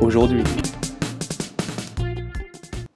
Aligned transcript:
aujourd'hui. 0.00 0.42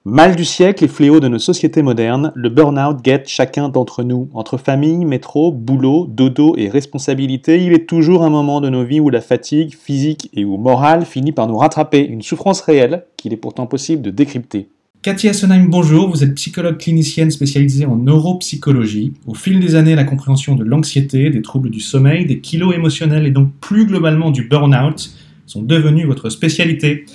Mal 0.03 0.35
du 0.35 0.45
siècle 0.45 0.83
et 0.83 0.87
fléau 0.87 1.19
de 1.19 1.27
nos 1.27 1.37
sociétés 1.37 1.83
modernes, 1.83 2.31
le 2.35 2.49
burn-out 2.49 3.01
guette 3.03 3.29
chacun 3.29 3.69
d'entre 3.69 4.03
nous. 4.03 4.29
Entre 4.33 4.57
famille, 4.57 5.05
métro, 5.05 5.51
boulot, 5.51 6.07
dodo 6.09 6.55
et 6.57 6.69
responsabilité, 6.69 7.63
il 7.63 7.73
est 7.73 7.87
toujours 7.87 8.23
un 8.23 8.31
moment 8.31 8.61
de 8.61 8.69
nos 8.69 8.83
vies 8.83 8.99
où 8.99 9.09
la 9.11 9.21
fatigue 9.21 9.75
physique 9.75 10.29
et 10.33 10.43
ou 10.43 10.57
morale 10.57 11.05
finit 11.05 11.31
par 11.31 11.47
nous 11.47 11.57
rattraper, 11.57 12.05
une 12.05 12.23
souffrance 12.23 12.61
réelle 12.61 13.05
qu'il 13.15 13.31
est 13.31 13.37
pourtant 13.37 13.67
possible 13.67 14.01
de 14.01 14.09
décrypter. 14.09 14.69
Cathy 15.03 15.29
Assenheim, 15.29 15.67
bonjour. 15.67 16.09
Vous 16.09 16.23
êtes 16.23 16.35
psychologue 16.35 16.77
clinicienne 16.77 17.31
spécialisée 17.31 17.85
en 17.85 17.95
neuropsychologie. 17.95 19.13
Au 19.25 19.33
fil 19.33 19.59
des 19.59 19.73
années, 19.73 19.95
la 19.95 20.03
compréhension 20.03 20.55
de 20.55 20.63
l'anxiété, 20.63 21.31
des 21.31 21.41
troubles 21.41 21.71
du 21.71 21.79
sommeil, 21.79 22.25
des 22.25 22.39
kilos 22.39 22.75
émotionnels 22.75 23.25
et 23.25 23.31
donc 23.31 23.49
plus 23.61 23.85
globalement 23.85 24.29
du 24.29 24.47
burn-out 24.47 25.11
sont 25.51 25.61
devenus 25.61 26.07
votre 26.07 26.29
spécialité. 26.29 27.05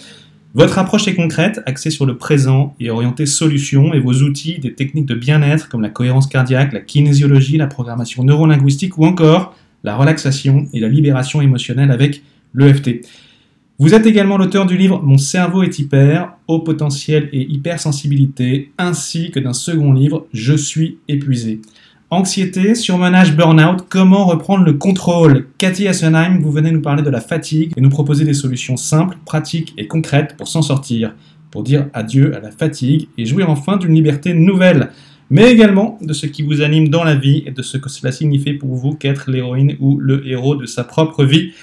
Votre 0.54 0.78
approche 0.78 1.08
est 1.08 1.14
concrète, 1.14 1.60
axée 1.66 1.90
sur 1.90 2.06
le 2.06 2.16
présent 2.16 2.74
et 2.80 2.90
orientée 2.90 3.26
solutions 3.26 3.94
et 3.94 4.00
vos 4.00 4.14
outils, 4.22 4.58
des 4.58 4.74
techniques 4.74 5.06
de 5.06 5.14
bien-être 5.14 5.68
comme 5.68 5.82
la 5.82 5.88
cohérence 5.88 6.26
cardiaque, 6.26 6.72
la 6.72 6.80
kinésiologie, 6.80 7.56
la 7.56 7.66
programmation 7.66 8.24
neurolinguistique 8.24 8.98
ou 8.98 9.04
encore 9.06 9.56
la 9.84 9.96
relaxation 9.96 10.66
et 10.72 10.80
la 10.80 10.88
libération 10.88 11.40
émotionnelle 11.40 11.90
avec 11.90 12.22
l'EFT. 12.54 13.06
Vous 13.78 13.94
êtes 13.94 14.06
également 14.06 14.38
l'auteur 14.38 14.64
du 14.64 14.76
livre 14.76 15.02
Mon 15.02 15.18
cerveau 15.18 15.62
est 15.62 15.78
hyper, 15.78 16.32
haut 16.48 16.60
potentiel 16.60 17.28
et 17.32 17.42
hypersensibilité, 17.42 18.72
ainsi 18.78 19.30
que 19.30 19.40
d'un 19.40 19.52
second 19.52 19.92
livre 19.92 20.26
Je 20.32 20.54
suis 20.54 20.98
épuisé. 21.08 21.60
Anxiété, 22.08 22.76
surmenage, 22.76 23.36
burn-out, 23.36 23.84
comment 23.88 24.26
reprendre 24.26 24.64
le 24.64 24.74
contrôle? 24.74 25.48
Cathy 25.58 25.88
Assenheim, 25.88 26.38
vous 26.40 26.52
venez 26.52 26.70
nous 26.70 26.80
parler 26.80 27.02
de 27.02 27.10
la 27.10 27.20
fatigue 27.20 27.72
et 27.76 27.80
nous 27.80 27.88
proposer 27.88 28.24
des 28.24 28.32
solutions 28.32 28.76
simples, 28.76 29.18
pratiques 29.24 29.74
et 29.76 29.88
concrètes 29.88 30.36
pour 30.36 30.46
s'en 30.46 30.62
sortir, 30.62 31.16
pour 31.50 31.64
dire 31.64 31.88
adieu 31.94 32.36
à 32.36 32.38
la 32.38 32.52
fatigue 32.52 33.08
et 33.18 33.26
jouir 33.26 33.50
enfin 33.50 33.76
d'une 33.76 33.92
liberté 33.92 34.34
nouvelle, 34.34 34.90
mais 35.30 35.50
également 35.50 35.98
de 36.00 36.12
ce 36.12 36.26
qui 36.26 36.42
vous 36.42 36.62
anime 36.62 36.90
dans 36.90 37.02
la 37.02 37.16
vie 37.16 37.42
et 37.44 37.50
de 37.50 37.62
ce 37.62 37.76
que 37.76 37.88
cela 37.88 38.12
signifie 38.12 38.54
pour 38.54 38.76
vous 38.76 38.94
qu'être 38.94 39.28
l'héroïne 39.28 39.74
ou 39.80 39.98
le 39.98 40.24
héros 40.28 40.54
de 40.54 40.66
sa 40.66 40.84
propre 40.84 41.24
vie. 41.24 41.54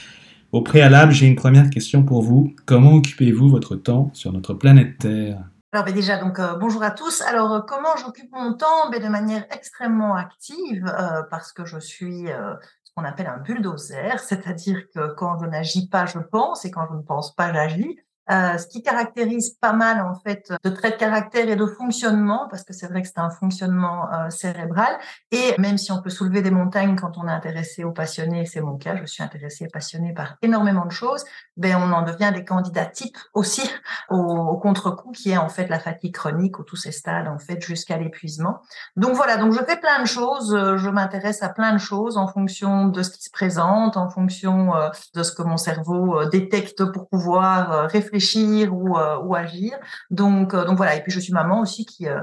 Au 0.52 0.60
préalable, 0.60 1.14
j'ai 1.14 1.26
une 1.26 1.36
première 1.36 1.70
question 1.70 2.04
pour 2.04 2.22
vous. 2.22 2.54
Comment 2.66 2.96
occupez-vous 2.96 3.48
votre 3.48 3.78
temps 3.78 4.12
sur 4.14 4.34
notre 4.34 4.54
planète 4.54 4.98
Terre? 5.00 5.38
Alors 5.74 5.86
ben 5.86 5.94
déjà, 5.96 6.18
donc 6.18 6.38
euh, 6.38 6.54
bonjour 6.54 6.84
à 6.84 6.92
tous. 6.92 7.24
Alors 7.24 7.52
euh, 7.52 7.62
comment 7.62 7.98
j'occupe 7.98 8.32
mon 8.32 8.54
temps? 8.54 8.92
Ben, 8.92 9.02
De 9.02 9.08
manière 9.08 9.44
extrêmement 9.50 10.14
active 10.14 10.86
euh, 10.86 11.24
parce 11.32 11.52
que 11.52 11.66
je 11.66 11.80
suis 11.80 12.28
ce 12.28 12.92
qu'on 12.96 13.04
appelle 13.04 13.26
un 13.26 13.40
bulldozer, 13.40 14.20
c'est-à-dire 14.20 14.88
que 14.94 15.16
quand 15.16 15.40
je 15.40 15.48
n'agis 15.48 15.90
pas, 15.90 16.06
je 16.06 16.20
pense 16.20 16.64
et 16.64 16.70
quand 16.70 16.86
je 16.92 16.96
ne 16.96 17.02
pense 17.02 17.34
pas, 17.36 17.52
j'agis. 17.52 18.00
Euh, 18.32 18.58
ce 18.58 18.68
qui 18.68 18.82
caractérise 18.82 19.50
pas 19.60 19.74
mal 19.74 20.00
en 20.00 20.16
fait 20.16 20.54
de 20.64 20.70
traits 20.70 20.94
de 20.94 20.98
caractère 20.98 21.50
et 21.50 21.58
de 21.58 21.66
fonctionnement, 21.66 22.48
parce 22.50 22.64
que 22.64 22.72
c'est 22.72 22.88
vrai 22.88 23.02
que 23.02 23.08
c'est 23.10 23.20
un 23.20 23.30
fonctionnement 23.30 24.10
euh, 24.14 24.30
cérébral. 24.30 24.98
Et 25.32 25.56
même 25.60 25.78
si 25.78 25.92
on 25.92 26.02
peut 26.02 26.10
soulever 26.10 26.42
des 26.42 26.50
montagnes 26.50 26.96
quand 26.96 27.18
on 27.18 27.28
est 27.28 27.32
intéressé 27.32 27.84
ou 27.84 27.92
passionné, 27.92 28.46
c'est 28.46 28.62
mon 28.62 28.78
cas, 28.78 28.96
je 28.96 29.06
suis 29.06 29.24
intéressé 29.24 29.66
et 29.66 29.68
passionné 29.68 30.14
par 30.14 30.38
énormément 30.42 30.86
de 30.86 30.92
choses, 30.92 31.26
ben 31.58 31.76
on 31.76 31.92
en 31.92 32.04
devient 32.04 32.32
des 32.34 32.46
candidats 32.46 32.86
types 32.86 33.18
aussi 33.34 33.70
au, 34.10 34.16
au 34.16 34.58
contre-coup 34.58 35.12
qui 35.12 35.32
est 35.32 35.38
en 35.38 35.50
fait 35.50 35.68
la 35.68 35.80
fatigue 35.80 36.14
chronique 36.14 36.60
ou 36.60 36.64
tous 36.64 36.78
ces 36.78 36.94
stades 36.94 37.28
en 37.28 37.40
fait 37.40 37.62
jusqu'à 37.62 37.98
l'épuisement. 37.98 38.62
Donc 38.96 39.16
voilà, 39.16 39.36
donc 39.36 39.52
je 39.52 39.60
fais 39.66 39.78
plein 39.78 40.02
de 40.02 40.08
choses, 40.08 40.56
euh, 40.56 40.78
je 40.78 40.90
m'intéresse 40.90 41.44
à 41.44 41.50
plein 41.50 41.74
de 41.74 41.78
choses 41.78 42.16
en 42.16 42.28
fonction 42.28 42.88
de 42.88 43.04
ce 43.04 43.10
qui 43.10 43.22
se 43.22 43.32
présente, 43.32 43.98
en 43.98 44.10
fonction 44.10 44.74
euh, 44.78 44.88
de 45.14 45.24
ce 45.24 45.34
que 45.34 45.42
mon 45.42 45.58
cerveau 45.58 46.24
détecte 46.24 46.86
pour 46.86 47.10
pouvoir 47.10 47.90
réfléchir 47.90 48.13
réfléchir 48.14 48.74
ou, 48.74 48.98
euh, 48.98 49.34
agir. 49.34 49.78
Donc, 50.10 50.54
euh, 50.54 50.66
donc 50.66 50.78
voilà. 50.78 50.96
Et 50.96 51.02
puis 51.02 51.12
je 51.12 51.20
suis 51.20 51.34
maman 51.34 51.62
aussi 51.62 51.86
qui, 51.86 52.08
euh, 52.08 52.20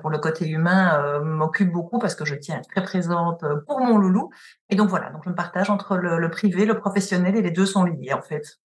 pour 0.00 0.10
le 0.10 0.18
côté 0.18 0.48
humain, 0.48 1.20
m'occupe 1.20 1.70
beaucoup 1.72 1.98
parce 1.98 2.14
que 2.14 2.24
je 2.24 2.34
tiens 2.34 2.56
à 2.56 2.58
être 2.58 2.68
très 2.68 2.82
présente 2.82 3.44
pour 3.66 3.80
mon 3.80 3.98
loulou. 3.98 4.30
Et 4.70 4.76
donc 4.76 4.88
voilà. 4.88 5.10
Donc 5.10 5.22
je 5.24 5.30
me 5.30 5.34
partage 5.34 5.70
entre 5.70 5.96
le, 5.96 6.30
privé, 6.30 6.64
le 6.64 6.78
professionnel 6.78 7.36
et 7.36 7.42
les 7.42 7.50
deux 7.50 7.66
sont 7.66 7.84
liés 7.84 8.12
en 8.12 8.22
fait. 8.22 8.58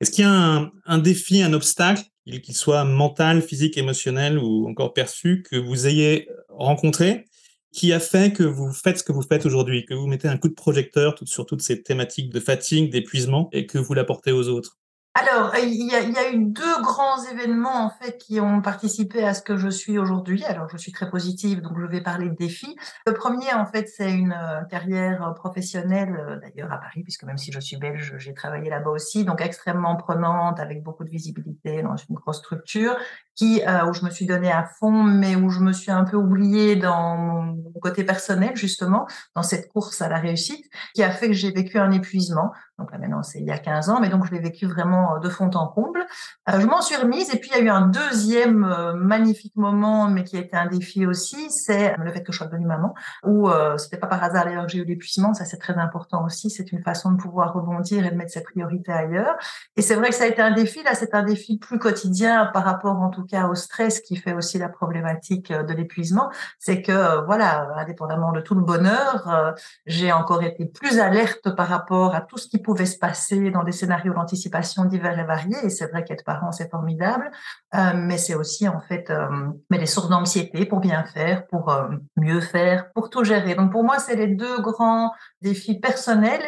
Est-ce 0.00 0.10
qu'il 0.10 0.24
y 0.24 0.28
a 0.28 0.70
un, 0.84 0.98
défi, 0.98 1.42
un 1.42 1.52
obstacle, 1.54 2.02
qu'il 2.26 2.54
soit 2.54 2.84
mental, 2.84 3.40
physique, 3.40 3.78
émotionnel 3.78 4.38
ou 4.38 4.68
encore 4.68 4.92
perçu, 4.92 5.42
que 5.48 5.56
vous 5.56 5.86
ayez 5.86 6.28
rencontré, 6.50 7.24
qui 7.72 7.92
a 7.92 8.00
fait 8.00 8.32
que 8.32 8.42
vous 8.42 8.72
faites 8.72 8.98
ce 8.98 9.02
que 9.02 9.12
vous 9.12 9.22
faites 9.22 9.46
aujourd'hui, 9.46 9.86
que 9.86 9.94
vous 9.94 10.06
mettez 10.06 10.28
un 10.28 10.36
coup 10.36 10.48
de 10.48 10.54
projecteur 10.54 11.14
sur 11.24 11.46
toutes 11.46 11.62
ces 11.62 11.82
thématiques 11.82 12.30
de 12.30 12.40
fatigue, 12.40 12.90
d'épuisement, 12.90 13.48
et 13.52 13.66
que 13.66 13.78
vous 13.78 13.94
l'apportez 13.94 14.32
aux 14.32 14.48
autres? 14.48 14.75
Alors, 15.18 15.54
il 15.56 15.88
y, 15.88 15.94
a, 15.94 16.00
il 16.00 16.12
y, 16.12 16.18
a, 16.18 16.30
eu 16.30 16.44
deux 16.44 16.82
grands 16.82 17.24
événements 17.24 17.86
en 17.86 17.88
fait 17.88 18.18
qui 18.18 18.38
ont 18.38 18.60
participé 18.60 19.24
à 19.24 19.32
ce 19.32 19.40
que 19.40 19.56
je 19.56 19.70
suis 19.70 19.98
aujourd'hui. 19.98 20.44
Alors, 20.44 20.68
je 20.68 20.76
suis 20.76 20.92
très 20.92 21.08
positive, 21.08 21.62
donc 21.62 21.72
je 21.80 21.86
vais 21.86 22.02
parler 22.02 22.28
de 22.28 22.34
défis. 22.34 22.76
Le 23.06 23.14
premier, 23.14 23.50
en 23.54 23.64
fait, 23.64 23.88
c'est 23.88 24.12
une 24.12 24.32
euh, 24.32 24.62
carrière 24.64 25.32
professionnelle, 25.34 26.14
euh, 26.20 26.38
d'ailleurs 26.38 26.70
à 26.70 26.76
Paris, 26.76 27.02
puisque 27.02 27.24
même 27.24 27.38
si 27.38 27.50
je 27.50 27.60
suis 27.60 27.78
belge, 27.78 28.14
j'ai 28.18 28.34
travaillé 28.34 28.68
là-bas 28.68 28.90
aussi, 28.90 29.24
donc 29.24 29.40
extrêmement 29.40 29.96
prenante, 29.96 30.60
avec 30.60 30.82
beaucoup 30.82 31.04
de 31.04 31.08
visibilité 31.08 31.82
dans 31.82 31.96
une 31.96 32.16
grosse 32.16 32.40
structure, 32.40 32.94
qui 33.34 33.62
euh, 33.66 33.86
où 33.86 33.94
je 33.94 34.04
me 34.04 34.10
suis 34.10 34.26
donnée 34.26 34.52
à 34.52 34.64
fond, 34.64 35.02
mais 35.02 35.34
où 35.34 35.48
je 35.48 35.60
me 35.60 35.72
suis 35.72 35.92
un 35.92 36.04
peu 36.04 36.18
oubliée 36.18 36.76
dans 36.76 37.16
mon 37.16 37.80
côté 37.80 38.04
personnel 38.04 38.54
justement, 38.54 39.06
dans 39.34 39.42
cette 39.42 39.72
course 39.72 40.02
à 40.02 40.08
la 40.08 40.18
réussite, 40.18 40.66
qui 40.94 41.02
a 41.02 41.10
fait 41.10 41.28
que 41.28 41.32
j'ai 41.32 41.52
vécu 41.52 41.78
un 41.78 41.90
épuisement. 41.90 42.52
Donc 42.78 42.92
là 42.92 42.98
maintenant, 42.98 43.22
c'est 43.22 43.40
il 43.40 43.46
y 43.46 43.50
a 43.50 43.58
15 43.58 43.88
ans, 43.88 44.00
mais 44.00 44.10
donc 44.10 44.26
je 44.26 44.32
l'ai 44.32 44.38
vécu 44.38 44.66
vraiment 44.66 45.16
euh, 45.16 45.18
de 45.18 45.30
fond 45.30 45.50
en 45.54 45.66
comble. 45.66 46.04
Euh, 46.50 46.60
je 46.60 46.66
m'en 46.66 46.82
suis 46.82 46.96
remise 46.96 47.34
et 47.34 47.38
puis 47.38 47.50
il 47.52 47.58
y 47.58 47.60
a 47.60 47.64
eu 47.64 47.70
un 47.70 47.86
deuxième 47.86 48.64
euh, 48.64 48.92
magnifique 48.94 49.56
moment, 49.56 50.08
mais 50.08 50.24
qui 50.24 50.36
a 50.36 50.40
été 50.40 50.56
un 50.56 50.66
défi 50.66 51.06
aussi, 51.06 51.50
c'est 51.50 51.96
le 51.96 52.12
fait 52.12 52.22
que 52.22 52.32
je 52.32 52.38
sois 52.38 52.46
devenue 52.46 52.66
maman, 52.66 52.94
où 53.24 53.48
c'était 53.78 53.96
pas 53.96 54.06
par 54.06 54.22
hasard 54.22 54.44
d'ailleurs 54.44 54.66
que 54.66 54.72
j'ai 54.72 54.78
eu 54.78 54.84
l'épuisement, 54.84 55.32
ça 55.34 55.44
c'est 55.44 55.58
très 55.58 55.74
important 55.74 56.24
aussi, 56.24 56.50
c'est 56.50 56.72
une 56.72 56.82
façon 56.82 57.12
de 57.12 57.16
pouvoir 57.16 57.54
rebondir 57.54 58.04
et 58.04 58.10
de 58.10 58.16
mettre 58.16 58.32
ses 58.32 58.42
priorités 58.42 58.92
ailleurs. 58.92 59.36
Et 59.76 59.82
c'est 59.82 59.94
vrai 59.94 60.10
que 60.10 60.14
ça 60.14 60.24
a 60.24 60.26
été 60.26 60.42
un 60.42 60.52
défi, 60.52 60.82
là 60.82 60.94
c'est 60.94 61.14
un 61.14 61.22
défi 61.22 61.58
plus 61.58 61.78
quotidien 61.78 62.46
par 62.52 62.64
rapport 62.64 63.00
en 63.00 63.10
tout 63.10 63.24
cas 63.24 63.46
au 63.46 63.54
stress 63.54 64.00
qui 64.00 64.16
fait 64.16 64.34
aussi 64.34 64.58
la 64.58 64.68
problématique 64.68 65.52
de 65.52 65.72
l'épuisement, 65.72 66.30
c'est 66.58 66.82
que 66.82 67.24
voilà, 67.24 67.68
indépendamment 67.76 68.32
de 68.32 68.40
tout 68.40 68.54
le 68.54 68.62
bonheur, 68.62 69.54
j'ai 69.86 70.12
encore 70.12 70.42
été 70.42 70.66
plus 70.66 70.98
alerte 70.98 71.54
par 71.54 71.68
rapport 71.68 72.14
à 72.14 72.20
tout 72.20 72.38
ce 72.38 72.48
qui 72.48 72.58
pouvait 72.66 72.84
se 72.84 72.98
passer 72.98 73.52
dans 73.52 73.62
des 73.62 73.70
scénarios 73.70 74.12
d'anticipation 74.12 74.84
divers 74.86 75.16
et 75.20 75.24
variés. 75.24 75.56
Et 75.62 75.70
c'est 75.70 75.86
vrai 75.86 76.02
qu'être 76.02 76.24
parent, 76.24 76.50
c'est 76.50 76.68
formidable, 76.68 77.30
euh, 77.76 77.92
mais 77.94 78.18
c'est 78.18 78.34
aussi 78.34 78.66
en 78.68 78.80
fait 78.80 79.08
euh, 79.08 79.28
mais 79.70 79.78
des 79.78 79.86
sources 79.86 80.08
d'anxiété 80.08 80.66
pour 80.66 80.80
bien 80.80 81.04
faire, 81.04 81.46
pour 81.46 81.70
euh, 81.70 81.88
mieux 82.16 82.40
faire, 82.40 82.92
pour 82.92 83.08
tout 83.08 83.22
gérer. 83.22 83.54
Donc 83.54 83.70
pour 83.70 83.84
moi, 83.84 84.00
c'est 84.00 84.16
les 84.16 84.26
deux 84.26 84.60
grands 84.60 85.12
défis 85.42 85.78
personnels 85.78 86.42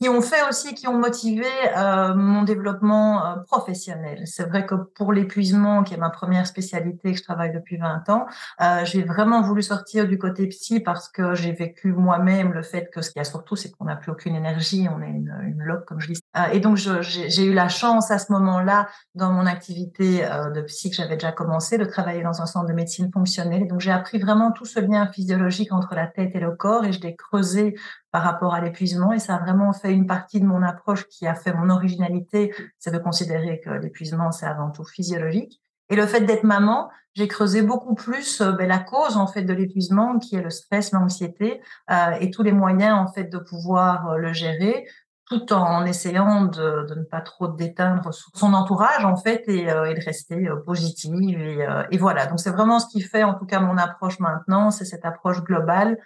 qui 0.00 0.08
ont 0.08 0.20
fait 0.20 0.42
aussi, 0.48 0.74
qui 0.74 0.88
ont 0.88 0.98
motivé 0.98 1.46
euh, 1.76 2.14
mon 2.14 2.42
développement 2.42 3.24
euh, 3.24 3.36
professionnel. 3.46 4.22
C'est 4.26 4.44
vrai 4.44 4.66
que 4.66 4.74
pour 4.74 5.12
l'épuisement, 5.12 5.84
qui 5.84 5.94
est 5.94 5.98
ma 5.98 6.10
première 6.10 6.46
spécialité, 6.46 7.12
que 7.12 7.18
je 7.18 7.22
travaille 7.22 7.52
depuis 7.52 7.76
20 7.76 8.08
ans, 8.08 8.26
euh, 8.60 8.84
j'ai 8.84 9.02
vraiment 9.02 9.42
voulu 9.42 9.62
sortir 9.62 10.06
du 10.08 10.18
côté 10.18 10.46
psy 10.48 10.80
parce 10.80 11.08
que 11.08 11.34
j'ai 11.34 11.52
vécu 11.52 11.92
moi-même 11.92 12.52
le 12.52 12.62
fait 12.62 12.90
que 12.92 13.02
ce 13.02 13.10
qu'il 13.10 13.20
y 13.20 13.22
a 13.22 13.24
surtout, 13.24 13.56
c'est 13.56 13.70
qu'on 13.70 13.84
n'a 13.84 13.96
plus 13.96 14.10
aucune 14.10 14.34
énergie, 14.34 14.88
on 14.90 15.00
est 15.00 15.10
une, 15.10 15.34
une 15.46 15.62
loque, 15.62 15.84
comme 15.84 16.00
je 16.00 16.12
dis. 16.12 16.20
Euh, 16.36 16.46
et 16.52 16.60
donc, 16.60 16.76
j'ai 16.76 17.44
eu 17.44 17.52
la 17.52 17.68
chance 17.68 18.10
à 18.10 18.18
ce 18.18 18.32
moment-là, 18.32 18.88
dans 19.14 19.32
mon 19.32 19.46
activité 19.46 20.24
euh, 20.24 20.50
de 20.50 20.62
psy 20.62 20.90
que 20.90 20.96
j'avais 20.96 21.14
déjà 21.14 21.32
commencé, 21.32 21.78
de 21.78 21.84
travailler 21.84 22.22
dans 22.22 22.42
un 22.42 22.46
centre 22.46 22.66
de 22.66 22.72
médecine 22.72 23.10
fonctionnelle. 23.12 23.68
Donc, 23.68 23.80
j'ai 23.80 23.92
appris 23.92 24.18
vraiment 24.18 24.50
tout 24.50 24.64
ce 24.64 24.80
lien 24.80 25.06
physiologique 25.06 25.72
entre 25.72 25.94
la 25.94 26.06
tête 26.06 26.34
et 26.34 26.40
le 26.40 26.50
corps 26.52 26.84
et 26.84 26.92
je 26.92 27.00
l'ai 27.00 27.14
creusé 27.14 27.74
par 28.14 28.22
rapport 28.22 28.54
à 28.54 28.60
l'épuisement 28.60 29.12
et 29.12 29.18
ça 29.18 29.34
a 29.34 29.38
vraiment 29.40 29.72
fait 29.72 29.92
une 29.92 30.06
partie 30.06 30.38
de 30.38 30.46
mon 30.46 30.62
approche 30.62 31.08
qui 31.08 31.26
a 31.26 31.34
fait 31.34 31.52
mon 31.52 31.68
originalité, 31.68 32.54
c'est 32.78 32.92
de 32.92 32.98
considérer 32.98 33.60
que 33.60 33.70
l'épuisement 33.70 34.30
c'est 34.30 34.46
avant 34.46 34.70
tout 34.70 34.84
physiologique. 34.84 35.60
Et 35.90 35.96
le 35.96 36.06
fait 36.06 36.20
d'être 36.20 36.44
maman, 36.44 36.90
j'ai 37.14 37.26
creusé 37.26 37.62
beaucoup 37.62 37.96
plus 37.96 38.40
euh, 38.40 38.52
ben, 38.52 38.68
la 38.68 38.78
cause 38.78 39.16
en 39.16 39.26
fait 39.26 39.42
de 39.42 39.52
l'épuisement 39.52 40.20
qui 40.20 40.36
est 40.36 40.42
le 40.42 40.50
stress, 40.50 40.92
l'anxiété 40.92 41.60
euh, 41.90 42.12
et 42.20 42.30
tous 42.30 42.44
les 42.44 42.52
moyens 42.52 42.96
en 42.96 43.12
fait 43.12 43.24
de 43.24 43.38
pouvoir 43.38 44.10
euh, 44.10 44.18
le 44.18 44.32
gérer 44.32 44.86
tout 45.26 45.52
en 45.52 45.84
essayant 45.84 46.44
de, 46.44 46.86
de, 46.88 46.94
ne 46.94 47.04
pas 47.04 47.20
trop 47.20 47.48
déteindre 47.48 48.10
son 48.12 48.54
entourage 48.54 49.04
en 49.04 49.16
fait 49.16 49.42
et, 49.48 49.72
euh, 49.72 49.86
et 49.86 49.94
de 49.94 50.04
rester 50.04 50.46
euh, 50.46 50.62
positive 50.64 51.40
et, 51.40 51.66
et 51.90 51.98
voilà 51.98 52.26
donc 52.26 52.38
c'est 52.38 52.50
vraiment 52.50 52.78
ce 52.78 52.86
qui 52.86 53.00
fait 53.00 53.24
en 53.24 53.34
tout 53.34 53.46
cas 53.46 53.58
mon 53.58 53.76
approche 53.76 54.20
maintenant 54.20 54.70
c'est 54.70 54.84
cette 54.84 55.04
approche 55.04 55.42
globale 55.42 55.98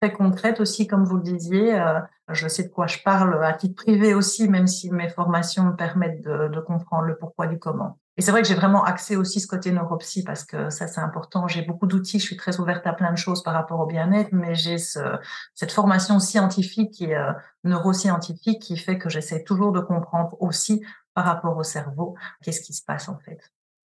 très 0.00 0.12
concrète 0.12 0.60
aussi 0.60 0.86
comme 0.86 1.04
vous 1.04 1.16
le 1.16 1.22
disiez 1.22 1.82
je 2.28 2.48
sais 2.48 2.64
de 2.64 2.68
quoi 2.68 2.86
je 2.86 2.98
parle 3.04 3.42
à 3.44 3.52
titre 3.52 3.74
privé 3.74 4.14
aussi 4.14 4.48
même 4.48 4.66
si 4.66 4.90
mes 4.90 5.08
formations 5.08 5.64
me 5.64 5.76
permettent 5.76 6.22
de, 6.22 6.60
comprendre 6.60 7.04
le 7.04 7.16
pourquoi 7.16 7.46
du 7.46 7.58
comment 7.58 7.98
et 8.18 8.20
c'est 8.20 8.32
vrai 8.32 8.42
que 8.42 8.48
j'ai 8.48 8.56
vraiment 8.56 8.82
axé 8.82 9.14
aussi 9.14 9.38
ce 9.38 9.46
côté 9.46 9.70
neuropsy 9.70 10.24
parce 10.24 10.44
que 10.44 10.70
ça, 10.70 10.88
c'est 10.88 11.00
important. 11.00 11.46
J'ai 11.46 11.62
beaucoup 11.62 11.86
d'outils, 11.86 12.18
je 12.18 12.24
suis 12.24 12.36
très 12.36 12.58
ouverte 12.58 12.84
à 12.84 12.92
plein 12.92 13.12
de 13.12 13.16
choses 13.16 13.44
par 13.44 13.54
rapport 13.54 13.78
au 13.78 13.86
bien-être, 13.86 14.32
mais 14.32 14.56
j'ai 14.56 14.76
ce, 14.78 14.98
cette 15.54 15.70
formation 15.70 16.18
scientifique 16.18 17.00
et 17.00 17.14
euh, 17.14 17.30
neuroscientifique 17.62 18.60
qui 18.60 18.76
fait 18.76 18.98
que 18.98 19.08
j'essaie 19.08 19.44
toujours 19.44 19.70
de 19.70 19.78
comprendre 19.78 20.36
aussi 20.40 20.84
par 21.14 21.26
rapport 21.26 21.56
au 21.56 21.62
cerveau 21.62 22.16
qu'est-ce 22.42 22.60
qui 22.60 22.72
se 22.72 22.82
passe 22.84 23.08
en 23.08 23.18
fait. 23.18 23.38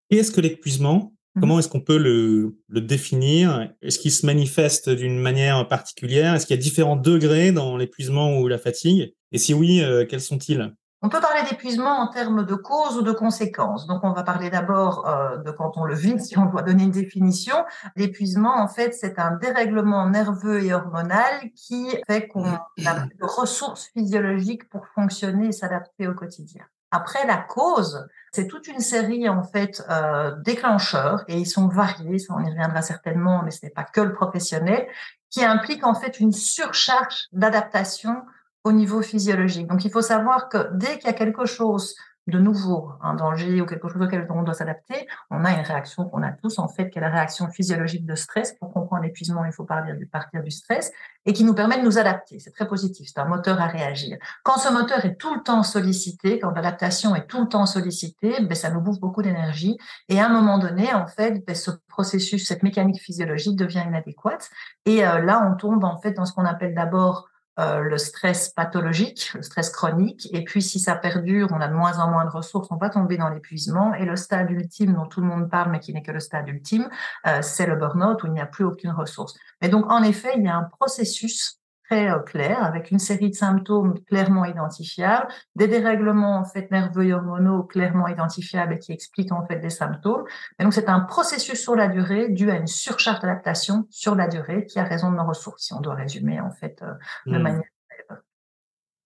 Qu'est-ce 0.09 0.31
que 0.31 0.41
l'épuisement. 0.41 1.13
Comment 1.39 1.57
est-ce 1.57 1.67
qu'on 1.67 1.81
peut 1.81 1.97
le, 1.97 2.57
le 2.67 2.81
définir? 2.81 3.71
Est-ce 3.81 3.97
qu'il 3.97 4.11
se 4.11 4.25
manifeste 4.25 4.89
d'une 4.89 5.19
manière 5.19 5.67
particulière? 5.67 6.35
Est-ce 6.35 6.45
qu'il 6.45 6.55
y 6.55 6.59
a 6.59 6.61
différents 6.61 6.95
degrés 6.95 7.51
dans 7.51 7.75
l'épuisement 7.75 8.37
ou 8.37 8.47
la 8.47 8.59
fatigue? 8.59 9.13
Et 9.31 9.39
si 9.39 9.53
oui, 9.53 9.81
euh, 9.81 10.05
quels 10.05 10.21
sont-ils? 10.21 10.73
On 11.05 11.09
peut 11.09 11.19
parler 11.19 11.41
d'épuisement 11.49 11.99
en 11.99 12.07
termes 12.07 12.45
de 12.45 12.55
cause 12.55 12.97
ou 12.97 13.01
de 13.01 13.11
conséquences. 13.11 13.87
Donc, 13.87 14.01
on 14.03 14.13
va 14.13 14.23
parler 14.23 14.49
d'abord 14.49 15.05
euh, 15.05 15.37
de 15.37 15.51
quand 15.51 15.73
on 15.75 15.83
le 15.83 15.95
vit, 15.95 16.17
si 16.23 16.37
on 16.37 16.45
doit 16.45 16.61
donner 16.61 16.83
une 16.83 16.91
définition. 16.91 17.55
L'épuisement, 17.97 18.55
en 18.55 18.69
fait, 18.69 18.93
c'est 18.93 19.19
un 19.19 19.31
dérèglement 19.35 20.09
nerveux 20.09 20.63
et 20.63 20.73
hormonal 20.73 21.51
qui 21.55 21.89
fait 22.07 22.29
qu'on 22.29 22.45
a 22.45 23.05
de 23.05 23.25
ressources 23.25 23.87
physiologiques 23.87 24.69
pour 24.69 24.87
fonctionner 24.95 25.47
et 25.47 25.51
s'adapter 25.51 26.07
au 26.07 26.13
quotidien. 26.13 26.63
Après, 26.93 27.25
la 27.25 27.37
cause, 27.37 28.07
c'est 28.31 28.47
toute 28.47 28.67
une 28.67 28.79
série 28.79 29.27
en 29.27 29.41
fait 29.41 29.83
euh, 29.89 30.35
déclencheurs 30.43 31.23
et 31.27 31.39
ils 31.39 31.47
sont 31.47 31.67
variés, 31.67 32.17
on 32.29 32.39
y 32.45 32.49
reviendra 32.51 32.83
certainement, 32.83 33.41
mais 33.43 33.49
ce 33.49 33.65
n'est 33.65 33.71
pas 33.71 33.83
que 33.83 33.99
le 33.99 34.13
professionnel, 34.13 34.87
qui 35.31 35.43
implique 35.43 35.83
en 35.83 35.95
fait 35.95 36.19
une 36.19 36.31
surcharge 36.31 37.29
d'adaptation 37.31 38.21
au 38.63 38.71
niveau 38.71 39.01
physiologique. 39.01 39.65
Donc, 39.65 39.83
il 39.85 39.91
faut 39.91 40.03
savoir 40.03 40.49
que 40.49 40.69
dès 40.73 40.99
qu'il 40.99 41.07
y 41.07 41.09
a 41.09 41.13
quelque 41.13 41.45
chose 41.45 41.95
de 42.27 42.39
nouveau, 42.39 42.91
un 43.01 43.15
danger 43.15 43.61
ou 43.61 43.65
quelque 43.65 43.89
chose 43.89 44.01
auquel 44.01 44.25
on 44.29 44.43
doit 44.43 44.53
s'adapter, 44.53 45.07
on 45.29 45.43
a 45.43 45.51
une 45.51 45.65
réaction 45.65 46.05
qu'on 46.05 46.23
a 46.23 46.31
tous, 46.31 46.57
en 46.57 46.69
fait, 46.69 46.89
qui 46.89 46.97
est 46.97 47.01
la 47.01 47.09
réaction 47.09 47.49
physiologique 47.49 48.05
de 48.05 48.15
stress. 48.15 48.53
Pour 48.53 48.71
comprendre 48.71 49.03
l'épuisement, 49.03 49.43
il 49.43 49.51
faut 49.51 49.65
partir 49.65 49.95
du, 49.97 50.05
partir 50.05 50.41
du 50.41 50.51
stress 50.51 50.91
et 51.25 51.33
qui 51.33 51.43
nous 51.43 51.53
permet 51.53 51.77
de 51.77 51.83
nous 51.83 51.97
adapter. 51.97 52.39
C'est 52.39 52.51
très 52.51 52.67
positif. 52.67 53.09
C'est 53.13 53.19
un 53.19 53.25
moteur 53.25 53.59
à 53.59 53.67
réagir. 53.67 54.17
Quand 54.43 54.57
ce 54.57 54.71
moteur 54.71 55.03
est 55.05 55.15
tout 55.15 55.35
le 55.35 55.41
temps 55.41 55.63
sollicité, 55.63 56.39
quand 56.39 56.51
l'adaptation 56.51 57.13
est 57.15 57.27
tout 57.27 57.41
le 57.41 57.49
temps 57.49 57.65
sollicitée, 57.65 58.37
ben, 58.41 58.55
ça 58.55 58.69
nous 58.69 58.79
bouffe 58.79 58.99
beaucoup 58.99 59.21
d'énergie. 59.21 59.77
Et 60.07 60.21
à 60.21 60.27
un 60.27 60.29
moment 60.29 60.57
donné, 60.57 60.93
en 60.93 61.07
fait, 61.07 61.45
ben, 61.45 61.55
ce 61.55 61.71
processus, 61.89 62.47
cette 62.47 62.63
mécanique 62.63 63.01
physiologique 63.01 63.57
devient 63.57 63.83
inadéquate. 63.85 64.49
Et 64.85 65.05
euh, 65.05 65.19
là, 65.19 65.45
on 65.45 65.55
tombe, 65.55 65.83
en 65.83 65.97
fait, 65.97 66.13
dans 66.13 66.25
ce 66.25 66.33
qu'on 66.33 66.45
appelle 66.45 66.73
d'abord 66.73 67.27
euh, 67.59 67.81
le 67.81 67.97
stress 67.97 68.49
pathologique, 68.49 69.31
le 69.35 69.43
stress 69.43 69.69
chronique. 69.69 70.27
Et 70.33 70.43
puis, 70.43 70.61
si 70.61 70.79
ça 70.79 70.95
perdure, 70.95 71.49
on 71.51 71.61
a 71.61 71.67
de 71.67 71.73
moins 71.73 71.99
en 71.99 72.09
moins 72.09 72.25
de 72.25 72.29
ressources, 72.31 72.69
on 72.71 72.77
va 72.77 72.89
tomber 72.89 73.17
dans 73.17 73.29
l'épuisement. 73.29 73.93
Et 73.93 74.05
le 74.05 74.15
stade 74.15 74.49
ultime 74.49 74.93
dont 74.93 75.05
tout 75.05 75.21
le 75.21 75.27
monde 75.27 75.49
parle, 75.49 75.71
mais 75.71 75.79
qui 75.79 75.93
n'est 75.93 76.01
que 76.01 76.11
le 76.11 76.19
stade 76.19 76.47
ultime, 76.47 76.89
euh, 77.27 77.41
c'est 77.41 77.67
le 77.67 77.75
burn-out 77.75 78.23
où 78.23 78.27
il 78.27 78.33
n'y 78.33 78.41
a 78.41 78.47
plus 78.47 78.65
aucune 78.65 78.91
ressource. 78.91 79.35
Mais 79.61 79.69
donc, 79.69 79.91
en 79.91 80.01
effet, 80.03 80.33
il 80.35 80.43
y 80.43 80.47
a 80.47 80.55
un 80.55 80.63
processus 80.63 81.59
très 81.93 82.09
euh, 82.09 82.19
clair, 82.19 82.63
avec 82.63 82.91
une 82.91 82.99
série 82.99 83.29
de 83.29 83.35
symptômes 83.35 83.99
clairement 84.05 84.45
identifiables, 84.45 85.27
des 85.55 85.67
dérèglements 85.67 86.39
en 86.39 86.45
fait 86.45 86.71
nerveux 86.71 87.05
et 87.05 87.13
hormonaux 87.13 87.63
clairement 87.63 88.07
identifiables 88.07 88.73
et 88.73 88.79
qui 88.79 88.91
expliquent 88.91 89.31
en 89.31 89.45
fait 89.45 89.59
des 89.59 89.69
symptômes. 89.69 90.23
Et 90.59 90.63
donc 90.63 90.73
c'est 90.73 90.89
un 90.89 91.01
processus 91.01 91.59
sur 91.59 91.75
la 91.75 91.87
durée 91.87 92.29
dû 92.29 92.49
à 92.49 92.55
une 92.55 92.67
surcharge 92.67 93.19
d'adaptation 93.19 93.85
sur 93.89 94.15
la 94.15 94.27
durée 94.27 94.65
qui 94.65 94.79
a 94.79 94.83
raison 94.83 95.11
de 95.11 95.17
nos 95.17 95.25
ressources, 95.25 95.65
si 95.65 95.73
on 95.73 95.81
doit 95.81 95.95
résumer 95.95 96.39
en 96.39 96.51
fait 96.51 96.81
euh, 96.81 96.93
de 97.31 97.37
mmh. 97.37 97.41
manière 97.41 97.63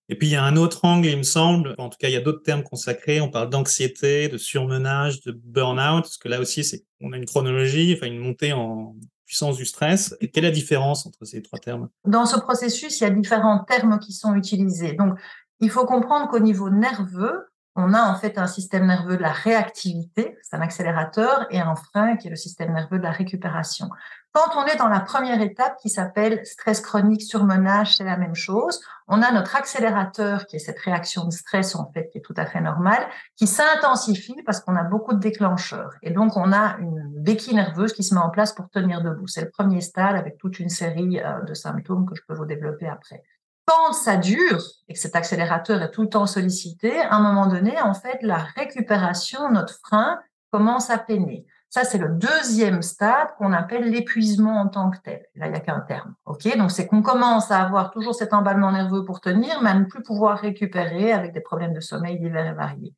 et 0.09 0.15
puis 0.15 0.29
il 0.29 0.31
y 0.31 0.35
a 0.37 0.43
un 0.45 0.55
autre 0.55 0.85
angle, 0.85 1.07
il 1.09 1.17
me 1.17 1.23
semble, 1.23 1.75
en 1.77 1.89
tout 1.89 1.97
cas 1.99 2.07
il 2.07 2.13
y 2.13 2.15
a 2.15 2.21
d'autres 2.21 2.41
termes 2.41 2.63
consacrés, 2.63 3.19
on 3.19 3.29
parle 3.29 3.49
d'anxiété, 3.49 4.29
de 4.29 4.37
surmenage, 4.37 5.19
de 5.19 5.33
burn-out, 5.33 6.03
parce 6.03 6.17
que 6.17 6.29
là 6.29 6.39
aussi 6.39 6.63
c'est 6.63 6.85
on 7.01 7.11
a 7.11 7.17
une 7.17 7.25
chronologie, 7.25 7.93
enfin 7.93 8.07
une 8.07 8.19
montée 8.19 8.53
en, 8.53 8.95
puissance 9.27 9.57
du 9.57 9.65
stress. 9.65 10.15
Et 10.21 10.31
quelle 10.31 10.45
est 10.45 10.49
la 10.49 10.53
différence 10.53 11.05
entre 11.05 11.23
ces 11.25 11.43
trois 11.43 11.59
termes? 11.59 11.89
Dans 12.05 12.25
ce 12.25 12.39
processus, 12.39 12.99
il 12.99 13.03
y 13.03 13.07
a 13.07 13.11
différents 13.11 13.63
termes 13.63 13.99
qui 13.99 14.13
sont 14.13 14.33
utilisés. 14.33 14.93
Donc, 14.93 15.19
il 15.59 15.69
faut 15.69 15.85
comprendre 15.85 16.29
qu'au 16.29 16.39
niveau 16.39 16.69
nerveux, 16.69 17.51
on 17.75 17.93
a 17.93 18.01
en 18.01 18.15
fait 18.15 18.39
un 18.39 18.47
système 18.47 18.87
nerveux 18.87 19.17
de 19.17 19.21
la 19.21 19.31
réactivité, 19.31 20.37
c'est 20.41 20.55
un 20.55 20.61
accélérateur, 20.61 21.45
et 21.51 21.59
un 21.59 21.75
frein 21.75 22.15
qui 22.15 22.27
est 22.27 22.31
le 22.31 22.35
système 22.35 22.73
nerveux 22.73 22.97
de 22.97 23.03
la 23.03 23.11
récupération. 23.11 23.89
Quand 24.37 24.55
on 24.55 24.67
est 24.67 24.75
dans 24.75 24.87
la 24.87 24.99
première 24.99 25.41
étape 25.41 25.79
qui 25.81 25.89
s'appelle 25.89 26.45
stress 26.45 26.79
chronique, 26.79 27.23
surmenage, 27.23 27.97
c'est 27.97 28.03
la 28.03 28.17
même 28.17 28.35
chose. 28.35 28.79
On 29.07 29.23
a 29.23 29.31
notre 29.31 29.55
accélérateur 29.55 30.45
qui 30.45 30.57
est 30.57 30.59
cette 30.59 30.77
réaction 30.77 31.25
de 31.25 31.31
stress 31.31 31.75
en 31.75 31.91
fait 31.91 32.07
qui 32.09 32.19
est 32.19 32.21
tout 32.21 32.35
à 32.37 32.45
fait 32.45 32.61
normale, 32.61 33.03
qui 33.35 33.47
s'intensifie 33.47 34.39
parce 34.45 34.59
qu'on 34.59 34.75
a 34.75 34.83
beaucoup 34.83 35.15
de 35.15 35.19
déclencheurs. 35.19 35.95
Et 36.03 36.11
donc 36.11 36.37
on 36.37 36.53
a 36.53 36.77
une 36.77 37.11
béquille 37.17 37.55
nerveuse 37.55 37.93
qui 37.93 38.03
se 38.03 38.13
met 38.13 38.21
en 38.21 38.29
place 38.29 38.53
pour 38.53 38.69
tenir 38.69 39.01
debout. 39.01 39.25
C'est 39.25 39.41
le 39.41 39.49
premier 39.49 39.81
stade 39.81 40.15
avec 40.15 40.37
toute 40.37 40.59
une 40.59 40.69
série 40.69 41.19
euh, 41.19 41.41
de 41.41 41.55
symptômes 41.55 42.07
que 42.07 42.13
je 42.13 42.21
peux 42.27 42.35
vous 42.35 42.45
développer 42.45 42.87
après. 42.87 43.23
Quand 43.65 43.91
ça 43.93 44.17
dure 44.17 44.61
et 44.87 44.93
que 44.93 44.99
cet 44.99 45.15
accélérateur 45.15 45.81
est 45.81 45.89
tout 45.89 46.03
le 46.03 46.09
temps 46.09 46.27
sollicité, 46.27 46.99
à 46.99 47.15
un 47.15 47.21
moment 47.21 47.47
donné, 47.47 47.81
en 47.81 47.95
fait, 47.95 48.19
la 48.21 48.37
récupération, 48.55 49.49
notre 49.49 49.79
frein, 49.83 50.19
commence 50.51 50.91
à 50.91 50.99
peiner. 50.99 51.47
Ça, 51.69 51.83
c'est 51.83 51.97
le 51.97 52.09
deuxième 52.09 52.81
stade 52.81 53.35
qu'on 53.37 53.51
appelle 53.51 53.89
l'épuisement 53.89 54.61
en 54.61 54.67
tant 54.67 54.89
que 54.89 54.97
tel. 55.03 55.25
Là, 55.35 55.47
il 55.47 55.51
n'y 55.51 55.57
a 55.57 55.59
qu'un 55.59 55.81
terme. 55.81 56.15
OK? 56.25 56.57
Donc, 56.57 56.71
c'est 56.71 56.87
qu'on 56.87 57.01
commence 57.01 57.51
à 57.51 57.61
avoir 57.61 57.91
toujours 57.91 58.15
cet 58.15 58.33
emballement 58.33 58.71
nerveux 58.71 59.03
pour 59.03 59.19
tenir, 59.19 59.61
mais 59.61 59.71
à 59.71 59.73
ne 59.73 59.83
plus 59.83 60.01
pouvoir 60.01 60.39
récupérer 60.39 61.11
avec 61.11 61.33
des 61.33 61.41
problèmes 61.41 61.73
de 61.73 61.81
sommeil 61.81 62.19
divers 62.19 62.47
et 62.47 62.53
variés. 62.53 62.95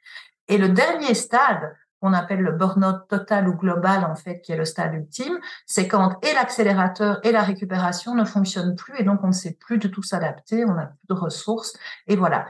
Et 0.48 0.58
le 0.58 0.70
dernier 0.70 1.16
stade, 1.16 1.76
qu'on 2.02 2.14
appelle 2.14 2.42
le 2.42 2.52
burn-out 2.52 3.08
total 3.10 3.48
ou 3.48 3.56
global, 3.56 4.06
en 4.06 4.16
fait, 4.16 4.40
qui 4.42 4.52
est 4.52 4.58
le 4.58 4.66
stade 4.66 4.94
ultime, 4.94 5.38
c'est 5.66 5.88
quand 5.88 6.24
et 6.24 6.34
l'accélérateur 6.34 7.20
et 7.24 7.32
la 7.32 7.44
récupération 7.44 8.16
ne 8.16 8.24
fonctionnent 8.24 8.76
plus 8.76 8.96
et 8.98 9.04
donc 9.04 9.20
on 9.24 9.28
ne 9.28 9.34
sait 9.34 9.58
plus 9.60 9.78
de 9.78 9.88
tout 9.88 10.04
s'adapter, 10.04 10.64
on 10.66 10.76
n'a 10.76 10.86
plus 10.86 11.08
de 11.10 11.14
ressources. 11.14 11.78
Et 12.08 12.16
voilà. 12.16 12.46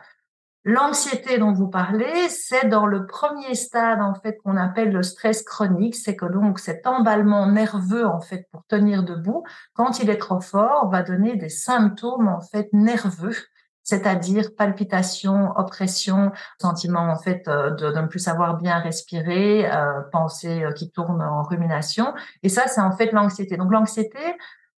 L'anxiété 0.66 1.38
dont 1.38 1.54
vous 1.54 1.70
parlez, 1.70 2.28
c'est 2.28 2.68
dans 2.68 2.86
le 2.86 3.06
premier 3.06 3.56
stade 3.56 4.01
en 4.01 4.13
fait 4.13 4.38
qu'on 4.44 4.58
appelle 4.58 4.92
le 4.92 5.04
stress 5.04 5.42
chronique, 5.42 5.96
c'est 5.96 6.18
que 6.18 6.25
donc 6.25 6.60
cet 6.60 6.86
emballement 6.86 7.48
nerveux 7.48 8.06
en 8.06 8.20
fait 8.20 8.46
pour 8.51 8.66
tenir 8.66 9.04
debout, 9.04 9.44
quand 9.74 10.00
il 10.00 10.10
est 10.10 10.18
trop 10.18 10.42
fort, 10.42 10.89
va 10.89 11.01
donner 11.01 11.38
des 11.38 11.48
symptômes 11.48 12.28
en 12.28 12.42
fait 12.42 12.68
nerveux, 12.74 13.36
c'est-à-dire 13.84 14.54
palpitations, 14.58 15.51
oppression, 15.56 16.32
sentiment 16.62 17.10
en 17.10 17.16
fait 17.16 17.48
euh, 17.48 17.72
de, 17.72 17.92
ne 17.92 18.08
plus 18.08 18.20
savoir 18.20 18.58
bien 18.58 18.80
respirer, 18.80 19.66
euh, 19.72 20.01
euh, 20.44 20.72
qui 20.74 20.92
tourne 20.92 21.22
en 21.22 21.42
rumination, 21.42 22.13
et 22.44 22.50
ça 22.50 22.68
c'est 22.68 22.82
en 22.82 22.92
fait 22.92 23.13
l'anxiété. 23.13 23.56
Donc 23.56 23.72
l'anxiété, 23.72 24.20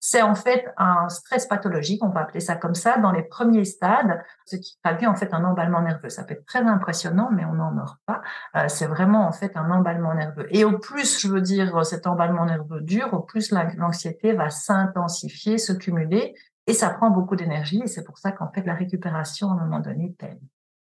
c'est 0.01 0.23
en 0.23 0.35
fait 0.35 0.67
un 0.79 1.09
stress 1.11 1.47
pathologique, 1.47 2.03
on 2.03 2.09
va 2.09 2.23
appeler 2.23 2.41
ça 2.41 2.57
comme 2.57 2.75
ça, 2.75 2.97
dans 2.97 3.13
les 3.13 3.23
premiers 3.23 3.67
stades, 3.67 4.23
ce 4.47 4.57
qui 4.57 4.79
traduit 4.83 5.07
en 5.07 5.15
fait 5.15 5.33
un 5.35 5.45
emballement 5.45 5.83
nerveux. 5.83 6.09
Ça 6.09 6.25
peut 6.25 6.35
être 6.35 6.47
très 6.47 6.63
impressionnant, 6.63 7.29
mais 7.31 7.45
on 7.45 7.53
n'en 7.53 7.71
meurt 7.71 7.99
pas. 8.07 8.23
Euh, 8.57 8.69
c'est 8.69 8.87
vraiment 8.87 9.29
en 9.29 9.33
fait 9.33 9.57
un 9.57 9.71
emballement 9.71 10.15
nerveux. 10.15 10.47
Et 10.51 10.65
au 10.65 10.79
plus, 10.79 11.21
je 11.21 11.29
veux 11.29 11.43
dire, 11.43 11.85
cet 11.85 12.07
emballement 12.07 12.47
nerveux 12.47 12.81
dure, 12.81 13.13
au 13.13 13.21
plus 13.21 13.53
l'anxiété 13.53 14.33
va 14.33 14.49
s'intensifier, 14.49 15.59
se 15.59 15.75
cumuler, 15.75 16.35
et 16.67 16.73
ça 16.73 16.89
prend 16.91 17.11
beaucoup 17.11 17.37
d'énergie. 17.37 17.83
Et 17.85 17.87
c'est 17.87 18.05
pour 18.05 18.19
ça 18.19 18.33
qu'en 18.33 18.51
fait 18.51 18.63
la 18.63 18.75
récupération 18.75 19.51
à 19.51 19.53
un 19.53 19.57
moment 19.57 19.81
donné 19.81 20.15
peine. 20.19 20.41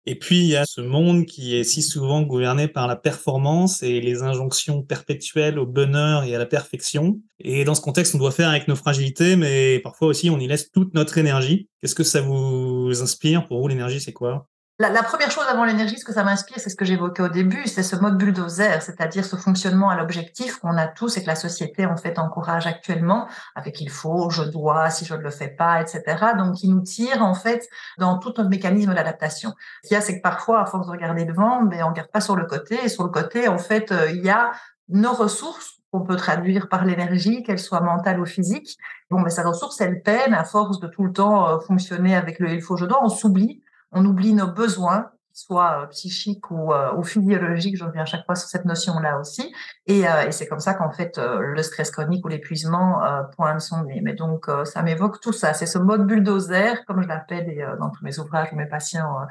Et 0.10 0.16
puis, 0.16 0.40
il 0.40 0.48
y 0.48 0.56
a 0.56 0.64
ce 0.66 0.80
monde 0.80 1.26
qui 1.26 1.58
est 1.58 1.66
si 1.66 1.82
souvent 1.82 2.22
gouverné 2.22 2.70
par 2.70 2.88
la 2.88 2.96
performance 2.96 3.84
et 3.84 4.00
les 4.00 4.24
injonctions 4.24 4.82
perpétuelles 4.82 5.60
au 5.60 5.66
bonheur 5.66 6.24
et 6.24 6.34
à 6.34 6.38
la 6.40 6.46
perfection. 6.46 7.20
Et 7.40 7.66
dans 7.66 7.76
ce 7.76 7.82
contexte, 7.82 8.16
on 8.16 8.18
doit 8.18 8.32
faire 8.32 8.48
avec 8.48 8.70
nos 8.70 8.78
fragilités, 8.78 9.36
mais 9.36 9.80
parfois 9.80 10.08
aussi, 10.08 10.30
on 10.30 10.40
y 10.40 10.48
laisse 10.48 10.72
toute 10.72 10.94
notre 10.94 11.18
énergie. 11.18 11.68
Qu'est-ce 11.82 11.94
que 11.94 12.06
ça 12.06 12.22
vous 12.22 13.02
inspire? 13.02 13.46
Pour 13.48 13.60
vous, 13.60 13.68
l'énergie, 13.68 14.00
c'est 14.00 14.14
quoi? 14.14 14.48
La, 14.80 14.90
la, 14.90 15.02
première 15.02 15.32
chose 15.32 15.46
avant 15.50 15.66
l'énergie, 15.66 15.98
ce 15.98 16.06
que 16.06 16.14
ça 16.14 16.24
m'inspire, 16.24 16.60
c'est 16.60 16.70
ce 16.70 16.76
que 16.76 16.86
j'évoquais 16.86 17.24
au 17.24 17.30
début, 17.30 17.66
c'est 17.66 17.82
ce 17.82 17.96
mode 17.96 18.18
bulldozer, 18.18 18.82
c'est-à-dire 18.82 19.26
ce 19.26 19.36
fonctionnement 19.36 19.90
à 19.90 19.96
l'objectif 19.96 20.58
qu'on 20.60 20.78
a 20.78 20.86
tous 20.86 21.18
et 21.18 21.24
que 21.24 21.28
la 21.28 21.36
société 21.36 21.88
en 21.88 21.98
fait 21.98 22.20
encourage 22.20 22.68
actuellement, 22.68 23.28
avec 23.56 23.82
il 23.82 23.90
faut, 23.90 24.30
je 24.30 24.44
dois, 24.44 24.92
si 24.92 25.04
je 25.06 25.16
ne 25.16 25.22
le 25.22 25.32
fais 25.32 25.48
pas, 25.48 25.82
etc. 25.82 26.04
Donc 26.38 26.56
qui 26.56 26.70
nous 26.70 26.82
tire 26.82 27.24
en 27.24 27.34
fait 27.34 27.68
dans 27.98 28.20
tout 28.20 28.34
notre 28.38 28.50
mécanisme 28.50 28.94
d'adaptation. 28.94 29.54
Ce 29.84 29.88
qu'il 29.88 29.96
y 29.96 29.98
a, 29.98 30.02
c'est 30.02 30.18
que 30.18 30.22
parfois, 30.22 30.62
à 30.62 30.66
force 30.68 30.86
de 30.86 30.92
regarder 30.92 31.26
devant, 31.26 31.64
mais 31.64 31.82
on 31.82 31.90
regarde 31.90 32.12
pas 32.12 32.22
sur 32.22 32.36
le 32.36 32.46
côté. 32.46 32.78
Et 32.84 32.90
sur 32.90 33.04
le 33.04 33.10
côté, 33.10 33.48
en 33.48 33.58
fait, 33.58 33.92
euh, 33.92 34.12
il 34.12 34.24
y 34.24 34.30
a 34.30 34.52
nos 34.90 35.14
ressources 35.14 35.80
qu'on 35.92 36.02
peut 36.02 36.18
traduire 36.18 36.70
par 36.70 36.86
l'énergie, 36.86 37.42
qu'elle 37.42 37.60
soit 37.60 37.82
mentale 37.82 38.20
ou 38.20 38.26
physique. 38.26 38.78
Bon, 39.10 39.22
mais 39.22 39.32
sa 39.32 39.42
ressource, 39.42 39.82
elle 39.82 40.04
peine 40.04 40.36
à 40.36 40.44
force 40.44 40.80
de 40.80 40.88
tout 40.88 41.04
le 41.04 41.14
temps 41.14 41.50
euh, 41.50 41.60
fonctionner 41.60 42.16
avec 42.16 42.38
le 42.40 42.52
il 42.52 42.62
faut, 42.62 42.78
je 42.78 42.86
dois. 42.86 43.04
On 43.04 43.10
s'oublie 43.10 43.64
on 43.92 44.06
oublie 44.06 44.34
nos 44.34 44.54
besoins 44.54 45.06
soit 45.38 45.84
euh, 45.84 45.86
psychique 45.88 46.50
ou, 46.50 46.74
euh, 46.74 46.96
ou 46.96 47.04
physiologique, 47.04 47.78
je 47.78 47.86
reviens 47.86 48.02
à 48.02 48.06
chaque 48.06 48.26
fois 48.26 48.34
sur 48.34 48.50
cette 48.50 48.66
notion-là 48.66 49.20
aussi. 49.20 49.54
Et, 49.86 50.08
euh, 50.08 50.28
et 50.28 50.32
c'est 50.32 50.48
comme 50.48 50.60
ça 50.60 50.74
qu'en 50.74 50.90
fait, 50.90 51.20
le 51.20 51.62
stress 51.62 51.92
chronique 51.92 52.26
ou 52.26 52.28
l'épuisement 52.28 53.02
pointe 53.36 53.62
son 53.62 53.84
nez. 53.84 54.02
Mais 54.04 54.14
donc, 54.14 54.50
ça 54.66 54.82
m'évoque 54.82 55.22
tout 55.22 55.32
ça. 55.32 55.54
C'est 55.54 55.66
ce 55.66 55.78
mode 55.78 56.06
bulldozer, 56.08 56.84
comme 56.86 57.02
je 57.02 57.08
l'appelle, 57.08 57.50
et 57.50 57.64
dans 57.80 57.90
tous 57.90 58.04
mes 58.04 58.20
ouvrages, 58.20 58.52
mes 58.54 58.66
patients 58.66 59.28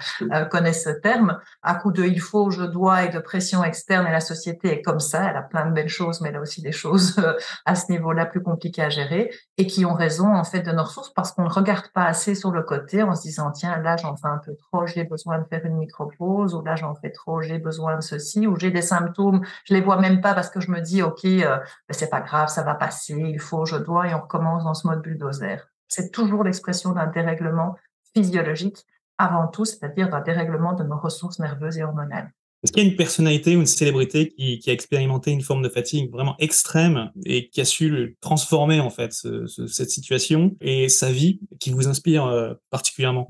connaissent 0.50 0.84
ce 0.84 0.90
terme, 0.90 1.38
à 1.62 1.74
coup 1.74 1.92
de 1.92 2.04
il 2.04 2.20
faut, 2.20 2.50
je 2.50 2.62
dois 2.62 3.04
et 3.04 3.08
de 3.08 3.18
pression 3.18 3.64
externe. 3.64 4.06
Et 4.06 4.12
la 4.12 4.20
société 4.20 4.72
est 4.72 4.82
comme 4.82 5.00
ça. 5.00 5.28
Elle 5.28 5.36
a 5.36 5.42
plein 5.42 5.66
de 5.66 5.72
belles 5.72 5.88
choses, 5.88 6.20
mais 6.20 6.30
elle 6.30 6.36
a 6.36 6.40
aussi 6.40 6.62
des 6.62 6.72
choses 6.72 7.20
à 7.64 7.74
ce 7.74 7.90
niveau-là 7.90 8.26
plus 8.26 8.42
compliquées 8.42 8.82
à 8.82 8.88
gérer 8.88 9.30
et 9.58 9.66
qui 9.66 9.84
ont 9.84 9.94
raison, 9.94 10.34
en 10.34 10.44
fait, 10.44 10.62
de 10.62 10.72
nos 10.72 10.84
ressources 10.84 11.12
parce 11.12 11.32
qu'on 11.32 11.44
ne 11.44 11.52
regarde 11.52 11.88
pas 11.92 12.04
assez 12.04 12.34
sur 12.34 12.52
le 12.52 12.62
côté 12.62 13.02
en 13.02 13.14
se 13.14 13.22
disant, 13.22 13.50
tiens, 13.50 13.76
là, 13.82 13.96
j'en 13.96 14.16
fais 14.16 14.28
un 14.28 14.40
peu 14.44 14.54
trop, 14.54 14.86
j'ai 14.86 15.04
besoin 15.04 15.38
de 15.38 15.44
faire 15.44 15.64
une 15.64 15.76
micro 15.76 15.95
propose, 15.96 16.54
ou 16.54 16.62
là 16.62 16.76
j'en 16.76 16.94
fais 16.94 17.10
trop, 17.10 17.42
j'ai 17.42 17.58
besoin 17.58 17.96
de 17.96 18.02
ceci, 18.02 18.46
ou 18.46 18.56
j'ai 18.56 18.70
des 18.70 18.82
symptômes, 18.82 19.40
je 19.64 19.74
les 19.74 19.80
vois 19.80 19.98
même 19.98 20.20
pas 20.20 20.34
parce 20.34 20.50
que 20.50 20.60
je 20.60 20.70
me 20.70 20.80
dis 20.80 21.02
ok, 21.02 21.24
euh, 21.24 21.56
ben, 21.56 21.90
c'est 21.90 22.10
pas 22.10 22.20
grave, 22.20 22.48
ça 22.48 22.62
va 22.62 22.74
passer, 22.74 23.14
il 23.14 23.40
faut, 23.40 23.64
je 23.64 23.76
dois, 23.76 24.08
et 24.08 24.14
on 24.14 24.20
recommence 24.20 24.64
dans 24.64 24.74
ce 24.74 24.86
mode 24.86 25.02
bulldozer. 25.02 25.58
C'est 25.88 26.10
toujours 26.12 26.44
l'expression 26.44 26.92
d'un 26.92 27.06
dérèglement 27.06 27.76
physiologique 28.14 28.84
avant 29.18 29.48
tout, 29.48 29.64
c'est-à-dire 29.64 30.10
d'un 30.10 30.20
dérèglement 30.20 30.74
de 30.74 30.84
nos 30.84 30.98
ressources 30.98 31.38
nerveuses 31.38 31.78
et 31.78 31.84
hormonales. 31.84 32.30
Est-ce 32.62 32.72
qu'il 32.72 32.82
y 32.82 32.86
a 32.86 32.90
une 32.90 32.96
personnalité 32.96 33.54
ou 33.56 33.60
une 33.60 33.66
célébrité 33.66 34.28
qui, 34.28 34.60
a 34.66 34.72
expérimenté 34.72 35.30
une 35.30 35.42
forme 35.42 35.62
de 35.62 35.68
fatigue 35.68 36.10
vraiment 36.10 36.34
extrême 36.38 37.10
et 37.24 37.48
qui 37.48 37.60
a 37.60 37.64
su 37.64 38.16
transformer 38.20 38.80
en 38.80 38.90
fait 38.90 39.12
cette 39.12 39.90
situation 39.90 40.56
et 40.60 40.88
sa 40.88 41.12
vie 41.12 41.40
qui 41.60 41.70
vous 41.70 41.86
inspire 41.86 42.24
euh, 42.24 42.54
particulièrement? 42.70 43.28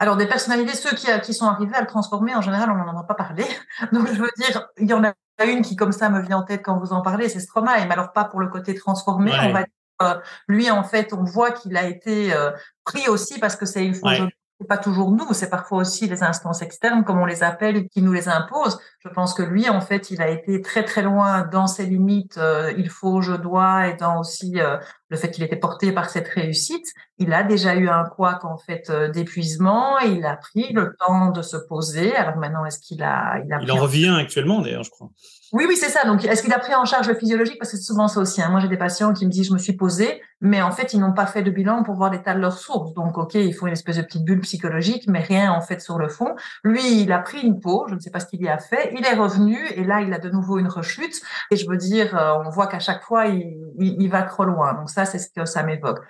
Alors, 0.00 0.16
des 0.16 0.26
personnalités, 0.26 0.74
ceux 0.74 0.94
qui, 0.94 1.06
qui 1.22 1.34
sont 1.34 1.46
arrivés 1.46 1.74
à 1.74 1.80
le 1.80 1.86
transformer, 1.86 2.34
en 2.34 2.40
général, 2.40 2.70
on 2.70 2.76
n'en 2.76 2.98
a 2.98 3.02
pas 3.02 3.14
parlé. 3.14 3.44
Donc, 3.92 4.06
je 4.06 4.20
veux 4.20 4.30
dire, 4.36 4.68
il 4.78 4.88
y 4.88 4.92
en 4.92 5.02
a 5.04 5.12
une 5.44 5.62
qui, 5.62 5.74
comme 5.74 5.92
ça, 5.92 6.08
me 6.08 6.20
vient 6.20 6.38
en 6.38 6.42
tête 6.42 6.62
quand 6.62 6.78
vous 6.78 6.92
en 6.92 7.02
parlez, 7.02 7.28
c'est 7.28 7.40
Stromae. 7.40 7.84
Mais 7.86 7.92
alors, 7.92 8.12
pas 8.12 8.24
pour 8.24 8.40
le 8.40 8.48
côté 8.48 8.74
transformé, 8.74 9.32
on 9.32 9.52
va 9.52 9.60
dire, 9.60 9.72
euh, 10.02 10.14
lui, 10.46 10.70
en 10.70 10.84
fait, 10.84 11.12
on 11.12 11.24
voit 11.24 11.50
qu'il 11.50 11.76
a 11.76 11.84
été 11.84 12.32
euh, 12.32 12.52
pris 12.84 13.08
aussi 13.08 13.40
parce 13.40 13.56
que 13.56 13.66
c'est 13.66 13.84
une 13.84 13.94
fois 13.94 14.12
c'est 14.60 14.66
pas 14.66 14.78
toujours 14.78 15.12
nous, 15.12 15.32
c'est 15.34 15.50
parfois 15.50 15.78
aussi 15.78 16.08
les 16.08 16.22
instances 16.22 16.62
externes, 16.62 17.04
comme 17.04 17.20
on 17.20 17.26
les 17.26 17.44
appelle, 17.44 17.88
qui 17.88 18.02
nous 18.02 18.12
les 18.12 18.28
imposent. 18.28 18.80
Je 19.00 19.08
pense 19.08 19.32
que 19.32 19.42
lui, 19.42 19.68
en 19.68 19.80
fait, 19.80 20.10
il 20.10 20.20
a 20.20 20.28
été 20.28 20.60
très 20.60 20.84
très 20.84 21.02
loin 21.02 21.46
dans 21.46 21.68
ses 21.68 21.86
limites. 21.86 22.36
Euh, 22.36 22.72
il 22.76 22.90
faut, 22.90 23.20
je 23.20 23.32
dois, 23.32 23.88
et 23.88 23.94
dans 23.94 24.18
aussi 24.18 24.60
euh, 24.60 24.76
le 25.08 25.16
fait 25.16 25.30
qu'il 25.30 25.44
était 25.44 25.56
porté 25.56 25.92
par 25.92 26.10
cette 26.10 26.26
réussite. 26.26 26.84
Il 27.18 27.32
a 27.32 27.44
déjà 27.44 27.76
eu 27.76 27.88
un 27.88 28.04
couac 28.04 28.44
en 28.44 28.58
fait 28.58 28.90
euh, 28.90 29.08
d'épuisement. 29.08 29.98
Il 30.00 30.24
a 30.26 30.36
pris 30.36 30.72
le 30.72 30.96
temps 30.98 31.30
de 31.30 31.42
se 31.42 31.56
poser. 31.56 32.14
Alors 32.16 32.36
maintenant, 32.36 32.64
est-ce 32.64 32.80
qu'il 32.80 33.02
a, 33.02 33.40
il 33.44 33.52
a 33.52 33.60
Il 33.62 33.70
en 33.70 33.76
revient 33.76 34.16
actuellement 34.18 34.60
d'ailleurs, 34.62 34.84
je 34.84 34.90
crois. 34.90 35.10
Oui, 35.52 35.64
oui, 35.66 35.76
c'est 35.76 35.88
ça. 35.88 36.04
Donc, 36.04 36.24
est-ce 36.24 36.42
qu'il 36.42 36.52
a 36.52 36.58
pris 36.58 36.74
en 36.74 36.84
charge 36.84 37.08
le 37.08 37.14
physiologique? 37.14 37.58
Parce 37.58 37.70
que 37.70 37.78
souvent 37.78 38.06
ça 38.06 38.20
aussi. 38.20 38.42
Hein. 38.42 38.50
Moi, 38.50 38.60
j'ai 38.60 38.68
des 38.68 38.76
patients 38.76 39.14
qui 39.14 39.24
me 39.24 39.30
disent, 39.30 39.48
je 39.48 39.54
me 39.54 39.58
suis 39.58 39.72
posé, 39.72 40.20
mais 40.42 40.60
en 40.60 40.70
fait, 40.72 40.92
ils 40.92 41.00
n'ont 41.00 41.14
pas 41.14 41.24
fait 41.24 41.42
de 41.42 41.50
bilan 41.50 41.82
pour 41.84 41.94
voir 41.94 42.12
l'état 42.12 42.34
de 42.34 42.40
leurs 42.40 42.58
sources. 42.58 42.92
Donc, 42.92 43.16
OK, 43.16 43.34
il 43.34 43.54
faut 43.54 43.66
une 43.66 43.72
espèce 43.72 43.96
de 43.96 44.02
petite 44.02 44.24
bulle 44.24 44.40
psychologique, 44.40 45.04
mais 45.08 45.20
rien 45.20 45.50
en 45.50 45.62
fait 45.62 45.80
sur 45.80 45.98
le 45.98 46.08
fond. 46.08 46.34
Lui, 46.64 47.00
il 47.00 47.10
a 47.12 47.18
pris 47.18 47.40
une 47.40 47.60
peau, 47.60 47.86
je 47.88 47.94
ne 47.94 48.00
sais 48.00 48.10
pas 48.10 48.20
ce 48.20 48.26
qu'il 48.26 48.42
y 48.42 48.48
a 48.48 48.58
fait. 48.58 48.92
Il 48.98 49.06
est 49.06 49.14
revenu 49.14 49.56
et 49.74 49.84
là, 49.84 50.00
il 50.00 50.12
a 50.12 50.18
de 50.18 50.30
nouveau 50.30 50.58
une 50.58 50.68
rechute. 50.68 51.20
Et 51.50 51.56
je 51.56 51.68
veux 51.68 51.76
dire, 51.76 52.16
euh, 52.16 52.42
on 52.44 52.50
voit 52.50 52.66
qu'à 52.66 52.80
chaque 52.80 53.02
fois, 53.02 53.26
il, 53.26 54.08
va 54.08 54.22
trop 54.22 54.44
loin. 54.44 54.74
Donc 54.74 54.90
ça, 54.90 55.04
c'est 55.04 55.18
ce 55.18 55.30
que 55.30 55.44
ça 55.44 55.62
m'évoque. 55.62 56.00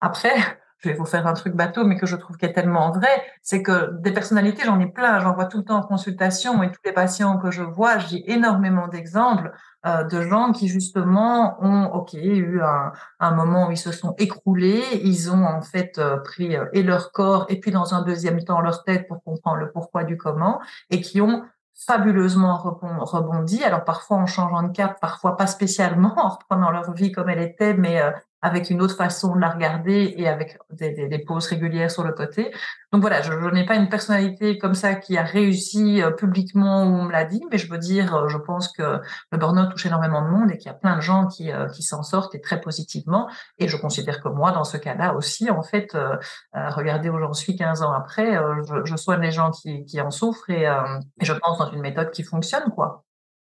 Après, 0.00 0.34
je 0.78 0.88
vais 0.88 0.94
vous 0.96 1.04
faire 1.04 1.26
un 1.28 1.34
truc 1.34 1.54
bateau, 1.54 1.84
mais 1.84 1.96
que 1.96 2.06
je 2.06 2.16
trouve 2.16 2.36
qui 2.36 2.44
est 2.44 2.52
tellement 2.52 2.90
vrai, 2.90 3.22
c'est 3.40 3.62
que 3.62 3.92
des 4.00 4.10
personnalités, 4.10 4.64
j'en 4.64 4.80
ai 4.80 4.86
plein, 4.86 5.20
j'en 5.20 5.32
vois 5.32 5.44
tout 5.44 5.58
le 5.58 5.64
temps 5.64 5.76
en 5.76 5.82
consultation 5.82 6.60
et 6.64 6.72
tous 6.72 6.80
les 6.84 6.92
patients 6.92 7.38
que 7.38 7.52
je 7.52 7.62
vois, 7.62 7.98
j'ai 7.98 8.28
énormément 8.32 8.88
d'exemples 8.88 9.52
euh, 9.86 10.02
de 10.02 10.22
gens 10.22 10.50
qui 10.50 10.66
justement 10.66 11.56
ont, 11.62 11.84
ok, 11.92 12.14
eu 12.14 12.60
un, 13.20 13.30
moment 13.30 13.68
où 13.68 13.70
ils 13.70 13.76
se 13.76 13.92
sont 13.92 14.16
écroulés, 14.18 14.82
ils 15.04 15.30
ont 15.30 15.44
en 15.44 15.62
fait 15.62 15.98
euh, 15.98 16.16
pris 16.16 16.56
et 16.72 16.82
leur 16.82 17.12
corps 17.12 17.46
et 17.48 17.60
puis 17.60 17.70
dans 17.70 17.94
un 17.94 18.02
deuxième 18.02 18.42
temps 18.42 18.60
leur 18.60 18.82
tête 18.82 19.06
pour 19.06 19.22
comprendre 19.22 19.58
le 19.58 19.70
pourquoi 19.70 20.02
du 20.02 20.16
comment 20.16 20.60
et 20.90 21.00
qui 21.00 21.20
ont 21.20 21.44
fabuleusement 21.74 22.58
rebondi. 22.58 23.62
Alors 23.64 23.84
parfois 23.84 24.18
en 24.18 24.26
changeant 24.26 24.62
de 24.62 24.72
cap, 24.72 25.00
parfois 25.00 25.36
pas 25.36 25.46
spécialement, 25.46 26.14
en 26.16 26.28
reprenant 26.30 26.70
leur 26.70 26.92
vie 26.92 27.12
comme 27.12 27.28
elle 27.28 27.42
était, 27.42 27.74
mais 27.74 28.00
euh, 28.00 28.10
avec 28.42 28.70
une 28.70 28.82
autre 28.82 28.96
façon 28.96 29.34
de 29.34 29.40
la 29.40 29.50
regarder 29.50 30.14
et 30.16 30.28
avec 30.28 30.58
des, 30.70 30.90
des, 30.90 31.08
des 31.08 31.18
pauses 31.20 31.46
régulières 31.46 31.90
sur 31.90 32.02
le 32.02 32.12
côté. 32.12 32.52
Donc 32.92 33.00
voilà, 33.00 33.22
je, 33.22 33.32
je 33.32 33.48
n'ai 33.48 33.64
pas 33.64 33.76
une 33.76 33.88
personnalité 33.88 34.58
comme 34.58 34.74
ça 34.74 34.94
qui 34.94 35.16
a 35.16 35.22
réussi 35.22 36.02
euh, 36.02 36.10
publiquement 36.10 36.82
où 36.82 36.88
on 36.88 37.04
me 37.04 37.12
l'a 37.12 37.24
dit, 37.24 37.42
mais 37.50 37.56
je 37.56 37.70
veux 37.70 37.78
dire, 37.78 38.14
euh, 38.14 38.28
je 38.28 38.36
pense 38.36 38.68
que 38.68 39.00
le 39.30 39.38
burn-out 39.38 39.70
touche 39.70 39.86
énormément 39.86 40.22
de 40.22 40.28
monde 40.28 40.50
et 40.50 40.58
qu'il 40.58 40.66
y 40.66 40.74
a 40.74 40.74
plein 40.74 40.96
de 40.96 41.00
gens 41.00 41.26
qui, 41.26 41.50
euh, 41.50 41.68
qui 41.68 41.82
s'en 41.82 42.02
sortent 42.02 42.34
et 42.34 42.40
très 42.40 42.60
positivement. 42.60 43.30
Et 43.58 43.68
je 43.68 43.76
considère 43.76 44.20
que 44.20 44.28
moi, 44.28 44.52
dans 44.52 44.64
ce 44.64 44.76
cas-là 44.76 45.14
aussi, 45.14 45.48
en 45.50 45.62
fait, 45.62 45.96
regardez 46.52 47.08
où 47.08 47.18
j'en 47.18 47.32
suis 47.32 47.56
15 47.56 47.82
ans 47.82 47.92
après, 47.92 48.34
je, 48.68 48.84
je, 48.84 48.96
soigne 48.96 49.20
les 49.20 49.30
gens 49.30 49.50
qui, 49.50 49.84
qui 49.84 50.00
en 50.00 50.10
souffrent 50.10 50.50
et, 50.50 50.64
et 50.64 51.24
je 51.24 51.32
pense 51.32 51.58
dans 51.58 51.70
une 51.70 51.80
méthode 51.80 52.10
qui 52.10 52.22
fonctionne, 52.22 52.70
quoi. 52.74 53.04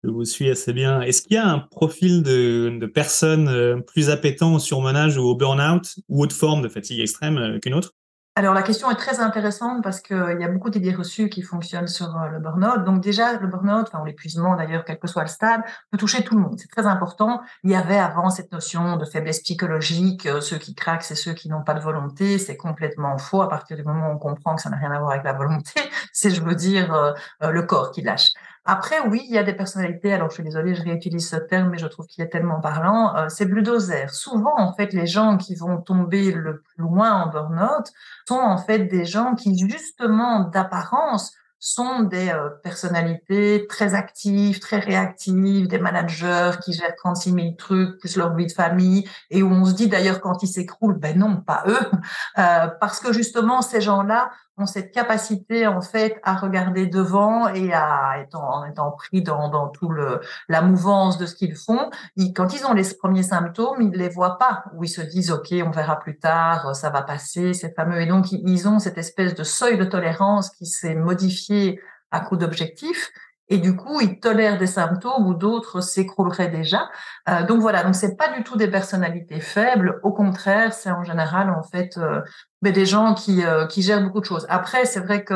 Je 0.06 0.12
vous 0.12 0.24
suis 0.24 0.48
assez 0.48 0.72
bien. 0.72 1.00
Est-ce 1.00 1.20
qu'il 1.20 1.32
y 1.32 1.36
a 1.36 1.48
un 1.48 1.58
profil 1.58 2.22
de, 2.22 2.86
personnes 2.86 3.48
euh, 3.48 3.80
plus 3.80 4.08
appétant 4.08 4.54
au 4.54 4.60
surmenage 4.60 5.16
ou 5.18 5.22
au 5.22 5.34
burn-out 5.34 5.96
ou 6.08 6.22
autre 6.22 6.36
forme 6.36 6.62
de 6.62 6.68
fatigue 6.68 7.00
extrême 7.00 7.38
euh, 7.38 7.58
qu'une 7.58 7.74
autre? 7.74 7.92
Alors 8.36 8.54
la 8.54 8.62
question 8.62 8.88
est 8.90 8.96
très 8.96 9.18
intéressante 9.18 9.82
parce 9.82 10.00
qu'il 10.00 10.36
y 10.40 10.44
a 10.44 10.48
beaucoup 10.48 10.70
d'idées 10.70 10.94
reçues 10.94 11.28
qui 11.28 11.42
fonctionnent 11.42 11.88
sur 11.88 12.16
euh, 12.16 12.28
le 12.28 12.38
burn-out. 12.38 12.84
Donc 12.84 13.02
déjà, 13.02 13.36
le 13.40 13.48
burn-out, 13.48 13.88
enfin 13.92 14.04
l'épuisement 14.06 14.54
d'ailleurs, 14.54 14.84
quel 14.84 15.00
que 15.00 15.08
soit 15.08 15.22
le 15.22 15.28
stade, 15.28 15.62
peut 15.90 15.98
toucher 15.98 16.22
tout 16.22 16.36
le 16.36 16.42
monde. 16.42 16.54
C'est 16.56 16.70
très 16.70 16.86
important. 16.86 17.40
Il 17.64 17.72
y 17.72 17.74
avait 17.74 17.98
avant 17.98 18.30
cette 18.30 18.52
notion 18.52 18.96
de 18.96 19.04
faiblesse 19.06 19.40
psychologique, 19.40 20.28
ceux 20.40 20.58
qui 20.58 20.76
craquent, 20.76 21.02
c'est 21.02 21.16
ceux 21.16 21.32
qui 21.32 21.48
n'ont 21.48 21.64
pas 21.64 21.74
de 21.74 21.80
volonté. 21.80 22.38
C'est 22.38 22.56
complètement 22.56 23.18
faux 23.18 23.42
à 23.42 23.48
partir 23.48 23.76
du 23.76 23.82
moment 23.82 24.10
où 24.10 24.14
on 24.14 24.18
comprend 24.18 24.54
que 24.54 24.62
ça 24.62 24.70
n'a 24.70 24.76
rien 24.76 24.92
à 24.92 25.00
voir 25.00 25.10
avec 25.10 25.24
la 25.24 25.32
volonté. 25.32 25.80
C'est, 26.12 26.30
je 26.30 26.42
veux 26.42 26.54
dire, 26.54 27.14
le 27.40 27.62
corps 27.62 27.90
qui 27.90 28.02
lâche. 28.02 28.28
Après, 28.66 29.00
oui, 29.06 29.24
il 29.28 29.34
y 29.34 29.38
a 29.38 29.44
des 29.44 29.52
personnalités, 29.52 30.12
alors 30.12 30.28
je 30.30 30.34
suis 30.34 30.42
désolée, 30.42 30.74
je 30.74 30.82
réutilise 30.82 31.28
ce 31.28 31.36
terme, 31.36 31.70
mais 31.70 31.78
je 31.78 31.86
trouve 31.86 32.06
qu'il 32.06 32.24
est 32.24 32.28
tellement 32.28 32.60
parlant, 32.60 33.16
euh, 33.16 33.28
c'est 33.28 33.46
bulldozer. 33.46 34.08
Souvent, 34.12 34.54
en 34.58 34.74
fait, 34.74 34.92
les 34.92 35.06
gens 35.06 35.36
qui 35.36 35.54
vont 35.54 35.80
tomber 35.80 36.32
le 36.32 36.60
plus 36.60 36.82
loin 36.82 37.12
en 37.12 37.30
burn-out 37.30 37.86
sont 38.26 38.34
en 38.34 38.58
fait 38.58 38.80
des 38.80 39.04
gens 39.04 39.36
qui, 39.36 39.56
justement, 39.56 40.40
d'apparence, 40.48 41.32
sont 41.58 42.02
des 42.02 42.28
euh, 42.28 42.50
personnalités 42.62 43.66
très 43.68 43.94
actives, 43.94 44.60
très 44.60 44.78
réactives, 44.78 45.68
des 45.68 45.78
managers 45.78 46.52
qui 46.62 46.72
gèrent 46.72 46.94
36 46.96 47.32
000 47.32 47.46
trucs, 47.56 47.98
plus 47.98 48.16
leur 48.16 48.34
vie 48.34 48.46
de 48.46 48.52
famille, 48.52 49.08
et 49.30 49.42
où 49.42 49.50
on 49.50 49.64
se 49.64 49.72
dit 49.72 49.88
d'ailleurs 49.88 50.20
quand 50.20 50.42
ils 50.42 50.48
s'écroulent, 50.48 50.98
ben 50.98 51.18
non, 51.18 51.40
pas 51.40 51.64
eux, 51.66 51.90
euh, 52.38 52.68
parce 52.80 53.00
que 53.00 53.12
justement 53.12 53.62
ces 53.62 53.80
gens-là 53.80 54.30
ont 54.58 54.66
cette 54.66 54.92
capacité 54.92 55.66
en 55.66 55.80
fait 55.80 56.18
à 56.22 56.36
regarder 56.36 56.86
devant 56.86 57.48
et 57.48 57.72
à 57.72 58.20
être 58.20 58.36
en, 58.36 58.64
étant 58.64 58.90
pris 58.92 59.22
dans, 59.22 59.48
dans 59.48 59.68
tout 59.68 59.88
le 59.88 60.20
la 60.48 60.62
mouvance 60.62 61.18
de 61.18 61.26
ce 61.26 61.34
qu'ils 61.34 61.56
font. 61.56 61.90
Ils, 62.16 62.32
quand 62.32 62.54
ils 62.54 62.64
ont 62.66 62.72
les 62.72 62.84
premiers 62.98 63.22
symptômes, 63.22 63.82
ils 63.82 63.98
les 63.98 64.08
voient 64.08 64.38
pas 64.38 64.64
ou 64.74 64.84
ils 64.84 64.88
se 64.88 65.02
disent 65.02 65.30
ok 65.30 65.54
on 65.64 65.70
verra 65.70 65.98
plus 65.98 66.18
tard, 66.18 66.74
ça 66.74 66.90
va 66.90 67.02
passer, 67.02 67.52
c'est 67.52 67.74
fameux. 67.74 68.00
Et 68.00 68.06
donc 68.06 68.32
ils 68.32 68.68
ont 68.68 68.78
cette 68.78 68.98
espèce 68.98 69.34
de 69.34 69.44
seuil 69.44 69.78
de 69.78 69.84
tolérance 69.84 70.50
qui 70.50 70.66
s'est 70.66 70.94
modifié 70.94 71.80
à 72.10 72.20
coup 72.20 72.36
d'objectifs 72.36 73.10
et 73.48 73.58
du 73.58 73.76
coup, 73.76 74.00
ils 74.00 74.18
tolèrent 74.18 74.58
des 74.58 74.66
symptômes 74.66 75.26
où 75.26 75.34
d'autres 75.34 75.80
s'écrouleraient 75.80 76.48
déjà. 76.48 76.90
Euh, 77.28 77.44
donc 77.44 77.60
voilà, 77.60 77.84
donc 77.84 77.94
c'est 77.94 78.16
pas 78.16 78.28
du 78.32 78.42
tout 78.42 78.56
des 78.56 78.68
personnalités 78.68 79.40
faibles. 79.40 80.00
Au 80.02 80.12
contraire, 80.12 80.72
c'est 80.72 80.90
en 80.90 81.04
général 81.04 81.50
en 81.50 81.62
fait 81.62 81.96
euh, 81.96 82.22
mais 82.62 82.72
des 82.72 82.86
gens 82.86 83.14
qui 83.14 83.44
euh, 83.44 83.66
qui 83.66 83.82
gèrent 83.82 84.02
beaucoup 84.02 84.20
de 84.20 84.24
choses. 84.24 84.46
Après, 84.48 84.84
c'est 84.86 85.00
vrai 85.00 85.24
que 85.24 85.34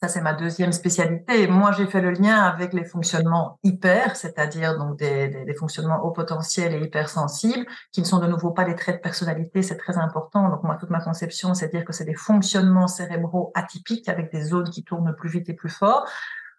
ça 0.00 0.08
c'est 0.08 0.20
ma 0.20 0.34
deuxième 0.34 0.72
spécialité. 0.72 1.46
Moi, 1.46 1.72
j'ai 1.72 1.86
fait 1.86 2.00
le 2.00 2.10
lien 2.10 2.36
avec 2.42 2.72
les 2.72 2.84
fonctionnements 2.84 3.58
hyper, 3.62 4.16
c'est-à-dire 4.16 4.76
donc 4.76 4.98
des, 4.98 5.28
des, 5.28 5.44
des, 5.44 5.54
fonctionnements 5.54 6.02
haut 6.04 6.10
potentiel 6.10 6.74
et 6.74 6.84
hypersensibles, 6.84 7.66
qui 7.92 8.00
ne 8.00 8.06
sont 8.06 8.18
de 8.18 8.26
nouveau 8.26 8.50
pas 8.50 8.64
des 8.64 8.74
traits 8.74 8.96
de 8.96 9.00
personnalité. 9.00 9.62
C'est 9.62 9.78
très 9.78 9.96
important. 9.96 10.48
Donc 10.50 10.62
moi, 10.64 10.76
toute 10.76 10.90
ma 10.90 11.00
conception, 11.00 11.54
c'est 11.54 11.68
dire 11.68 11.84
que 11.84 11.92
c'est 11.92 12.04
des 12.04 12.14
fonctionnements 12.14 12.88
cérébraux 12.88 13.52
atypiques 13.54 14.08
avec 14.08 14.30
des 14.32 14.42
zones 14.42 14.68
qui 14.70 14.84
tournent 14.84 15.14
plus 15.16 15.30
vite 15.30 15.48
et 15.48 15.54
plus 15.54 15.70
fort. 15.70 16.06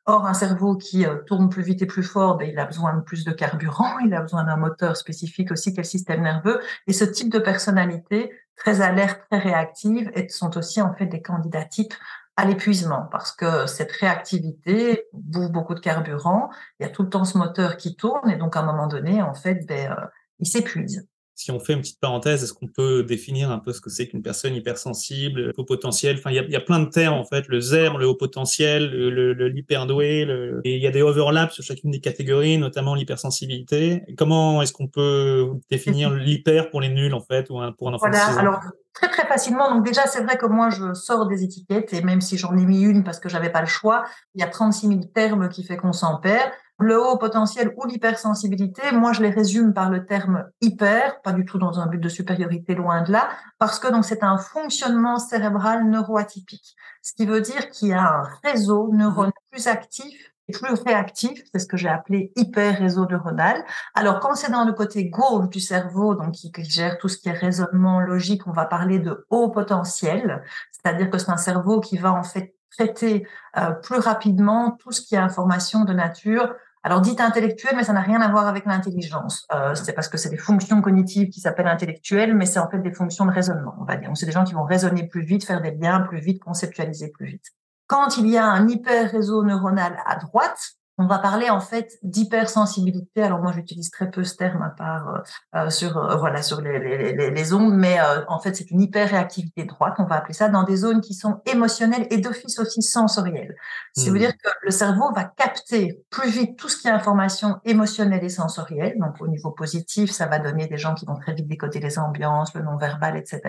Or, 0.07 0.27
un 0.27 0.35
cerveau 0.35 0.77
qui 0.77 1.05
euh, 1.05 1.17
tourne 1.25 1.49
plus 1.49 1.63
vite 1.63 1.81
et 1.81 1.87
plus 1.87 2.03
fort, 2.03 2.37
ben, 2.37 2.47
il 2.47 2.59
a 2.59 2.65
besoin 2.65 2.95
de 2.95 3.01
plus 3.01 3.23
de 3.23 3.31
carburant, 3.31 3.97
il 3.99 4.13
a 4.13 4.21
besoin 4.21 4.43
d'un 4.43 4.55
moteur 4.55 4.95
spécifique 4.95 5.51
aussi 5.51 5.73
qu'est 5.73 5.83
système 5.83 6.21
nerveux. 6.21 6.59
Et 6.85 6.93
ce 6.93 7.05
type 7.05 7.31
de 7.31 7.39
personnalité, 7.39 8.31
très 8.55 8.81
alerte, 8.81 9.21
très 9.29 9.39
réactive, 9.39 10.11
sont 10.29 10.57
aussi 10.57 10.79
en 10.81 10.93
fait 10.93 11.07
des 11.07 11.23
candidats 11.23 11.65
types 11.65 11.95
à 12.37 12.45
l'épuisement 12.45 13.07
parce 13.11 13.31
que 13.31 13.65
cette 13.65 13.91
réactivité 13.93 15.05
bouffe 15.13 15.51
beaucoup 15.51 15.73
de 15.73 15.79
carburant. 15.79 16.49
Il 16.79 16.83
y 16.83 16.85
a 16.85 16.89
tout 16.89 17.03
le 17.03 17.09
temps 17.09 17.25
ce 17.25 17.37
moteur 17.37 17.77
qui 17.77 17.95
tourne 17.95 18.29
et 18.29 18.35
donc 18.35 18.55
à 18.55 18.59
un 18.59 18.65
moment 18.65 18.87
donné, 18.87 19.21
en 19.23 19.33
fait, 19.33 19.65
ben, 19.67 19.91
euh, 19.91 20.05
il 20.39 20.45
s'épuise. 20.45 21.07
Si 21.35 21.51
on 21.51 21.59
fait 21.59 21.73
une 21.73 21.81
petite 21.81 21.99
parenthèse, 21.99 22.43
est-ce 22.43 22.53
qu'on 22.53 22.67
peut 22.67 23.03
définir 23.03 23.51
un 23.51 23.59
peu 23.59 23.73
ce 23.73 23.81
que 23.81 23.89
c'est 23.89 24.07
qu'une 24.07 24.21
personne 24.21 24.55
hypersensible, 24.55 25.51
haut 25.57 25.65
potentiel? 25.65 26.15
Enfin, 26.17 26.31
il 26.31 26.35
y, 26.49 26.55
a 26.55 26.61
plein 26.61 26.79
de 26.79 26.89
termes 26.89 27.15
en 27.15 27.25
fait, 27.25 27.47
le 27.49 27.59
ZER, 27.59 27.97
le 27.97 28.07
haut 28.07 28.15
potentiel, 28.15 28.89
le, 28.89 29.33
l'hyperdoué, 29.49 30.25
et 30.63 30.75
il 30.75 30.81
y 30.81 30.87
a 30.87 30.91
des 30.91 31.01
overlaps 31.01 31.53
sur 31.53 31.63
chacune 31.63 31.91
des 31.91 31.99
catégories, 31.99 32.57
notamment 32.57 32.95
l'hypersensibilité. 32.95 34.03
Comment 34.17 34.61
est-ce 34.61 34.71
qu'on 34.71 34.87
peut 34.87 35.49
définir 35.69 36.09
l'hyper 36.11 36.69
pour 36.69 36.79
les 36.79 36.89
nuls 36.89 37.13
en 37.13 37.21
fait, 37.21 37.49
ou 37.49 37.59
pour 37.77 37.89
un 37.89 37.93
enfant 37.93 38.09
Voilà, 38.09 38.39
alors 38.39 38.61
très 38.93 39.09
très 39.09 39.27
facilement. 39.27 39.69
Donc 39.69 39.85
déjà, 39.85 40.07
c'est 40.07 40.23
vrai 40.23 40.37
que 40.37 40.45
moi, 40.45 40.69
je 40.69 40.93
sors 40.93 41.27
des 41.27 41.43
étiquettes, 41.43 41.93
et 41.93 42.01
même 42.01 42.21
si 42.21 42.37
j'en 42.37 42.55
ai 42.55 42.65
mis 42.65 42.81
une 42.81 43.03
parce 43.03 43.19
que 43.19 43.27
j'avais 43.27 43.51
pas 43.51 43.61
le 43.61 43.67
choix, 43.67 44.05
il 44.35 44.41
y 44.41 44.43
a 44.43 44.47
36 44.47 44.87
000 44.87 44.99
termes 45.13 45.49
qui 45.49 45.63
fait 45.63 45.75
qu'on 45.75 45.93
s'en 45.93 46.17
perd 46.19 46.49
le 46.79 47.01
haut 47.01 47.17
potentiel 47.17 47.73
ou 47.77 47.85
l'hypersensibilité, 47.85 48.81
moi 48.91 49.13
je 49.13 49.21
les 49.21 49.29
résume 49.29 49.73
par 49.73 49.89
le 49.89 50.05
terme 50.05 50.45
hyper, 50.61 51.21
pas 51.21 51.31
du 51.31 51.45
tout 51.45 51.57
dans 51.57 51.79
un 51.79 51.87
but 51.87 51.99
de 51.99 52.09
supériorité, 52.09 52.75
loin 52.75 53.01
de 53.03 53.11
là, 53.11 53.29
parce 53.59 53.79
que 53.79 53.87
donc 53.87 54.03
c'est 54.03 54.23
un 54.23 54.37
fonctionnement 54.37 55.17
cérébral 55.17 55.89
neuroatypique, 55.89 56.75
ce 57.01 57.13
qui 57.13 57.25
veut 57.25 57.41
dire 57.41 57.69
qu'il 57.69 57.89
y 57.89 57.93
a 57.93 58.01
un 58.01 58.23
réseau 58.43 58.89
neuronal 58.91 59.31
plus 59.51 59.67
actif 59.67 60.31
et 60.47 60.51
plus 60.51 60.73
réactif, 60.85 61.41
c'est 61.51 61.59
ce 61.59 61.65
que 61.65 61.77
j'ai 61.77 61.87
appelé 61.87 62.31
hyper 62.35 62.77
réseau 62.77 63.07
neuronal. 63.07 63.63
Alors 63.95 64.19
quand 64.19 64.35
c'est 64.35 64.51
dans 64.51 64.65
le 64.65 64.73
côté 64.73 65.05
gauche 65.09 65.49
du 65.49 65.59
cerveau, 65.59 66.13
donc 66.13 66.33
qui, 66.33 66.51
gère 66.65 66.97
tout 66.97 67.07
ce 67.07 67.17
qui 67.17 67.29
est 67.29 67.33
raisonnement 67.33 67.99
logique, 68.01 68.45
on 68.45 68.51
va 68.51 68.65
parler 68.65 68.99
de 68.99 69.25
haut 69.29 69.49
potentiel, 69.49 70.43
c'est-à-dire 70.71 71.09
que 71.09 71.17
c'est 71.17 71.31
un 71.31 71.37
cerveau 71.37 71.79
qui 71.79 71.97
va 71.97 72.13
en 72.13 72.23
fait 72.23 72.55
traiter 72.69 73.27
euh, 73.57 73.71
plus 73.71 73.99
rapidement 73.99 74.71
tout 74.71 74.91
ce 74.91 75.01
qui 75.01 75.15
est 75.15 75.19
information 75.19 75.85
de 75.85 75.93
nature 75.93 76.53
alors, 76.85 77.01
dites 77.01 77.19
intellectuel, 77.19 77.73
mais 77.75 77.83
ça 77.83 77.93
n'a 77.93 78.01
rien 78.01 78.21
à 78.21 78.29
voir 78.29 78.45
avec 78.45 78.67
l'intelligence. 78.67 79.47
Euh, 79.51 79.73
c'est 79.73 79.93
parce 79.93 80.07
que 80.07 80.19
c'est 80.19 80.29
des 80.29 80.37
fonctions 80.37 80.83
cognitives 80.83 81.29
qui 81.29 81.39
s'appellent 81.39 81.65
intellectuelles, 81.65 82.35
mais 82.35 82.45
c'est 82.45 82.59
en 82.59 82.69
fait 82.69 82.77
des 82.77 82.93
fonctions 82.93 83.25
de 83.25 83.31
raisonnement, 83.31 83.73
on 83.81 83.85
va 83.85 83.95
dire. 83.95 84.11
C'est 84.13 84.27
des 84.27 84.31
gens 84.31 84.43
qui 84.43 84.53
vont 84.53 84.65
raisonner 84.65 85.07
plus 85.07 85.23
vite, 85.23 85.43
faire 85.43 85.63
des 85.63 85.71
liens 85.71 86.01
plus 86.01 86.19
vite, 86.19 86.43
conceptualiser 86.43 87.09
plus 87.09 87.25
vite. 87.25 87.45
Quand 87.87 88.17
il 88.17 88.27
y 88.27 88.37
a 88.37 88.45
un 88.45 88.67
hyper 88.67 89.09
réseau 89.09 89.43
neuronal 89.43 89.97
à 90.05 90.17
droite, 90.17 90.73
on 90.97 91.07
va 91.07 91.19
parler 91.19 91.49
en 91.49 91.59
fait 91.59 91.97
d'hypersensibilité. 92.03 93.21
Alors 93.21 93.39
moi, 93.39 93.51
j'utilise 93.51 93.91
très 93.91 94.09
peu 94.09 94.23
ce 94.23 94.35
terme 94.35 94.61
à 94.61 94.69
part 94.69 95.09
euh, 95.09 95.65
euh 95.65 95.69
sur 95.69 95.97
euh, 95.97 96.15
voilà 96.15 96.41
sur 96.41 96.61
les, 96.61 96.79
les, 96.79 97.31
les 97.31 97.53
ondes, 97.53 97.75
mais 97.75 97.99
euh, 97.99 98.23
en 98.29 98.39
fait 98.39 98.55
c'est 98.55 98.71
une 98.71 98.81
hyperréactivité 98.81 99.65
droite. 99.65 99.95
On 99.99 100.05
va 100.05 100.15
appeler 100.15 100.33
ça 100.33 100.47
dans 100.47 100.63
des 100.63 100.77
zones 100.77 101.01
qui 101.01 101.13
sont 101.13 101.41
émotionnelles 101.45 102.07
et 102.11 102.17
d'office 102.17 102.59
aussi 102.59 102.81
sensorielles. 102.81 103.55
Ça 103.93 104.09
veut 104.09 104.15
mmh. 104.15 104.19
dire 104.19 104.37
que 104.37 104.49
le 104.61 104.71
cerveau 104.71 105.11
va 105.13 105.25
capter 105.25 106.05
plus 106.09 106.29
vite 106.29 106.57
tout 106.57 106.69
ce 106.69 106.77
qui 106.77 106.87
est 106.87 106.91
information 106.91 107.59
émotionnelle 107.65 108.23
et 108.23 108.29
sensorielle. 108.29 108.95
Donc 108.99 109.19
au 109.19 109.27
niveau 109.27 109.51
positif, 109.51 110.11
ça 110.11 110.27
va 110.27 110.39
donner 110.39 110.67
des 110.67 110.77
gens 110.77 110.93
qui 110.93 111.05
vont 111.05 111.15
très 111.15 111.33
vite 111.33 111.47
décoder 111.47 111.79
les 111.79 111.99
ambiances, 111.99 112.53
le 112.53 112.61
non-verbal, 112.61 113.17
etc. 113.17 113.41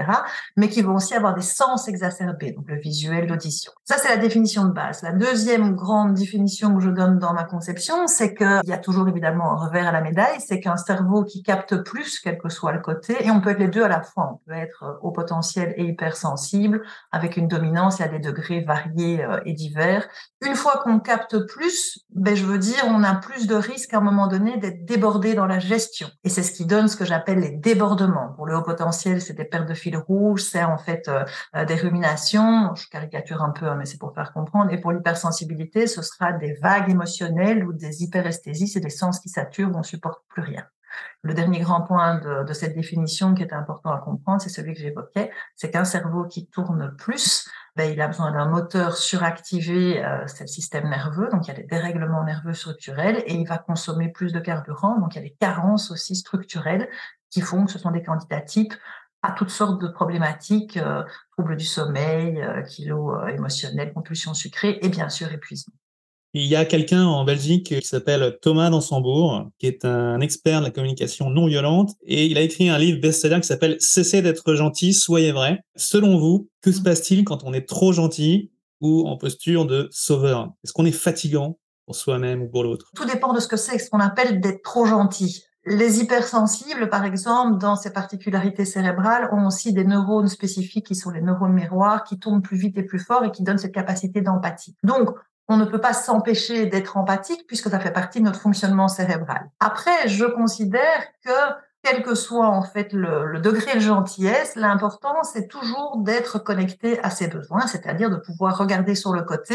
Mais 0.56 0.68
qui 0.68 0.82
vont 0.82 0.96
aussi 0.96 1.14
avoir 1.14 1.34
des 1.34 1.42
sens 1.42 1.86
exacerbés, 1.86 2.52
donc 2.52 2.64
le 2.68 2.80
visuel, 2.80 3.28
l'audition. 3.28 3.72
Ça 3.84 3.96
c'est 3.98 4.08
la 4.08 4.16
définition 4.16 4.64
de 4.64 4.72
base. 4.72 5.02
La 5.02 5.12
deuxième 5.12 5.76
grande 5.76 6.14
définition 6.14 6.74
que 6.74 6.82
je 6.82 6.90
donne 6.90 7.20
dans 7.20 7.35
ma 7.36 7.44
conception, 7.44 8.06
c'est 8.06 8.34
qu'il 8.34 8.62
y 8.64 8.72
a 8.72 8.78
toujours 8.78 9.08
évidemment 9.08 9.52
un 9.52 9.66
revers 9.66 9.86
à 9.86 9.92
la 9.92 10.00
médaille, 10.00 10.40
c'est 10.40 10.58
qu'un 10.58 10.76
cerveau 10.76 11.22
qui 11.22 11.42
capte 11.42 11.76
plus, 11.84 12.18
quel 12.18 12.38
que 12.38 12.48
soit 12.48 12.72
le 12.72 12.80
côté, 12.80 13.14
et 13.24 13.30
on 13.30 13.40
peut 13.40 13.50
être 13.50 13.58
les 13.58 13.68
deux 13.68 13.84
à 13.84 13.88
la 13.88 14.02
fois, 14.02 14.32
on 14.32 14.36
peut 14.46 14.56
être 14.56 14.82
euh, 14.82 14.92
au 15.02 15.12
potentiel 15.12 15.74
et 15.76 15.84
hypersensible, 15.84 16.82
avec 17.12 17.36
une 17.36 17.46
dominance 17.46 18.00
à 18.00 18.08
des 18.08 18.18
degrés 18.18 18.60
variés 18.60 19.22
euh, 19.22 19.40
et 19.44 19.52
divers. 19.52 20.08
Une 20.44 20.56
fois 20.56 20.80
qu'on 20.82 20.98
capte 20.98 21.38
plus, 21.46 22.04
ben, 22.10 22.34
je 22.34 22.44
veux 22.44 22.58
dire, 22.58 22.82
on 22.86 23.02
a 23.04 23.14
plus 23.14 23.46
de 23.46 23.54
risques 23.54 23.92
à 23.92 23.98
un 23.98 24.00
moment 24.00 24.26
donné 24.26 24.56
d'être 24.56 24.84
débordé 24.84 25.34
dans 25.34 25.46
la 25.46 25.58
gestion. 25.58 26.08
Et 26.24 26.30
c'est 26.30 26.42
ce 26.42 26.52
qui 26.52 26.64
donne 26.64 26.88
ce 26.88 26.96
que 26.96 27.04
j'appelle 27.04 27.40
les 27.40 27.50
débordements. 27.50 28.32
Pour 28.34 28.46
le 28.46 28.56
haut 28.56 28.62
potentiel, 28.62 29.20
c'est 29.20 29.34
des 29.34 29.44
pertes 29.44 29.68
de 29.68 29.74
fil 29.74 29.96
rouge, 29.96 30.42
c'est 30.42 30.64
en 30.64 30.78
fait 30.78 31.08
euh, 31.08 31.64
des 31.66 31.74
ruminations, 31.74 32.74
je 32.74 32.88
caricature 32.88 33.42
un 33.42 33.50
peu, 33.50 33.66
hein, 33.66 33.76
mais 33.78 33.84
c'est 33.84 33.98
pour 33.98 34.14
faire 34.14 34.32
comprendre. 34.32 34.72
Et 34.72 34.80
pour 34.80 34.92
l'hypersensibilité, 34.92 35.86
ce 35.86 36.00
sera 36.00 36.32
des 36.32 36.54
vagues 36.54 36.90
émotionnelles 36.90 37.25
ou 37.64 37.72
des 37.72 38.02
hyperesthésies, 38.02 38.68
c'est 38.68 38.80
des 38.80 38.90
sens 38.90 39.20
qui 39.20 39.28
saturent, 39.28 39.70
on 39.74 39.78
ne 39.78 39.84
supporte 39.84 40.22
plus 40.28 40.42
rien. 40.42 40.66
Le 41.22 41.34
dernier 41.34 41.60
grand 41.60 41.82
point 41.82 42.18
de, 42.18 42.52
cette 42.52 42.74
définition 42.74 43.34
qui 43.34 43.42
est 43.42 43.52
important 43.52 43.92
à 43.92 43.98
comprendre, 43.98 44.40
c'est 44.40 44.48
celui 44.48 44.74
que 44.74 44.80
j'évoquais, 44.80 45.30
c'est 45.54 45.70
qu'un 45.70 45.84
cerveau 45.84 46.24
qui 46.24 46.46
tourne 46.46 46.94
plus, 46.96 47.48
ben, 47.74 47.90
il 47.90 48.00
a 48.00 48.06
besoin 48.06 48.32
d'un 48.32 48.46
moteur 48.46 48.96
suractivé, 48.96 50.04
euh, 50.04 50.26
c'est 50.26 50.44
le 50.44 50.48
système 50.48 50.88
nerveux, 50.88 51.28
donc 51.30 51.46
il 51.46 51.48
y 51.48 51.50
a 51.50 51.56
des 51.56 51.64
dérèglements 51.64 52.24
nerveux 52.24 52.54
structurels, 52.54 53.22
et 53.26 53.34
il 53.34 53.46
va 53.46 53.58
consommer 53.58 54.08
plus 54.08 54.32
de 54.32 54.40
carburant, 54.40 54.98
donc 54.98 55.14
il 55.14 55.18
y 55.18 55.20
a 55.20 55.24
des 55.24 55.36
carences 55.38 55.90
aussi 55.90 56.16
structurelles 56.16 56.88
qui 57.30 57.40
font 57.40 57.66
que 57.66 57.72
ce 57.72 57.78
sont 57.78 57.90
des 57.90 58.02
candidats 58.02 58.40
types 58.40 58.74
à 59.22 59.32
toutes 59.32 59.50
sortes 59.50 59.80
de 59.82 59.88
problématiques, 59.88 60.76
euh, 60.76 61.02
troubles 61.32 61.56
du 61.56 61.64
sommeil, 61.64 62.46
kilos 62.68 63.16
euh, 63.16 63.26
émotionnels, 63.26 63.92
compulsions 63.92 64.34
sucrées 64.34 64.78
et 64.82 64.88
bien 64.88 65.08
sûr 65.08 65.32
épuisement. 65.32 65.74
Il 66.34 66.46
y 66.46 66.56
a 66.56 66.64
quelqu'un 66.64 67.06
en 67.06 67.24
Belgique 67.24 67.80
qui 67.80 67.86
s'appelle 67.86 68.36
Thomas 68.42 68.68
Dansembourg, 68.68 69.48
qui 69.58 69.66
est 69.66 69.84
un 69.84 70.20
expert 70.20 70.60
de 70.60 70.66
la 70.66 70.70
communication 70.70 71.30
non 71.30 71.46
violente, 71.46 71.92
et 72.04 72.26
il 72.26 72.36
a 72.36 72.42
écrit 72.42 72.68
un 72.68 72.78
livre 72.78 73.00
best-seller 73.00 73.40
qui 73.40 73.46
s'appelle 73.46 73.76
Cessez 73.80 74.20
d'être 74.20 74.54
gentil, 74.54 74.92
soyez 74.92 75.32
vrai. 75.32 75.60
Selon 75.76 76.18
vous, 76.18 76.50
que 76.60 76.72
se 76.72 76.82
passe-t-il 76.82 77.24
quand 77.24 77.44
on 77.44 77.54
est 77.54 77.66
trop 77.66 77.92
gentil 77.92 78.50
ou 78.80 79.06
en 79.06 79.16
posture 79.16 79.64
de 79.64 79.88
sauveur? 79.90 80.52
Est-ce 80.62 80.72
qu'on 80.72 80.84
est 80.84 80.92
fatigant 80.92 81.58
pour 81.86 81.96
soi-même 81.96 82.42
ou 82.42 82.48
pour 82.48 82.64
l'autre? 82.64 82.90
Tout 82.94 83.06
dépend 83.06 83.32
de 83.32 83.40
ce 83.40 83.48
que 83.48 83.56
c'est, 83.56 83.78
ce 83.78 83.88
qu'on 83.88 84.00
appelle 84.00 84.40
d'être 84.40 84.62
trop 84.62 84.84
gentil. 84.84 85.42
Les 85.64 86.00
hypersensibles, 86.00 86.88
par 86.90 87.04
exemple, 87.04 87.58
dans 87.58 87.74
ces 87.74 87.92
particularités 87.92 88.64
cérébrales, 88.64 89.28
ont 89.32 89.46
aussi 89.46 89.72
des 89.72 89.84
neurones 89.84 90.28
spécifiques 90.28 90.86
qui 90.86 90.94
sont 90.94 91.10
les 91.10 91.22
neurones 91.22 91.54
miroirs, 91.54 92.04
qui 92.04 92.18
tournent 92.18 92.42
plus 92.42 92.56
vite 92.56 92.78
et 92.78 92.84
plus 92.84 93.00
fort 93.00 93.24
et 93.24 93.32
qui 93.32 93.42
donnent 93.42 93.58
cette 93.58 93.74
capacité 93.74 94.20
d'empathie. 94.20 94.76
Donc, 94.84 95.10
on 95.48 95.56
ne 95.56 95.64
peut 95.64 95.80
pas 95.80 95.92
s'empêcher 95.92 96.66
d'être 96.66 96.96
empathique 96.96 97.46
puisque 97.46 97.70
ça 97.70 97.78
fait 97.78 97.92
partie 97.92 98.20
de 98.20 98.24
notre 98.24 98.40
fonctionnement 98.40 98.88
cérébral. 98.88 99.50
Après, 99.60 100.08
je 100.08 100.24
considère 100.24 101.04
que 101.24 101.30
quel 101.86 102.02
que 102.02 102.16
soit 102.16 102.48
en 102.48 102.62
fait 102.62 102.92
le, 102.92 103.38
degré 103.38 103.74
de 103.74 103.80
gentillesse, 103.80 104.56
l'important 104.56 105.22
c'est 105.22 105.46
toujours 105.46 105.98
d'être 105.98 106.40
connecté 106.40 106.98
à 107.04 107.10
ses 107.10 107.28
besoins, 107.28 107.68
c'est-à-dire 107.68 108.10
de 108.10 108.16
pouvoir 108.16 108.58
regarder 108.58 108.96
sur 108.96 109.12
le 109.12 109.22
côté 109.22 109.54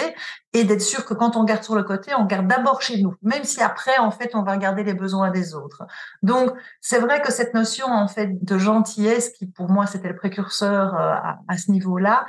et 0.54 0.64
d'être 0.64 0.82
sûr 0.82 1.04
que 1.04 1.14
quand 1.14 1.36
on 1.36 1.42
regarde 1.42 1.64
sur 1.64 1.76
le 1.76 1.84
côté, 1.84 2.14
on 2.18 2.24
regarde 2.24 2.48
d'abord 2.48 2.82
chez 2.82 3.02
nous, 3.02 3.16
même 3.22 3.44
si 3.44 3.62
après 3.62 3.98
en 3.98 4.12
fait 4.12 4.32
on 4.34 4.44
va 4.44 4.54
regarder 4.54 4.84
les 4.84 4.94
besoins 4.94 5.30
des 5.30 5.54
autres. 5.56 5.84
Donc 6.24 6.54
c'est 6.80 7.00
vrai 7.00 7.22
que 7.22 7.34
cette 7.34 7.54
notion 7.54 7.88
en 7.88 8.08
fait 8.08 8.30
de 8.42 8.58
gentillesse, 8.58 9.32
qui 9.32 9.48
pour 9.48 9.70
moi 9.70 9.86
c'était 9.86 10.08
le 10.08 10.16
précurseur 10.16 10.96
euh, 10.96 11.12
à, 11.14 11.40
à 11.50 11.58
ce 11.58 11.70
niveau-là, 11.70 12.26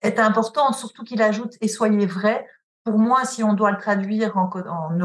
est 0.00 0.18
importante, 0.18 0.76
surtout 0.76 1.04
qu'il 1.04 1.20
ajoute 1.20 1.52
et 1.60 1.68
soyez 1.68 2.06
vrai 2.06 2.46
pour 2.84 2.98
moi, 2.98 3.24
si 3.24 3.42
on 3.42 3.52
doit 3.52 3.70
le 3.70 3.78
traduire 3.78 4.36
en, 4.36 4.50
en 4.50 4.98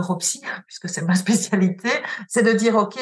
puisque 0.66 0.90
c'est 0.90 1.04
ma 1.04 1.16
spécialité, 1.16 1.90
c'est 2.28 2.44
de 2.44 2.54
dire, 2.54 2.76
OK, 2.76 2.98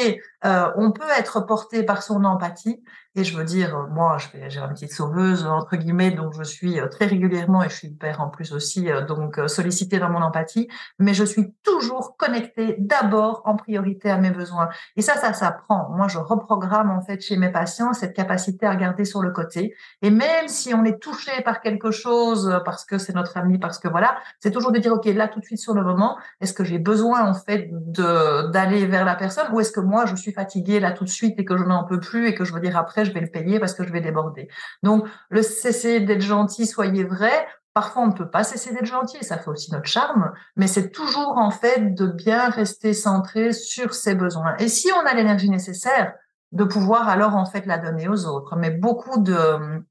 euh, 0.46 0.72
on 0.76 0.92
peut 0.92 1.04
être 1.18 1.42
porté 1.42 1.84
par 1.84 2.04
son 2.04 2.24
empathie, 2.24 2.82
et 3.18 3.24
je 3.24 3.38
veux 3.38 3.46
dire, 3.46 3.78
euh, 3.78 3.88
moi, 3.88 4.18
j'ai 4.50 4.60
une 4.60 4.74
petite 4.74 4.92
sauveuse, 4.92 5.46
entre 5.46 5.78
guillemets, 5.78 6.12
donc 6.12 6.34
je 6.38 6.44
suis 6.44 6.80
euh, 6.80 6.88
très 6.88 7.06
régulièrement, 7.06 7.64
et 7.64 7.70
je 7.70 7.76
suis 7.76 7.90
père 7.90 8.20
en 8.20 8.28
plus 8.28 8.52
aussi, 8.52 8.92
euh, 8.92 9.06
donc 9.06 9.40
sollicitée 9.48 10.00
dans 10.00 10.10
mon 10.10 10.22
empathie, 10.22 10.68
mais 11.00 11.14
je 11.14 11.24
suis 11.24 11.54
toujours 11.64 12.18
connectée 12.18 12.76
d'abord 12.78 13.42
en 13.46 13.56
priorité 13.56 14.12
à 14.12 14.18
mes 14.18 14.32
besoins. 14.32 14.68
Et 14.98 15.02
ça, 15.02 15.16
ça 15.16 15.32
s'apprend. 15.32 15.90
Moi, 15.92 16.10
je 16.10 16.18
reprogramme 16.18 16.92
en 16.92 17.02
fait 17.02 17.22
chez 17.22 17.38
mes 17.38 17.50
patients 17.50 17.94
cette 17.94 18.14
capacité 18.14 18.66
à 18.66 18.72
regarder 18.72 19.06
sur 19.06 19.22
le 19.22 19.32
côté. 19.32 19.74
Et 20.02 20.10
même 20.10 20.50
si 20.50 20.74
on 20.74 20.84
est 20.84 21.02
touché 21.02 21.32
par 21.44 21.62
quelque 21.62 21.92
chose, 21.92 22.60
parce 22.66 22.84
que 22.84 22.98
c'est 22.98 23.16
notre 23.16 23.38
ami, 23.38 23.60
parce 23.60 23.80
que 23.80 23.88
voilà, 23.88 24.18
c'est 24.40 24.52
toujours 24.52 24.74
de 24.74 24.80
dire, 24.80 24.92
OK, 24.92 25.06
là, 25.06 25.30
tout 25.30 25.40
de 25.40 25.46
suite 25.46 25.60
sur 25.60 25.74
le 25.74 25.84
moment, 25.84 26.18
est-ce 26.42 26.54
que 26.54 26.66
j'ai 26.66 26.80
besoin 26.80 27.26
en 27.26 27.34
fait 27.34 27.70
d'aller 27.72 28.86
vers 28.88 29.06
la 29.06 29.16
personne, 29.16 29.46
ou 29.54 29.62
est-ce 29.62 29.72
que 29.72 29.80
moi, 29.80 30.06
je 30.06 30.16
suis 30.16 30.34
fatiguée 30.36 30.80
là 30.80 30.91
tout 30.91 31.04
de 31.04 31.10
suite 31.10 31.39
et 31.39 31.45
que 31.45 31.58
je 31.58 31.63
n'en 31.63 31.84
peux 31.86 32.00
plus 32.00 32.28
et 32.28 32.36
que 32.36 32.45
je 32.45 32.54
veux 32.54 32.60
dire 32.60 32.78
après, 32.78 33.06
je 33.06 33.12
vais 33.12 33.21
le 33.21 33.32
payer 33.32 33.60
parce 33.60 33.74
que 33.74 33.84
je 33.84 33.91
vais 33.91 34.02
déborder. 34.02 34.50
Donc, 34.84 35.08
le 35.30 35.41
cesser 35.41 36.02
d'être 36.02 36.21
gentil, 36.21 36.67
soyez 36.67 37.04
vrai. 37.04 37.48
Parfois, 37.74 38.04
on 38.04 38.08
ne 38.08 38.13
peut 38.13 38.30
pas 38.30 38.43
cesser 38.43 38.74
d'être 38.74 38.86
gentil, 38.86 39.24
ça 39.24 39.38
fait 39.38 39.50
aussi 39.50 39.71
notre 39.71 39.88
charme, 39.88 40.32
mais 40.56 40.67
c'est 40.67 40.91
toujours 40.91 41.38
en 41.38 41.52
fait 41.52 41.93
de 41.93 42.08
bien 42.08 42.50
rester 42.50 42.93
centré 42.93 43.52
sur 43.52 43.93
ses 43.93 44.15
besoins. 44.15 44.56
Et 44.60 44.69
si 44.69 44.89
on 44.93 45.06
a 45.06 45.13
l'énergie 45.13 45.50
nécessaire, 45.50 46.13
de 46.52 46.63
pouvoir 46.63 47.10
alors 47.10 47.36
en 47.36 47.45
fait 47.45 47.65
la 47.65 47.78
donner 47.78 48.08
aux 48.08 48.26
autres. 48.26 48.56
Mais 48.56 48.71
beaucoup 48.71 49.19
de, 49.21 49.84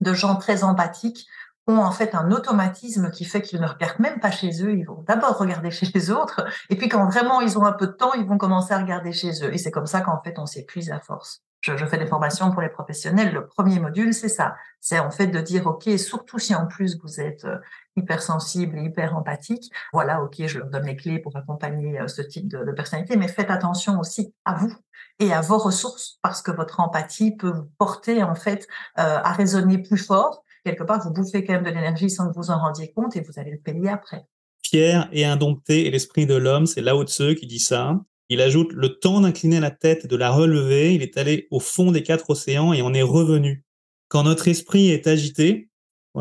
de 0.00 0.14
gens 0.14 0.36
très 0.36 0.64
empathiques 0.64 1.26
ont 1.66 1.78
en 1.78 1.92
fait 1.92 2.14
un 2.14 2.30
automatisme 2.30 3.10
qui 3.10 3.24
fait 3.24 3.42
qu'ils 3.42 3.60
ne 3.60 3.66
regardent 3.66 4.00
même 4.00 4.20
pas 4.20 4.30
chez 4.30 4.62
eux, 4.62 4.72
ils 4.72 4.84
vont 4.84 5.02
d'abord 5.06 5.38
regarder 5.38 5.70
chez 5.72 5.86
les 5.94 6.10
autres, 6.10 6.44
et 6.70 6.76
puis 6.76 6.88
quand 6.88 7.08
vraiment 7.08 7.40
ils 7.40 7.58
ont 7.58 7.64
un 7.64 7.72
peu 7.72 7.86
de 7.86 7.92
temps, 7.92 8.14
ils 8.14 8.26
vont 8.26 8.38
commencer 8.38 8.74
à 8.74 8.78
regarder 8.78 9.12
chez 9.12 9.44
eux. 9.44 9.52
Et 9.52 9.58
c'est 9.58 9.70
comme 9.70 9.86
ça 9.86 10.00
qu'en 10.00 10.20
fait 10.22 10.38
on 10.38 10.46
s'épuise 10.46 10.90
à 10.90 11.00
force. 11.00 11.42
je, 11.60 11.76
je, 11.76 11.86
fais 11.86 11.98
des 11.98 12.06
formations 12.06 12.50
pour 12.50 12.62
les 12.62 12.68
professionnels. 12.68 13.32
Le 13.32 13.46
premier 13.46 13.78
module, 13.78 14.12
c'est 14.12 14.28
ça. 14.28 14.54
C'est 14.80 14.98
en 14.98 15.10
fait 15.10 15.28
de 15.28 15.40
dire, 15.40 15.66
OK, 15.66 15.88
surtout 15.96 16.38
si 16.38 16.54
en 16.54 16.66
plus 16.66 16.98
vous 17.00 17.20
êtes 17.20 17.44
euh, 17.44 17.58
hypersensible 17.96 18.78
et 18.78 18.82
hyper 18.82 19.16
empathique, 19.16 19.72
voilà, 19.92 20.22
OK, 20.22 20.44
je 20.44 20.58
leur 20.58 20.68
donne 20.68 20.86
les 20.86 20.96
clés 20.96 21.20
pour 21.20 21.36
accompagner 21.36 22.00
euh, 22.00 22.08
ce 22.08 22.22
type 22.22 22.48
de, 22.48 22.64
de 22.64 22.72
personnalité, 22.72 23.16
mais 23.16 23.28
faites 23.28 23.50
attention 23.50 24.00
aussi 24.00 24.34
à 24.44 24.54
vous 24.54 24.74
et 25.18 25.32
à 25.32 25.40
vos 25.40 25.58
ressources 25.58 26.18
parce 26.22 26.42
que 26.42 26.50
votre 26.50 26.80
empathie 26.80 27.36
peut 27.36 27.50
vous 27.50 27.68
porter 27.78 28.22
en 28.22 28.34
fait 28.34 28.66
euh, 28.98 29.20
à 29.22 29.32
raisonner 29.32 29.78
plus 29.78 29.98
fort. 29.98 30.42
Quelque 30.64 30.84
part, 30.84 31.02
vous 31.04 31.12
bouffez 31.12 31.44
quand 31.44 31.54
même 31.54 31.64
de 31.64 31.70
l'énergie 31.70 32.10
sans 32.10 32.28
que 32.28 32.34
vous 32.34 32.50
en 32.50 32.58
rendiez 32.58 32.92
compte 32.92 33.16
et 33.16 33.20
vous 33.20 33.32
allez 33.36 33.50
le 33.50 33.58
payer 33.58 33.88
après. 33.88 34.22
Pierre 34.62 35.08
est 35.12 35.24
indompté 35.24 35.86
et 35.86 35.90
l'esprit 35.90 36.26
de 36.26 36.34
l'homme, 36.34 36.66
c'est 36.66 36.80
Lao 36.80 37.04
Tzu 37.04 37.34
qui 37.34 37.46
dit 37.46 37.58
ça. 37.58 38.00
Il 38.28 38.40
ajoute 38.40 38.72
le 38.72 38.98
temps 38.98 39.20
d'incliner 39.20 39.60
la 39.60 39.70
tête 39.70 40.04
et 40.04 40.08
de 40.08 40.16
la 40.16 40.30
relever, 40.30 40.94
il 40.94 41.02
est 41.02 41.18
allé 41.18 41.48
au 41.50 41.60
fond 41.60 41.90
des 41.90 42.02
quatre 42.02 42.30
océans 42.30 42.72
et 42.72 42.80
on 42.80 42.94
est 42.94 43.02
revenu. 43.02 43.64
Quand 44.08 44.22
notre 44.22 44.48
esprit 44.48 44.90
est 44.90 45.06
agité, 45.06 45.68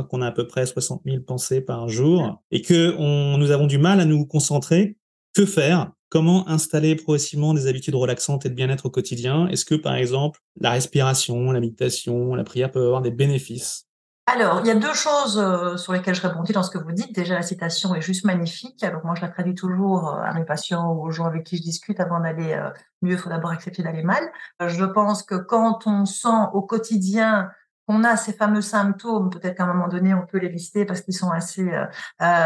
qu'on 0.09 0.21
a 0.21 0.27
à 0.27 0.31
peu 0.31 0.47
près 0.47 0.65
60 0.65 1.03
000 1.05 1.21
pensées 1.21 1.61
par 1.61 1.87
jour 1.87 2.41
et 2.49 2.61
que 2.61 2.95
nous 3.37 3.51
avons 3.51 3.67
du 3.67 3.77
mal 3.77 3.99
à 3.99 4.05
nous 4.05 4.25
concentrer, 4.25 4.97
que 5.33 5.45
faire? 5.45 5.91
Comment 6.09 6.47
installer 6.49 6.95
progressivement 6.95 7.53
des 7.53 7.67
habitudes 7.67 7.95
relaxantes 7.95 8.45
et 8.45 8.49
de 8.49 8.53
bien-être 8.53 8.87
au 8.87 8.89
quotidien? 8.89 9.47
Est-ce 9.47 9.63
que, 9.63 9.75
par 9.75 9.95
exemple, 9.95 10.41
la 10.59 10.71
respiration, 10.71 11.51
la 11.51 11.61
méditation, 11.61 12.35
la 12.35 12.43
prière 12.43 12.69
peuvent 12.71 12.85
avoir 12.85 13.01
des 13.01 13.11
bénéfices? 13.11 13.87
Alors, 14.33 14.61
il 14.61 14.67
y 14.67 14.71
a 14.71 14.75
deux 14.75 14.93
choses 14.93 15.37
euh, 15.37 15.75
sur 15.75 15.91
lesquelles 15.93 16.15
je 16.15 16.21
répondis 16.21 16.53
dans 16.53 16.63
ce 16.63 16.71
que 16.71 16.77
vous 16.77 16.91
dites. 16.91 17.13
Déjà, 17.13 17.35
la 17.35 17.41
citation 17.41 17.93
est 17.95 18.01
juste 18.01 18.23
magnifique. 18.23 18.81
Alors, 18.83 19.05
moi, 19.05 19.13
je 19.15 19.21
la 19.21 19.27
traduis 19.27 19.55
toujours 19.55 20.09
euh, 20.09 20.21
à 20.21 20.33
mes 20.33 20.45
patients 20.45 20.91
ou 20.91 21.05
aux 21.05 21.11
gens 21.11 21.25
avec 21.25 21.43
qui 21.43 21.57
je 21.57 21.61
discute 21.61 21.99
avant 21.99 22.19
d'aller 22.21 22.53
euh, 22.53 22.69
mieux. 23.01 23.13
Il 23.13 23.17
faut 23.17 23.29
d'abord 23.29 23.51
accepter 23.51 23.83
d'aller 23.83 24.03
mal. 24.03 24.23
Je 24.65 24.85
pense 24.85 25.23
que 25.23 25.35
quand 25.35 25.85
on 25.85 26.05
sent 26.05 26.27
au 26.53 26.61
quotidien 26.61 27.51
qu'on 27.87 28.03
a 28.03 28.15
ces 28.15 28.31
fameux 28.31 28.61
symptômes, 28.61 29.29
peut-être 29.29 29.57
qu'à 29.57 29.63
un 29.63 29.73
moment 29.73 29.89
donné, 29.89 30.13
on 30.13 30.25
peut 30.25 30.37
les 30.37 30.49
lister 30.49 30.85
parce 30.85 31.01
qu'ils 31.01 31.15
sont 31.15 31.31
assez... 31.31 31.69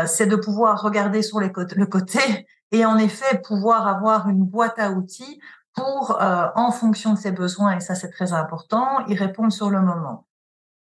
c'est 0.06 0.28
de 0.28 0.36
pouvoir 0.36 0.82
regarder 0.82 1.22
sur 1.22 1.40
les 1.40 1.52
le 1.76 1.86
côté 1.86 2.48
et 2.72 2.86
en 2.86 2.98
effet 2.98 3.42
pouvoir 3.44 3.88
avoir 3.88 4.30
une 4.30 4.44
boîte 4.44 4.80
à 4.80 4.92
outils 4.92 5.40
pour, 5.74 6.18
en 6.22 6.72
fonction 6.72 7.14
de 7.14 7.18
ses 7.18 7.32
besoins, 7.34 7.76
et 7.76 7.80
ça 7.82 7.96
c'est 7.96 8.10
très 8.10 8.32
important, 8.32 9.06
y 9.08 9.16
répondre 9.16 9.52
sur 9.52 9.70
le 9.70 9.82
moment. 9.82 10.26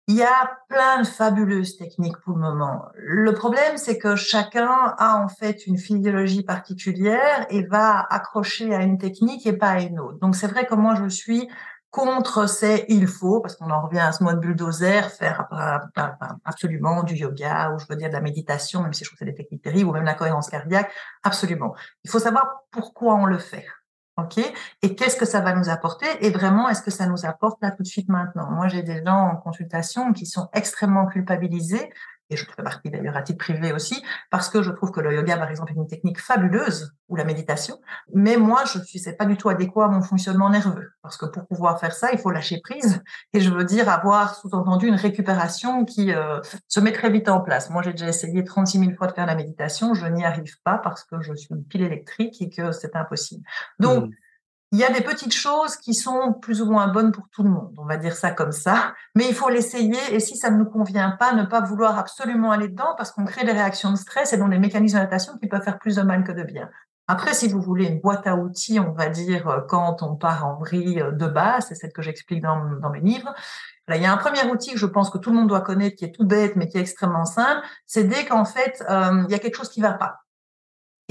Il 0.07 0.15
y 0.15 0.23
a 0.23 0.57
plein 0.67 1.01
de 1.01 1.07
fabuleuses 1.07 1.77
techniques 1.77 2.17
pour 2.17 2.35
le 2.35 2.41
moment. 2.41 2.85
Le 2.95 3.33
problème, 3.33 3.77
c'est 3.77 3.97
que 3.97 4.15
chacun 4.15 4.93
a 4.97 5.17
en 5.17 5.29
fait 5.29 5.67
une 5.67 5.77
physiologie 5.77 6.43
particulière 6.43 7.45
et 7.49 7.65
va 7.65 8.07
accrocher 8.09 8.73
à 8.75 8.81
une 8.81 8.97
technique 8.97 9.45
et 9.45 9.53
pas 9.53 9.69
à 9.69 9.79
une 9.79 9.99
autre. 9.99 10.19
Donc 10.19 10.35
c'est 10.35 10.47
vrai 10.47 10.65
que 10.65 10.75
moi 10.75 10.95
je 10.95 11.07
suis 11.07 11.47
contre 11.91 12.47
ces 12.47 12.85
il 12.87 13.05
faut, 13.05 13.41
parce 13.41 13.57
qu'on 13.57 13.69
en 13.69 13.81
revient 13.81 13.99
à 13.99 14.11
ce 14.11 14.23
mode 14.23 14.39
bulldozer, 14.39 15.11
faire 15.11 15.47
absolument 16.45 17.03
du 17.03 17.15
yoga 17.15 17.71
ou 17.71 17.79
je 17.79 17.85
veux 17.87 17.97
dire 17.97 18.07
de 18.09 18.13
la 18.13 18.21
méditation, 18.21 18.81
même 18.81 18.93
si 18.93 19.03
je 19.03 19.09
trouve 19.09 19.19
que 19.19 19.25
c'est 19.25 19.31
des 19.31 19.35
techniques 19.35 19.61
terribles, 19.61 19.89
ou 19.89 19.93
même 19.93 20.05
la 20.05 20.13
cohérence 20.13 20.49
cardiaque, 20.49 20.91
absolument. 21.23 21.75
Il 22.03 22.09
faut 22.09 22.19
savoir 22.19 22.63
pourquoi 22.71 23.15
on 23.15 23.25
le 23.25 23.37
fait. 23.37 23.65
OK? 24.17 24.39
Et 24.81 24.95
qu'est-ce 24.95 25.15
que 25.15 25.25
ça 25.25 25.39
va 25.39 25.53
nous 25.53 25.69
apporter? 25.69 26.05
Et 26.19 26.29
vraiment, 26.29 26.69
est-ce 26.69 26.81
que 26.81 26.91
ça 26.91 27.07
nous 27.07 27.25
apporte 27.25 27.61
là 27.61 27.71
tout 27.71 27.83
de 27.83 27.87
suite 27.87 28.09
maintenant? 28.09 28.51
Moi, 28.51 28.67
j'ai 28.67 28.83
des 28.83 29.03
gens 29.05 29.29
en 29.31 29.35
consultation 29.37 30.11
qui 30.13 30.25
sont 30.25 30.49
extrêmement 30.53 31.07
culpabilisés 31.07 31.91
et 32.31 32.37
je 32.37 32.45
fais 32.45 32.63
partie 32.63 32.89
d'ailleurs 32.89 33.17
à 33.17 33.21
titre 33.21 33.37
privé 33.37 33.73
aussi, 33.73 34.01
parce 34.29 34.49
que 34.49 34.61
je 34.61 34.71
trouve 34.71 34.91
que 34.91 35.01
le 35.01 35.13
yoga, 35.13 35.37
par 35.37 35.49
exemple, 35.49 35.73
est 35.73 35.75
une 35.75 35.87
technique 35.87 36.19
fabuleuse, 36.19 36.93
ou 37.09 37.17
la 37.17 37.25
méditation, 37.25 37.79
mais 38.13 38.37
moi, 38.37 38.63
je 38.65 38.79
suis, 38.79 38.97
c'est 38.97 39.17
pas 39.17 39.25
du 39.25 39.35
tout 39.35 39.49
adéquat 39.49 39.85
à 39.85 39.87
mon 39.89 40.01
fonctionnement 40.01 40.49
nerveux, 40.49 40.91
parce 41.01 41.17
que 41.17 41.25
pour 41.25 41.45
pouvoir 41.45 41.77
faire 41.77 41.91
ça, 41.91 42.13
il 42.13 42.17
faut 42.17 42.31
lâcher 42.31 42.61
prise, 42.61 43.03
et 43.33 43.41
je 43.41 43.51
veux 43.51 43.65
dire 43.65 43.89
avoir 43.89 44.35
sous-entendu 44.35 44.87
une 44.87 44.95
récupération 44.95 45.83
qui 45.83 46.13
euh, 46.13 46.39
se 46.69 46.79
met 46.79 46.93
très 46.93 47.09
vite 47.09 47.27
en 47.27 47.41
place. 47.41 47.69
Moi, 47.69 47.81
j'ai 47.81 47.91
déjà 47.91 48.07
essayé 48.07 48.43
36 48.45 48.79
000 48.79 48.91
fois 48.93 49.07
de 49.07 49.11
faire 49.11 49.25
la 49.25 49.35
méditation, 49.35 49.93
je 49.93 50.05
n'y 50.05 50.23
arrive 50.23 50.55
pas 50.63 50.77
parce 50.77 51.03
que 51.03 51.21
je 51.21 51.33
suis 51.33 51.53
une 51.53 51.65
pile 51.65 51.81
électrique 51.81 52.41
et 52.41 52.49
que 52.49 52.71
c'est 52.71 52.95
impossible. 52.95 53.43
Donc, 53.79 54.05
mmh 54.05 54.11
il 54.71 54.79
y 54.79 54.85
a 54.85 54.91
des 54.91 55.01
petites 55.01 55.33
choses 55.33 55.75
qui 55.75 55.93
sont 55.93 56.33
plus 56.33 56.61
ou 56.61 56.65
moins 56.65 56.87
bonnes 56.87 57.11
pour 57.11 57.27
tout 57.29 57.43
le 57.43 57.49
monde, 57.49 57.73
on 57.77 57.85
va 57.85 57.97
dire 57.97 58.15
ça 58.15 58.31
comme 58.31 58.53
ça, 58.53 58.93
mais 59.15 59.25
il 59.27 59.35
faut 59.35 59.49
l'essayer 59.49 59.99
et 60.11 60.19
si 60.21 60.37
ça 60.37 60.49
ne 60.49 60.57
nous 60.57 60.65
convient 60.65 61.11
pas, 61.11 61.33
ne 61.33 61.43
pas 61.43 61.59
vouloir 61.59 61.99
absolument 61.99 62.51
aller 62.51 62.69
dedans 62.69 62.95
parce 62.95 63.11
qu'on 63.11 63.25
crée 63.25 63.43
des 63.43 63.51
réactions 63.51 63.91
de 63.91 63.97
stress 63.97 64.31
et 64.31 64.37
donc 64.37 64.49
des 64.49 64.59
mécanismes 64.59 64.95
d'adaptation 64.95 65.37
qui 65.37 65.47
peuvent 65.47 65.63
faire 65.63 65.77
plus 65.77 65.97
de 65.97 66.01
mal 66.03 66.23
que 66.23 66.31
de 66.31 66.43
bien. 66.43 66.69
Après, 67.07 67.33
si 67.33 67.49
vous 67.49 67.59
voulez 67.59 67.87
une 67.87 67.99
boîte 67.99 68.25
à 68.25 68.37
outils, 68.37 68.79
on 68.79 68.93
va 68.93 69.09
dire, 69.09 69.49
euh, 69.49 69.59
quand 69.67 70.01
on 70.01 70.15
part 70.15 70.45
en 70.45 70.57
vrille 70.57 71.03
de 71.11 71.27
base, 71.27 71.65
c'est 71.67 71.75
celle 71.75 71.91
que 71.91 72.01
j'explique 72.01 72.41
dans, 72.41 72.89
mes 72.89 73.01
livres, 73.01 73.33
Là, 73.87 73.97
il 73.97 74.03
y 74.03 74.05
a 74.05 74.13
un 74.13 74.17
premier 74.17 74.43
outil 74.49 74.71
que 74.71 74.77
je 74.77 74.85
pense 74.85 75.09
que 75.09 75.17
tout 75.17 75.31
le 75.31 75.35
monde 75.35 75.49
doit 75.49 75.59
connaître, 75.59 75.97
qui 75.97 76.05
est 76.05 76.13
tout 76.13 76.23
bête, 76.23 76.55
mais 76.55 76.69
qui 76.69 76.77
est 76.77 76.81
extrêmement 76.81 77.25
simple, 77.25 77.61
c'est 77.85 78.05
dès 78.05 78.25
qu'en 78.25 78.45
fait, 78.45 78.81
euh, 78.89 79.23
il 79.27 79.31
y 79.31 79.35
a 79.35 79.39
quelque 79.39 79.57
chose 79.57 79.69
qui 79.69 79.81
va 79.81 79.91
pas 79.91 80.21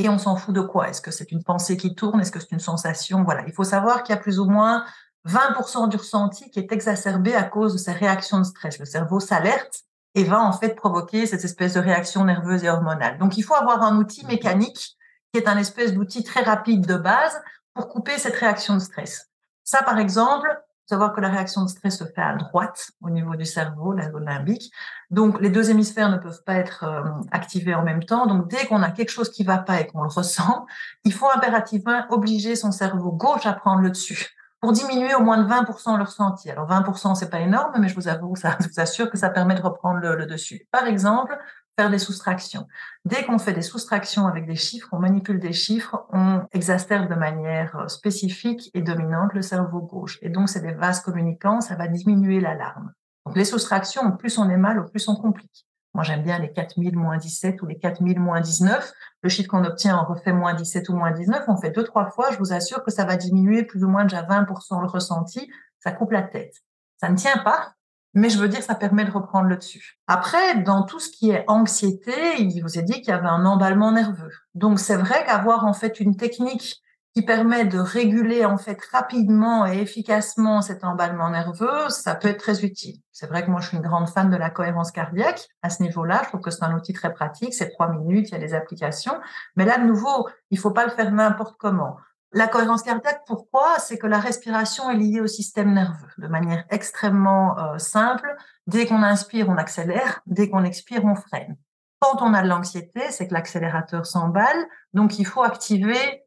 et 0.01 0.09
on 0.09 0.19
s'en 0.19 0.37
fout 0.37 0.55
de 0.55 0.63
quoi? 0.63 0.89
Est-ce 0.89 1.03
que 1.03 1.11
c'est 1.11 1.31
une 1.31 1.43
pensée 1.43 1.77
qui 1.77 1.95
tourne? 1.95 2.21
Est-ce 2.21 2.33
que 2.33 2.41
c'est 2.41 2.53
une 2.53 2.59
sensation? 2.59 3.23
Voilà, 3.23 3.43
il 3.47 3.53
faut 3.53 3.65
savoir 3.65 4.03
qu'il 4.03 4.15
y 4.15 4.19
a 4.19 4.21
plus 4.21 4.39
ou 4.39 4.47
moins 4.47 4.85
20% 5.29 5.89
du 5.89 5.99
ressenti 5.99 6.51
qui 6.51 6.59
est 6.59 6.73
exacerbé 6.73 7.35
à 7.35 7.43
cause 7.43 7.75
de 7.75 7.79
ces 7.79 7.93
réactions 7.93 8.39
de 8.39 8.45
stress. 8.45 8.79
Le 8.79 8.87
cerveau 8.87 9.21
s'alerte 9.21 9.83
et 10.15 10.25
va 10.25 10.41
en 10.41 10.53
fait 10.53 10.75
provoquer 10.75 11.27
cette 11.27 11.45
espèce 11.45 11.75
de 11.75 11.81
réaction 11.81 12.25
nerveuse 12.25 12.65
et 12.65 12.71
hormonale. 12.71 13.19
Donc 13.19 13.37
il 13.37 13.43
faut 13.43 13.55
avoir 13.55 13.83
un 13.83 13.99
outil 13.99 14.25
mécanique 14.27 14.97
qui 15.33 15.41
est 15.41 15.49
un 15.49 15.59
espèce 15.59 15.93
d'outil 15.93 16.25
très 16.25 16.43
rapide 16.43 16.87
de 16.87 16.97
base 16.97 17.41
pour 17.75 17.89
couper 17.89 18.19
cette 18.19 18.37
réaction 18.37 18.75
de 18.75 18.81
stress. 18.81 19.29
Ça, 19.63 19.83
par 19.83 19.99
exemple, 19.99 20.49
savoir 20.91 21.13
que 21.13 21.21
la 21.21 21.29
réaction 21.29 21.65
de 21.65 21.69
stress 21.69 21.99
se 21.99 22.05
fait 22.05 22.21
à 22.21 22.35
droite 22.35 22.91
au 23.01 23.11
niveau 23.11 23.37
du 23.37 23.45
cerveau, 23.45 23.93
la 23.93 24.11
zone 24.11 24.25
limbique. 24.25 24.73
Donc, 25.11 25.41
les 25.41 25.49
deux 25.49 25.71
hémisphères 25.71 26.11
ne 26.11 26.19
peuvent 26.19 26.43
pas 26.45 26.55
être 26.55 26.85
euh, 26.85 27.03
activés 27.31 27.75
en 27.75 27.83
même 27.83 28.05
temps. 28.05 28.27
Donc, 28.27 28.49
dès 28.49 28.67
qu'on 28.67 28.83
a 28.83 28.91
quelque 28.91 29.11
chose 29.11 29.31
qui 29.31 29.45
va 29.45 29.59
pas 29.59 29.81
et 29.81 29.87
qu'on 29.87 30.03
le 30.03 30.09
ressent, 30.09 30.67
il 31.05 31.13
faut 31.13 31.29
impérativement 31.35 32.05
obliger 32.11 32.57
son 32.57 32.73
cerveau 32.73 33.13
gauche 33.13 33.47
à 33.47 33.53
prendre 33.53 33.81
le 33.81 33.91
dessus 33.91 34.37
pour 34.61 34.73
diminuer 34.73 35.15
au 35.15 35.21
moins 35.21 35.39
de 35.39 35.49
20% 35.49 35.97
le 35.97 36.05
ressenti. 36.05 36.51
Alors 36.51 36.69
20%, 36.69 37.15
c'est 37.15 37.31
pas 37.31 37.41
énorme, 37.41 37.73
mais 37.81 37.89
je 37.89 37.95
vous 37.95 38.09
avoue, 38.09 38.37
ça 38.37 38.59
je 38.61 38.69
vous 38.69 38.79
assure 38.79 39.11
que 39.11 39.17
ça 39.17 39.31
permet 39.31 39.55
de 39.55 39.63
reprendre 39.63 40.01
le 40.01 40.27
dessus. 40.27 40.67
Par 40.71 40.87
exemple, 40.87 41.39
faire 41.81 41.91
des 41.91 41.99
soustractions. 41.99 42.67
Dès 43.07 43.25
qu'on 43.25 43.39
fait 43.39 43.55
des 43.55 43.63
soustractions 43.63 44.27
avec 44.27 44.47
des 44.47 44.55
chiffres, 44.55 44.89
on 44.93 44.99
manipule 44.99 45.41
des 45.41 45.55
chiffres, 45.55 46.05
on 46.13 46.43
exacerbe 46.53 47.09
de 47.09 47.15
manière 47.15 47.75
euh, 47.77 47.89
spécifique 47.89 48.71
et 48.75 48.83
dominante 48.83 49.33
le 49.33 49.41
cerveau 49.41 49.81
gauche. 49.81 50.19
Et 50.21 50.29
donc, 50.29 50.51
c'est 50.51 50.61
des 50.61 50.73
vases 50.73 51.01
communicants, 51.01 51.63
ça 51.63 51.77
va 51.77 51.89
diminuer 51.89 52.39
l'alarme. 52.39 52.93
Donc, 53.25 53.35
les 53.35 53.47
soustractions, 53.47 54.15
plus 54.19 54.37
on 54.37 54.51
est 54.51 54.59
mal, 54.59 54.85
plus 54.91 55.09
on 55.09 55.17
complique. 55.17 55.67
Moi, 55.95 56.05
j'aime 56.05 56.23
bien 56.23 56.39
les 56.39 56.53
4000 56.53 56.99
moins 56.99 57.17
17 57.17 57.63
ou 57.63 57.67
les 57.67 57.79
4000 57.79 58.21
moins 58.21 58.43
19. 58.43 58.93
Le 59.23 59.29
chiffre 59.31 59.49
qu'on 59.49 59.65
obtient, 59.65 59.99
on 59.99 60.05
refait 60.05 60.35
moins 60.35 60.53
17 60.53 60.91
ou 60.91 60.95
moins 60.95 61.13
19. 61.13 61.45
On 61.49 61.57
fait 61.57 61.71
deux, 61.71 61.85
trois 61.85 62.11
fois. 62.11 62.31
Je 62.31 62.37
vous 62.37 62.53
assure 62.53 62.85
que 62.85 62.91
ça 62.91 63.07
va 63.07 63.17
diminuer 63.17 63.65
plus 63.65 63.85
ou 63.85 63.89
moins 63.89 64.05
déjà 64.05 64.23
20% 64.23 64.83
le 64.83 64.87
ressenti. 64.87 65.51
Ça 65.79 65.93
coupe 65.93 66.13
la 66.13 66.23
tête. 66.23 66.55
Ça 66.99 67.09
ne 67.09 67.17
tient 67.17 67.39
pas, 67.39 67.73
mais 68.15 68.31
je 68.31 68.39
veux 68.39 68.49
dire, 68.49 68.63
ça 68.63 68.75
permet 68.75 69.05
de 69.05 69.11
reprendre 69.11 69.49
le 69.49 69.57
dessus. 69.57 69.99
Après, 70.07 70.63
dans 70.63 70.83
tout 70.83 70.99
ce 70.99 71.11
qui 71.11 71.31
est 71.31 71.45
anxiété, 71.47 72.13
il 72.39 72.61
vous 72.63 72.79
a 72.79 72.83
dit 72.83 72.95
qu'il 72.95 73.09
y 73.09 73.13
avait 73.13 73.29
un 73.29 73.45
emballement 73.47 73.93
nerveux. 73.93 74.33
Donc, 74.55 74.81
c'est 74.81 74.97
vrai 74.97 75.25
qu'avoir 75.25 75.65
en 75.65 75.73
fait 75.73 76.01
une 76.01 76.17
technique 76.17 76.83
qui 77.15 77.23
permet 77.23 77.65
de 77.65 77.79
réguler 77.79 78.45
en 78.45 78.57
fait 78.57 78.79
rapidement 78.93 79.67
et 79.67 79.79
efficacement 79.79 80.63
cet 80.63 80.85
emballement 80.85 81.31
nerveux, 81.31 81.89
ça 81.89 82.15
peut 82.15 82.29
être 82.29 82.39
très 82.39 82.65
utile. 82.65 83.01
C'est 83.11 83.27
vrai 83.27 83.45
que 83.45 83.51
moi 83.51 83.61
je 83.61 83.69
suis 83.69 83.77
une 83.77 83.83
grande 83.83 84.09
fan 84.09 84.31
de 84.31 84.37
la 84.37 84.49
cohérence 84.49 84.93
cardiaque 84.93 85.49
à 85.63 85.71
ce 85.71 85.83
niveau-là. 85.83 86.21
Je 86.23 86.29
trouve 86.29 86.41
que 86.41 86.51
c'est 86.51 86.65
un 86.65 86.75
outil 86.75 86.93
très 86.93 87.13
pratique. 87.13 87.53
C'est 87.53 87.71
trois 87.71 87.89
minutes, 87.89 88.29
il 88.29 88.33
y 88.33 88.37
a 88.37 88.39
des 88.39 88.55
applications. 88.55 89.21
Mais 89.57 89.65
là, 89.65 89.79
de 89.79 89.85
nouveau, 89.85 90.29
il 90.51 90.59
faut 90.59 90.71
pas 90.71 90.85
le 90.85 90.91
faire 90.91 91.11
n'importe 91.11 91.57
comment. 91.59 91.97
La 92.33 92.47
cohérence 92.47 92.83
cardiaque, 92.83 93.23
pourquoi? 93.27 93.79
C'est 93.79 93.99
que 93.99 94.07
la 94.07 94.21
respiration 94.21 94.89
est 94.91 94.97
liée 94.97 95.21
au 95.21 95.27
système 95.27 95.75
nerveux 95.75 96.09
de 96.19 96.29
manière 96.29 96.65
extrêmement 96.71 97.59
euh, 97.59 97.79
simple. 97.79 98.37
Dès 98.69 98.87
qu'on 98.87 99.03
inspire, 99.03 99.49
on 99.49 99.57
accélère. 99.57 100.21
Dès 100.27 100.49
qu'on 100.49 100.63
expire, 100.63 101.05
on 101.05 101.17
freine. 101.17 101.57
Quand 101.99 102.23
on 102.23 102.33
a 102.33 102.43
de 102.43 102.49
l'anxiété, 102.49 103.11
c'est 103.11 103.27
que 103.27 103.35
l'accélérateur 103.35 104.07
s'emballe, 104.07 104.67
donc 104.95 105.19
il 105.19 105.27
faut 105.27 105.43
activer 105.43 106.25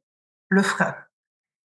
le 0.49 0.61
frein. 0.61 0.93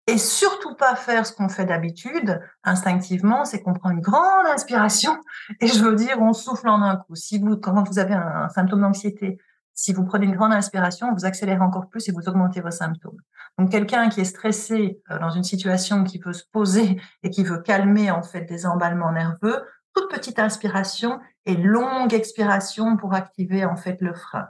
Et 0.07 0.17
surtout 0.17 0.75
pas 0.75 0.97
faire 0.97 1.27
ce 1.27 1.35
qu'on 1.35 1.51
fait 1.51 1.67
d'habitude, 1.67 2.41
instinctivement, 2.65 3.45
c'est 3.45 3.61
qu'on 3.61 3.75
prend 3.75 3.91
une 3.91 4.01
grande 4.01 4.47
inspiration 4.47 5.19
et 5.61 5.67
je 5.67 5.85
veux 5.85 5.95
dire, 5.95 6.23
on 6.23 6.33
souffle 6.33 6.69
en 6.69 6.81
un 6.81 6.97
coup. 6.97 7.15
Si 7.15 7.39
vous, 7.39 7.59
quand 7.59 7.87
vous 7.87 7.99
avez 7.99 8.15
un 8.15 8.49
symptôme 8.49 8.81
d'anxiété, 8.81 9.39
si 9.79 9.93
vous 9.93 10.05
prenez 10.05 10.27
une 10.27 10.35
grande 10.35 10.53
inspiration, 10.53 11.15
vous 11.15 11.25
accélérez 11.25 11.61
encore 11.61 11.89
plus 11.89 12.09
et 12.09 12.13
vous 12.13 12.29
augmentez 12.29 12.61
vos 12.61 12.73
symptômes. 12.73 13.21
Donc 13.59 13.71
quelqu'un 13.71 14.09
qui 14.09 14.21
est 14.21 14.25
stressé 14.25 15.01
euh, 15.09 15.21
dans 15.21 15.31
une 15.31 15.45
situation 15.45 16.03
qui 16.03 16.19
peut 16.19 16.33
se 16.33 16.43
poser 16.51 17.01
et 17.23 17.31
qui 17.31 17.45
veut 17.45 17.59
calmer 17.59 18.11
en 18.11 18.25
fait 18.25 18.41
des 18.41 18.67
emballements 18.67 19.13
nerveux, 19.13 19.63
toute 19.95 20.11
petite 20.11 20.41
inspiration 20.41 21.21
et 21.47 21.55
longue 21.55 22.13
expiration 22.13 22.97
pour 22.97 23.15
activer 23.15 23.65
en 23.65 23.77
fait 23.77 24.01
le 24.01 24.15
frein. 24.15 24.49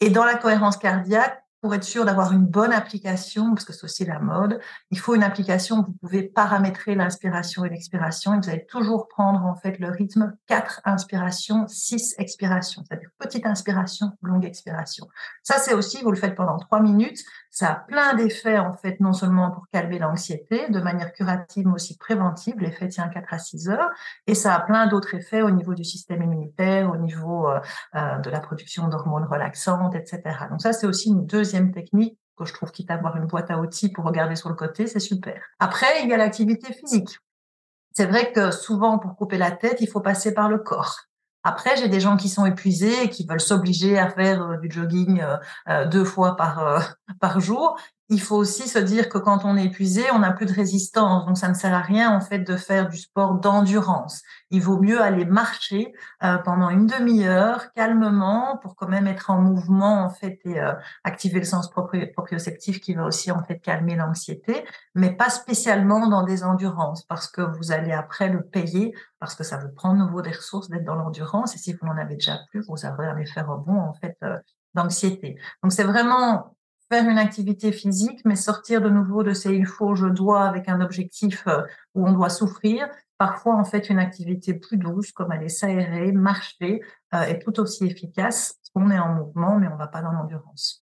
Et 0.00 0.10
dans 0.10 0.24
la 0.24 0.34
cohérence 0.34 0.76
cardiaque, 0.76 1.40
pour 1.60 1.74
être 1.74 1.84
sûr 1.84 2.04
d'avoir 2.04 2.32
une 2.32 2.46
bonne 2.46 2.72
application, 2.72 3.54
parce 3.54 3.64
que 3.64 3.72
c'est 3.72 3.84
aussi 3.84 4.04
la 4.04 4.20
mode, 4.20 4.60
il 4.90 4.98
faut 4.98 5.14
une 5.14 5.22
application 5.22 5.78
où 5.78 5.84
vous 5.86 5.92
pouvez 5.92 6.22
paramétrer 6.22 6.94
l'inspiration 6.94 7.64
et 7.64 7.68
l'expiration. 7.68 8.34
Et 8.34 8.38
vous 8.38 8.48
allez 8.48 8.66
toujours 8.66 9.08
prendre 9.08 9.44
en 9.44 9.56
fait 9.56 9.78
le 9.78 9.90
rythme 9.90 10.36
4 10.46 10.82
inspirations, 10.84 11.66
6 11.66 12.14
expirations, 12.18 12.82
c'est-à-dire 12.86 13.10
petite 13.18 13.46
inspiration, 13.46 14.12
longue 14.22 14.44
expiration. 14.44 15.08
Ça, 15.42 15.58
c'est 15.58 15.74
aussi, 15.74 16.02
vous 16.02 16.10
le 16.10 16.16
faites 16.16 16.36
pendant 16.36 16.58
3 16.58 16.80
minutes. 16.80 17.24
Ça 17.58 17.72
a 17.72 17.74
plein 17.74 18.14
d'effets 18.14 18.60
en 18.60 18.72
fait, 18.72 19.00
non 19.00 19.12
seulement 19.12 19.50
pour 19.50 19.66
calmer 19.72 19.98
l'anxiété, 19.98 20.68
de 20.68 20.78
manière 20.78 21.12
curative, 21.12 21.66
mais 21.66 21.72
aussi 21.72 21.98
préventive. 21.98 22.54
L'effet 22.60 22.86
tient 22.86 23.08
4 23.08 23.34
à 23.34 23.38
6 23.40 23.68
heures. 23.68 23.90
Et 24.28 24.36
ça 24.36 24.54
a 24.54 24.60
plein 24.60 24.86
d'autres 24.86 25.12
effets 25.16 25.42
au 25.42 25.50
niveau 25.50 25.74
du 25.74 25.82
système 25.82 26.22
immunitaire, 26.22 26.88
au 26.88 26.96
niveau 26.96 27.48
euh, 27.48 27.58
euh, 27.96 28.18
de 28.18 28.30
la 28.30 28.38
production 28.38 28.86
d'hormones 28.86 29.24
relaxantes, 29.24 29.96
etc. 29.96 30.22
Donc 30.50 30.62
ça, 30.62 30.72
c'est 30.72 30.86
aussi 30.86 31.08
une 31.08 31.26
deuxième 31.26 31.72
technique 31.72 32.16
que 32.36 32.44
je 32.44 32.54
trouve 32.54 32.70
quitte 32.70 32.92
à 32.92 32.94
avoir 32.94 33.16
une 33.16 33.26
boîte 33.26 33.50
à 33.50 33.58
outils 33.58 33.88
pour 33.88 34.04
regarder 34.04 34.36
sur 34.36 34.50
le 34.50 34.54
côté, 34.54 34.86
c'est 34.86 35.00
super. 35.00 35.42
Après, 35.58 36.04
il 36.04 36.08
y 36.08 36.12
a 36.12 36.16
l'activité 36.16 36.72
physique. 36.72 37.18
C'est 37.90 38.06
vrai 38.06 38.30
que 38.30 38.52
souvent, 38.52 39.00
pour 39.00 39.16
couper 39.16 39.36
la 39.36 39.50
tête, 39.50 39.80
il 39.80 39.88
faut 39.88 40.00
passer 40.00 40.32
par 40.32 40.48
le 40.48 40.58
corps. 40.58 41.07
Après, 41.48 41.78
j'ai 41.78 41.88
des 41.88 41.98
gens 41.98 42.18
qui 42.18 42.28
sont 42.28 42.44
épuisés 42.44 43.04
et 43.04 43.08
qui 43.08 43.24
veulent 43.24 43.40
s'obliger 43.40 43.98
à 43.98 44.10
faire 44.10 44.42
euh, 44.42 44.56
du 44.58 44.70
jogging 44.70 45.22
euh, 45.22 45.38
euh, 45.70 45.86
deux 45.86 46.04
fois 46.04 46.36
par, 46.36 46.94
par 47.20 47.40
jour 47.40 47.78
il 48.10 48.20
faut 48.22 48.36
aussi 48.36 48.68
se 48.68 48.78
dire 48.78 49.10
que 49.10 49.18
quand 49.18 49.44
on 49.44 49.56
est 49.56 49.66
épuisé, 49.66 50.04
on 50.12 50.20
n'a 50.20 50.32
plus 50.32 50.46
de 50.46 50.52
résistance. 50.52 51.26
Donc, 51.26 51.36
ça 51.36 51.48
ne 51.48 51.54
sert 51.54 51.74
à 51.74 51.80
rien, 51.80 52.10
en 52.10 52.22
fait, 52.22 52.38
de 52.38 52.56
faire 52.56 52.88
du 52.88 52.96
sport 52.96 53.34
d'endurance. 53.34 54.22
Il 54.50 54.62
vaut 54.62 54.78
mieux 54.78 55.02
aller 55.02 55.26
marcher 55.26 55.92
euh, 56.22 56.38
pendant 56.38 56.70
une 56.70 56.86
demi-heure, 56.86 57.70
calmement, 57.74 58.56
pour 58.62 58.76
quand 58.76 58.88
même 58.88 59.06
être 59.06 59.28
en 59.28 59.38
mouvement, 59.42 60.04
en 60.04 60.08
fait, 60.08 60.40
et 60.46 60.58
euh, 60.58 60.72
activer 61.04 61.38
le 61.38 61.44
sens 61.44 61.70
proprioceptif 61.70 62.80
qui 62.80 62.94
va 62.94 63.04
aussi, 63.04 63.30
en 63.30 63.42
fait, 63.42 63.58
calmer 63.58 63.94
l'anxiété, 63.94 64.64
mais 64.94 65.14
pas 65.14 65.28
spécialement 65.28 66.08
dans 66.08 66.22
des 66.22 66.44
endurances, 66.44 67.04
parce 67.04 67.28
que 67.28 67.42
vous 67.42 67.72
allez 67.72 67.92
après 67.92 68.30
le 68.30 68.42
payer, 68.42 68.94
parce 69.18 69.34
que 69.34 69.44
ça 69.44 69.58
vous 69.58 69.68
prend 69.68 69.92
de 69.92 69.98
nouveau 69.98 70.22
des 70.22 70.30
ressources 70.30 70.70
d'être 70.70 70.84
dans 70.84 70.94
l'endurance, 70.94 71.54
et 71.54 71.58
si 71.58 71.74
vous 71.74 71.86
n'en 71.86 71.98
avez 71.98 72.14
déjà 72.14 72.38
plus, 72.50 72.64
vous 72.66 72.86
avez 72.86 73.06
un 73.06 73.18
effet 73.18 73.42
rebond, 73.42 73.80
en 73.80 73.92
fait, 73.92 74.16
euh, 74.22 74.38
d'anxiété. 74.72 75.36
Donc, 75.62 75.72
c'est 75.72 75.84
vraiment 75.84 76.54
faire 76.90 77.08
une 77.08 77.18
activité 77.18 77.72
physique, 77.72 78.20
mais 78.24 78.36
sortir 78.36 78.80
de 78.80 78.88
nouveau 78.88 79.22
de 79.22 79.32
ces 79.32 79.54
il 79.54 79.66
faut, 79.66 79.94
je 79.94 80.06
dois 80.06 80.44
avec 80.44 80.68
un 80.68 80.80
objectif 80.80 81.46
euh, 81.46 81.62
où 81.94 82.06
on 82.06 82.12
doit 82.12 82.30
souffrir. 82.30 82.88
Parfois, 83.18 83.56
en 83.56 83.64
fait, 83.64 83.90
une 83.90 83.98
activité 83.98 84.54
plus 84.54 84.76
douce, 84.76 85.12
comme 85.12 85.32
aller 85.32 85.48
s'aérer, 85.48 86.12
marcher, 86.12 86.80
euh, 87.14 87.22
est 87.22 87.40
tout 87.40 87.58
aussi 87.60 87.84
efficace. 87.84 88.58
On 88.74 88.90
est 88.90 88.98
en 88.98 89.14
mouvement, 89.14 89.58
mais 89.58 89.66
on 89.66 89.74
ne 89.74 89.78
va 89.78 89.88
pas 89.88 90.02
dans 90.02 90.12
l'endurance. 90.12 90.84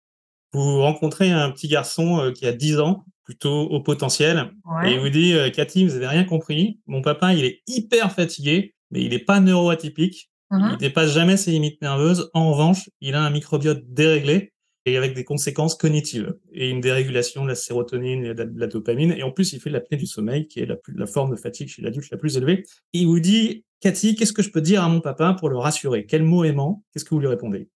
Vous 0.52 0.80
rencontrez 0.80 1.30
un 1.30 1.50
petit 1.50 1.68
garçon 1.68 2.20
euh, 2.20 2.32
qui 2.32 2.46
a 2.46 2.52
10 2.52 2.80
ans, 2.80 3.04
plutôt 3.24 3.62
au 3.62 3.80
potentiel, 3.80 4.52
et 4.84 4.92
il 4.92 5.00
vous 5.00 5.08
dit 5.08 5.34
Cathy, 5.54 5.86
vous 5.86 5.94
n'avez 5.94 6.08
rien 6.08 6.24
compris. 6.24 6.78
Mon 6.86 7.00
papa, 7.00 7.32
il 7.32 7.42
est 7.46 7.62
hyper 7.66 8.12
fatigué, 8.12 8.74
mais 8.90 9.00
il 9.00 9.10
n'est 9.10 9.18
pas 9.18 9.40
neuroatypique. 9.40 10.30
Il 10.50 10.58
ne 10.58 10.74
mmh 10.74 10.76
dépasse 10.76 11.12
jamais 11.12 11.38
ses 11.38 11.50
limites 11.52 11.80
nerveuses. 11.80 12.30
En 12.34 12.52
revanche, 12.52 12.90
il 13.00 13.14
a 13.14 13.22
un 13.22 13.30
microbiote 13.30 13.82
déréglé 13.88 14.53
et 14.86 14.96
avec 14.96 15.14
des 15.14 15.24
conséquences 15.24 15.74
cognitives 15.74 16.34
et 16.52 16.68
une 16.68 16.80
dérégulation 16.80 17.42
de 17.42 17.48
la 17.48 17.54
sérotonine 17.54 18.24
et 18.24 18.34
de 18.34 18.52
la, 18.54 18.66
dopamine. 18.66 19.12
Et 19.12 19.22
en 19.22 19.30
plus, 19.30 19.52
il 19.52 19.60
fait 19.60 19.70
l'apnée 19.70 19.96
du 19.96 20.06
sommeil, 20.06 20.46
qui 20.46 20.60
est 20.60 20.66
la, 20.66 20.76
la 20.94 21.06
forme 21.06 21.30
de 21.30 21.36
fatigue 21.36 21.68
chez 21.68 21.82
l'adulte 21.82 22.10
la 22.10 22.18
plus 22.18 22.36
élevée. 22.36 22.64
Et 22.92 22.98
il 22.98 23.06
vous 23.06 23.20
dit, 23.20 23.64
Cathy, 23.80 24.14
qu'est-ce 24.14 24.32
que 24.32 24.42
je 24.42 24.50
peux 24.50 24.60
dire 24.60 24.82
à 24.82 24.88
mon 24.88 25.00
papa 25.00 25.34
pour 25.38 25.48
le 25.48 25.56
rassurer? 25.56 26.06
Quel 26.06 26.22
mot 26.22 26.44
aimant? 26.44 26.82
Qu'est-ce 26.92 27.04
que 27.04 27.14
vous 27.14 27.20
lui 27.20 27.28
répondez? 27.28 27.68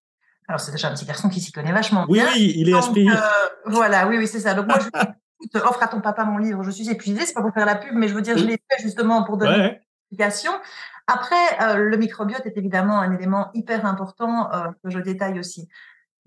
Alors, 0.48 0.60
c'est 0.60 0.72
déjà 0.72 0.88
un 0.88 0.94
petit 0.94 1.04
garçon 1.04 1.28
qui 1.28 1.40
s'y 1.40 1.52
connaît 1.52 1.72
vachement 1.72 2.06
bien. 2.06 2.26
Oui, 2.34 2.54
il 2.56 2.68
est 2.70 2.72
HPI. 2.72 3.10
Euh, 3.10 3.14
voilà, 3.66 4.08
oui, 4.08 4.16
oui, 4.16 4.26
c'est 4.26 4.40
ça. 4.40 4.54
Donc, 4.54 4.66
moi, 4.66 4.78
je 4.80 5.58
offre 5.60 5.82
à 5.82 5.88
ton 5.88 6.00
papa 6.00 6.24
mon 6.24 6.38
livre. 6.38 6.62
Je 6.62 6.70
suis 6.70 6.88
épuisée, 6.88 7.26
c'est 7.26 7.34
pas 7.34 7.42
pour 7.42 7.52
faire 7.52 7.66
la 7.66 7.76
pub, 7.76 7.94
mais 7.94 8.08
je 8.08 8.14
veux 8.14 8.22
dire, 8.22 8.38
je 8.38 8.44
l'ai 8.44 8.58
fait 8.70 8.82
justement 8.82 9.24
pour 9.24 9.36
donner 9.36 9.56
une 9.56 9.78
explication. 10.10 10.52
Après, 11.06 11.36
euh, 11.62 11.76
le 11.76 11.96
microbiote 11.96 12.44
est 12.46 12.56
évidemment 12.56 12.98
un 13.00 13.14
élément 13.14 13.50
hyper 13.52 13.84
important 13.84 14.52
euh, 14.52 14.68
que 14.82 14.90
je 14.90 14.98
détaille 14.98 15.38
aussi. 15.38 15.68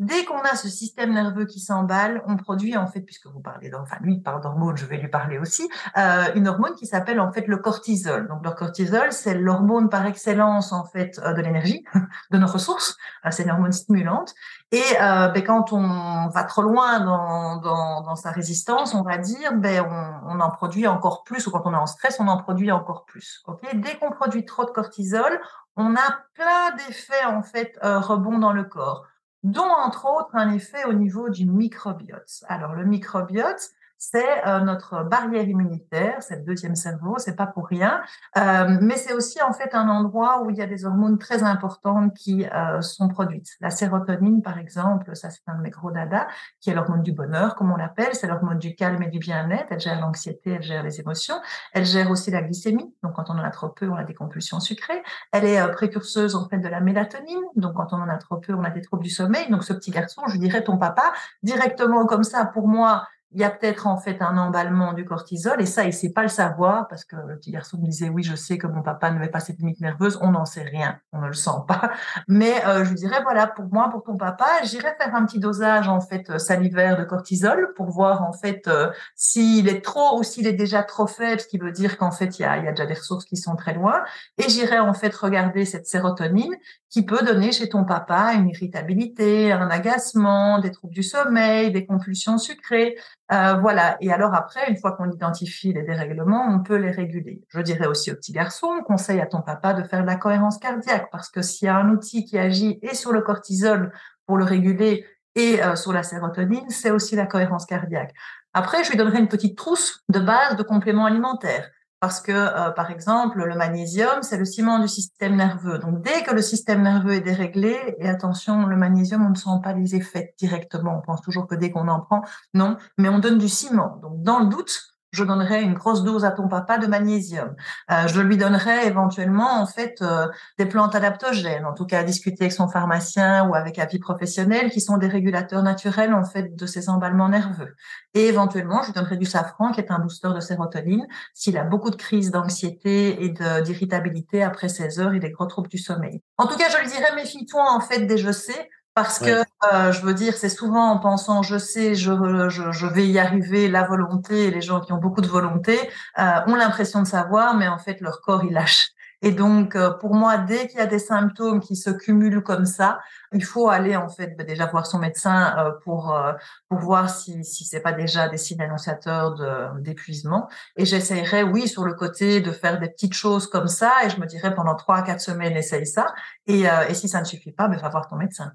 Dès 0.02 0.26
qu'on 0.26 0.40
a 0.40 0.56
ce 0.56 0.68
système 0.68 1.14
nerveux 1.14 1.46
qui 1.46 1.60
s'emballe, 1.60 2.24
on 2.26 2.36
produit 2.36 2.76
en 2.76 2.88
fait, 2.88 3.02
puisque 3.02 3.28
vous 3.28 3.40
parlez 3.40 3.72
enfin 3.76 3.98
lui 4.02 4.20
parle 4.20 4.42
d'hormones, 4.42 4.76
je 4.76 4.88
vais 4.88 4.98
lui 4.98 5.10
parler 5.10 5.38
aussi, 5.38 5.70
euh, 5.96 6.24
une 6.34 6.48
hormone 6.48 6.74
qui 6.74 6.88
s'appelle 6.88 7.20
en 7.20 7.32
fait 7.32 7.46
le 7.46 7.58
cortisol. 7.58 8.28
Donc 8.28 8.44
le 8.44 8.50
cortisol, 8.50 9.12
c'est 9.12 9.36
l'hormone 9.36 9.90
par 9.90 10.08
excellence 10.08 10.72
en 10.72 10.86
fait 10.86 11.22
euh, 11.24 11.34
de 11.34 11.42
l'énergie, 11.42 11.86
de 12.32 12.40
nos 12.40 12.48
ressources. 12.48 12.98
Euh, 13.28 13.30
c'est 13.30 13.44
une 13.44 13.52
hormone 13.52 13.74
stimulante. 13.74 14.34
Et 14.72 14.82
ben, 15.00 15.44
quand 15.46 15.72
on 15.72 16.30
va 16.30 16.46
trop 16.46 16.64
loin 16.64 17.02
dans, 17.02 18.16
sa 18.16 18.32
résistance, 18.32 18.96
on 18.96 19.04
va 19.04 19.18
dire, 19.18 19.54
ben 19.54 19.86
on, 20.26 20.40
en 20.40 20.50
produit 20.50 20.88
encore 20.88 21.24
plus, 21.24 21.46
ou 21.46 21.52
quand 21.52 21.62
on 21.66 21.74
est 21.74 21.78
en 21.78 21.86
stress, 21.86 22.20
on 22.20 22.28
en 22.28 22.38
produit 22.38 22.72
encore 22.72 23.06
plus. 23.06 23.44
Dès 23.74 23.98
qu'on 23.98 24.12
produit 24.12 24.46
trop 24.46 24.64
de 24.64 24.72
cortisol, 24.72 25.42
on 25.76 25.94
a 25.96 26.20
plein 26.34 26.76
d'effets 26.78 27.26
en 27.26 27.44
fait 27.44 27.78
rebonds 27.82 28.40
dans 28.40 28.54
le 28.54 28.64
corps 28.64 29.11
dont 29.44 29.70
entre 29.70 30.06
autres 30.06 30.36
un 30.36 30.54
effet 30.54 30.86
au 30.86 30.94
niveau 30.94 31.30
du 31.30 31.46
microbiote. 31.46 32.44
Alors 32.48 32.74
le 32.74 32.86
microbiote, 32.86 33.72
c'est 34.02 34.48
euh, 34.48 34.62
notre 34.62 35.04
barrière 35.04 35.48
immunitaire, 35.48 36.24
c'est 36.24 36.38
le 36.38 36.42
deuxième 36.42 36.76
cerveau, 36.76 37.20
c'est 37.20 37.36
pas 37.36 37.46
pour 37.46 37.68
rien, 37.68 38.02
euh, 38.36 38.80
mais 38.82 38.98
c'est 38.98 39.14
aussi 39.14 39.40
en 39.44 39.54
fait 39.54 39.76
un 39.76 39.88
endroit 39.90 40.42
où 40.42 40.50
il 40.50 40.56
y 40.58 40.62
a 40.64 40.66
des 40.66 40.86
hormones 40.86 41.20
très 41.20 41.44
importantes 41.44 42.12
qui 42.16 42.48
euh, 42.48 42.82
sont 42.82 43.10
produites. 43.10 43.50
La 43.62 43.70
sérotonine, 43.70 44.42
par 44.42 44.58
exemple, 44.58 45.16
ça 45.16 45.30
c'est 45.30 45.44
un 45.46 45.56
de 45.56 45.62
mes 45.62 45.70
gros 45.70 45.92
dada, 45.92 46.28
qui 46.60 46.72
est 46.72 46.74
l'hormone 46.74 47.04
du 47.04 47.12
bonheur, 47.12 47.54
comme 47.54 47.72
on 47.72 47.76
l'appelle, 47.76 48.16
c'est 48.16 48.26
l'hormone 48.26 48.58
du 48.58 48.74
calme 48.74 49.04
et 49.04 49.08
du 49.08 49.20
bien-être. 49.20 49.68
Elle 49.70 49.80
gère 49.80 50.02
l'anxiété, 50.02 50.54
elle 50.54 50.64
gère 50.64 50.82
les 50.82 51.00
émotions, 51.00 51.40
elle 51.72 51.86
gère 51.86 52.10
aussi 52.10 52.32
la 52.32 52.42
glycémie. 52.42 52.92
Donc 53.04 53.14
quand 53.14 53.30
on 53.30 53.34
en 53.34 53.44
a 53.44 53.52
trop 53.52 53.70
peu, 53.70 53.88
on 53.88 53.96
a 53.96 54.04
des 54.04 54.16
compulsions 54.16 54.60
sucrées. 54.60 55.04
Elle 55.32 55.46
est 55.46 55.72
précurseuse 55.74 56.36
en 56.36 56.50
fait 56.50 56.58
de 56.58 56.68
la 56.68 56.80
mélatonine. 56.80 57.44
Donc 57.56 57.76
quand 57.76 57.94
on 57.94 57.98
en 57.98 58.10
a 58.10 58.18
trop 58.18 58.38
peu, 58.38 58.56
on 58.56 58.64
a 58.64 58.72
des 58.72 58.82
troubles 58.82 59.04
du 59.04 59.12
sommeil. 59.12 59.48
Donc 59.52 59.64
ce 59.64 59.74
petit 59.74 59.92
garçon, 59.92 60.24
je 60.26 60.38
dirais 60.38 60.64
ton 60.64 60.80
papa, 60.80 61.14
directement 61.44 62.08
comme 62.08 62.24
ça, 62.24 62.46
pour 62.48 62.68
moi, 62.68 63.06
il 63.34 63.40
y 63.40 63.44
a 63.44 63.50
peut-être 63.50 63.88
en 63.88 63.98
fait 63.98 64.22
un 64.22 64.38
emballement 64.38 64.94
du 64.94 65.06
cortisol 65.06 65.62
et 65.62 65.66
ça, 65.66 65.86
il 65.86 65.94
sait 65.94 66.12
pas 66.12 66.24
le 66.24 66.28
savoir 66.28 66.88
parce 66.90 67.06
que 67.06 67.16
le 67.16 67.38
petit 67.38 67.52
garçon 67.52 67.78
me 67.78 67.86
disait 67.86 68.10
oui, 68.10 68.24
je 68.24 68.36
sais 68.36 68.58
que 68.58 68.68
mon 68.68 68.82
papa 68.82 69.12
met 69.12 69.30
pas 69.30 69.40
cette 69.40 69.60
limite 69.60 69.80
nerveuse, 69.80 70.20
on 70.22 70.32
n'en 70.32 70.46
sait 70.46 70.64
rien, 70.64 71.00
on 71.14 71.22
ne 71.22 71.28
le 71.28 71.34
sent 71.34 71.52
pas. 71.68 71.92
Mais 72.28 72.66
euh, 72.66 72.84
je 72.84 72.90
lui 72.90 72.96
dirais 72.96 73.22
voilà, 73.24 73.48
pour 73.48 73.66
moi, 73.72 73.90
pour 73.90 74.04
ton 74.04 74.18
papa, 74.18 74.48
j'irai 74.64 74.94
faire 75.00 75.16
un 75.16 75.26
petit 75.26 75.40
dosage 75.40 75.88
en 75.88 76.02
fait 76.02 76.30
euh, 76.30 76.38
salivaire 76.40 76.98
de 76.98 77.06
cortisol 77.06 77.74
pour 77.76 77.90
voir 77.90 78.24
en 78.24 78.34
fait 78.34 78.68
euh, 78.68 78.92
s'il 79.16 79.70
est 79.70 79.82
trop 79.82 80.20
ou 80.20 80.24
s'il 80.24 80.46
est 80.46 80.54
déjà 80.54 80.84
trop 80.84 81.08
faible, 81.08 81.40
ce 81.40 81.48
qui 81.48 81.58
veut 81.58 81.72
dire 81.72 81.98
qu'en 81.98 82.12
fait 82.12 82.38
il 82.38 82.42
y 82.42 82.46
a, 82.46 82.58
y 82.58 82.68
a 82.68 82.72
déjà 82.72 82.86
des 82.86 82.96
ressources 82.96 83.26
qui 83.26 83.38
sont 83.38 83.56
très 83.56 83.74
loin. 83.74 84.04
Et 84.38 84.50
j'irai 84.50 84.80
en 84.80 84.94
fait 84.94 85.16
regarder 85.16 85.66
cette 85.66 85.88
sérotonine 85.88 86.56
qui 86.92 87.06
peut 87.06 87.24
donner 87.26 87.54
chez 87.54 87.70
ton 87.70 87.86
papa 87.86 88.34
une 88.34 88.50
irritabilité, 88.50 89.54
un 89.54 89.70
agacement, 89.70 90.60
des 90.60 90.72
troubles 90.72 90.94
du 90.94 91.04
sommeil, 91.04 91.72
des 91.72 91.86
compulsions 91.86 92.38
sucrées. 92.38 92.98
Euh, 93.32 93.54
voilà. 93.54 93.98
Et 94.02 94.12
alors 94.12 94.34
après, 94.34 94.70
une 94.70 94.78
fois 94.78 94.92
qu'on 94.92 95.10
identifie 95.10 95.72
les 95.72 95.84
dérèglements, 95.84 96.48
on 96.50 96.60
peut 96.60 96.76
les 96.76 96.92
réguler. 96.92 97.42
Je 97.50 97.62
dirais 97.62 97.88
aussi 97.88 98.12
aux 98.12 98.16
petits 98.16 98.34
garçons, 98.34 98.82
conseille 98.86 99.22
à 99.22 99.26
ton 99.26 99.42
papa 99.42 99.74
de 99.74 99.84
faire 99.84 100.02
de 100.02 100.08
la 100.08 100.16
cohérence 100.16 100.58
cardiaque 100.58 101.08
parce 101.12 101.30
que 101.30 101.42
s'il 101.42 101.68
y 101.68 101.70
a 101.70 101.78
un 101.78 101.90
outil 101.90 102.26
qui 102.26 102.38
agit 102.38 102.80
et 102.82 102.94
sur 102.94 103.14
le 103.14 103.22
cortisol 103.22 103.94
pour 104.26 104.38
le 104.38 104.44
réguler 104.44 105.06
et 105.36 105.64
euh, 105.64 105.78
sur 105.78 105.94
la 105.94 106.04
sérotonine, 106.04 106.70
c'est 106.70 106.92
aussi 106.92 107.16
la 107.16 107.26
cohérence 107.26 107.66
cardiaque. 107.66 108.14
Après, 108.54 108.84
je 108.84 108.90
lui 108.90 108.98
donnerai 108.98 109.20
une 109.20 109.30
petite 109.30 109.58
trousse 109.58 110.04
de 110.10 110.20
base 110.20 110.58
de 110.58 110.64
compléments 110.64 111.06
alimentaires 111.06 111.70
parce 112.02 112.20
que, 112.20 112.32
euh, 112.32 112.72
par 112.72 112.90
exemple, 112.90 113.44
le 113.44 113.56
magnésium, 113.56 114.24
c'est 114.24 114.38
le 114.38 114.44
ciment 114.44 114.80
du 114.80 114.88
système 114.88 115.36
nerveux. 115.36 115.78
Donc, 115.78 116.02
dès 116.02 116.24
que 116.24 116.34
le 116.34 116.42
système 116.42 116.82
nerveux 116.82 117.14
est 117.14 117.22
déréglé, 117.22 117.78
et 118.00 118.10
attention, 118.10 118.66
le 118.66 118.76
magnésium, 118.76 119.24
on 119.24 119.30
ne 119.30 119.36
sent 119.36 119.62
pas 119.64 119.74
les 119.74 119.96
effets 119.96 120.34
directement. 120.40 120.98
On 120.98 121.02
pense 121.02 121.22
toujours 121.22 121.46
que 121.46 121.54
dès 121.54 121.70
qu'on 121.70 121.88
en 121.88 122.00
prend, 122.02 122.24
non, 122.56 122.78
mais 122.98 123.08
on 123.08 123.20
donne 123.20 123.38
du 123.38 123.48
ciment. 123.48 124.00
Donc, 124.02 124.24
dans 124.24 124.40
le 124.40 124.48
doute, 124.48 124.91
je 125.12 125.24
donnerai 125.24 125.62
une 125.62 125.74
grosse 125.74 126.04
dose 126.04 126.26
à 126.26 126.32
ton 126.32 126.48
papa 126.48 126.78
de 126.78 126.88
magnésium. 126.88 127.56
Euh, 127.92 128.08
je 128.08 128.22
lui 128.22 128.38
donnerai 128.38 128.86
éventuellement 128.88 129.62
en 129.62 129.66
fait 129.66 130.02
euh, 130.02 130.28
des 130.58 130.66
plantes 130.66 130.96
adaptogènes, 130.96 131.66
en 131.66 131.74
tout 131.74 131.86
cas 131.86 132.00
à 132.00 132.04
discuter 132.04 132.46
avec 132.46 132.54
son 132.54 132.68
pharmacien 132.68 133.48
ou 133.48 133.56
avec 133.56 133.80
un 133.80 133.86
vie 133.86 134.00
professionnel, 134.00 134.70
qui 134.72 134.82
sont 134.82 134.98
des 134.98 135.08
régulateurs 135.08 135.64
naturels 135.64 136.14
en 136.14 136.24
fait 136.24 136.56
de 136.56 136.66
ces 136.66 136.90
emballements 136.90 137.30
nerveux. 137.30 137.76
Et 138.14 138.28
éventuellement, 138.28 138.82
je 138.82 138.88
lui 138.88 138.94
donnerai 138.94 139.18
du 139.18 139.26
safran, 139.26 139.72
qui 139.72 139.82
est 139.82 139.92
un 139.92 140.00
booster 140.00 140.30
de 140.34 140.40
sérotonine, 140.40 141.08
s'il 141.34 141.58
a 141.58 141.64
beaucoup 141.64 141.90
de 141.90 141.96
crises 141.96 142.32
d'anxiété 142.32 143.24
et 143.24 143.30
d'irritabilité 143.64 144.44
après 144.44 144.70
16 144.70 145.00
heures 145.00 145.14
et 145.14 145.20
des 145.20 145.32
gros 145.32 145.46
troubles 145.46 145.70
du 145.70 145.78
sommeil. 145.78 146.22
En 146.38 146.48
tout 146.48 146.58
cas, 146.58 146.70
je 146.70 146.78
lui 146.82 146.88
dirais 146.88 147.16
méfie-toi 147.16 147.64
en 147.70 147.80
fait 147.80 148.06
des 148.06 148.18
je 148.18 148.32
sais 148.32 148.70
parce 148.94 149.20
que 149.20 149.44
euh, 149.74 149.92
je 149.92 150.02
veux 150.02 150.14
dire, 150.14 150.36
c'est 150.36 150.50
souvent 150.50 150.92
en 150.92 151.00
pensant 151.00 151.44
je 151.44 151.58
sais, 151.58 151.96
je, 151.96 152.12
je, 152.50 152.72
je, 152.72 152.88
vais 152.88 153.08
y 153.08 153.20
arriver, 153.20 153.68
la 153.68 153.84
volonté, 153.88 154.52
les 154.52 154.62
gens 154.62 154.82
qui 154.82 154.94
ont 154.94 154.98
beaucoup 154.98 155.22
de 155.22 155.28
volonté 155.28 155.78
euh, 156.20 156.24
ont 156.48 156.56
l'impression 156.56 157.02
de 157.02 157.08
savoir, 157.08 157.56
mais 157.56 157.68
en 157.68 157.78
fait 157.78 158.02
leur 158.02 158.22
corps 158.22 158.44
il 158.44 158.54
lâche. 158.54 158.94
Et 159.24 159.32
donc, 159.32 159.76
euh, 159.76 159.92
pour 159.92 160.16
moi, 160.16 160.38
dès 160.40 160.68
qu'il 160.68 160.80
y 160.80 160.82
a 160.82 160.88
des 160.88 161.00
symptômes 161.00 161.60
qui 161.60 161.76
se 161.76 161.92
cumulent 161.92 162.42
comme 162.42 162.66
ça, 162.66 163.00
il 163.34 163.44
faut 163.44 163.70
aller 163.70 163.96
en 163.96 164.10
fait 164.10 164.36
ben, 164.36 164.46
déjà 164.46 164.66
voir 164.66 164.88
son 164.88 164.98
médecin 164.98 165.56
euh, 165.60 165.72
pour 165.84 166.14
euh, 166.16 166.34
pour 166.70 166.80
voir 166.80 167.10
si 167.10 167.44
si 167.46 167.64
c'est 167.66 167.82
pas 167.82 167.92
déjà 167.94 168.28
des 168.30 168.38
signes 168.38 168.62
annonciateurs 168.62 169.36
d'épuisement. 169.80 170.50
Et 170.76 170.86
j'essayerais, 170.86 171.44
oui, 171.44 171.68
sur 171.68 171.84
le 171.84 171.94
côté 171.94 172.42
de 172.42 172.52
faire 172.52 172.80
des 172.80 172.90
petites 172.90 173.14
choses 173.14 173.48
comme 173.48 173.68
ça. 173.68 173.92
Et 174.06 174.10
je 174.10 174.20
me 174.20 174.26
dirais 174.26 174.56
pendant 174.56 174.76
trois 174.76 174.98
à 174.98 175.02
quatre 175.04 175.22
semaines, 175.22 175.56
essaye 175.56 175.86
ça. 175.86 176.14
Et, 176.48 176.64
et 176.90 176.94
si 176.94 177.08
ça 177.08 177.20
ne 177.20 177.26
suffit 177.26 177.52
pas, 177.52 177.68
ben, 177.68 177.78
va 177.78 177.90
voir 177.90 178.08
ton 178.08 178.16
médecin. 178.16 178.52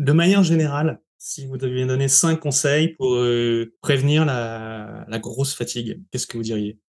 De 0.00 0.12
manière 0.12 0.42
générale, 0.42 0.98
si 1.18 1.46
vous 1.46 1.58
deviez 1.58 1.84
donner 1.84 2.08
cinq 2.08 2.40
conseils 2.40 2.94
pour 2.94 3.18
prévenir 3.82 4.24
la, 4.24 5.04
la 5.06 5.18
grosse 5.18 5.54
fatigue, 5.54 6.02
qu'est-ce 6.10 6.26
que 6.26 6.38
vous 6.38 6.42
diriez? 6.42 6.80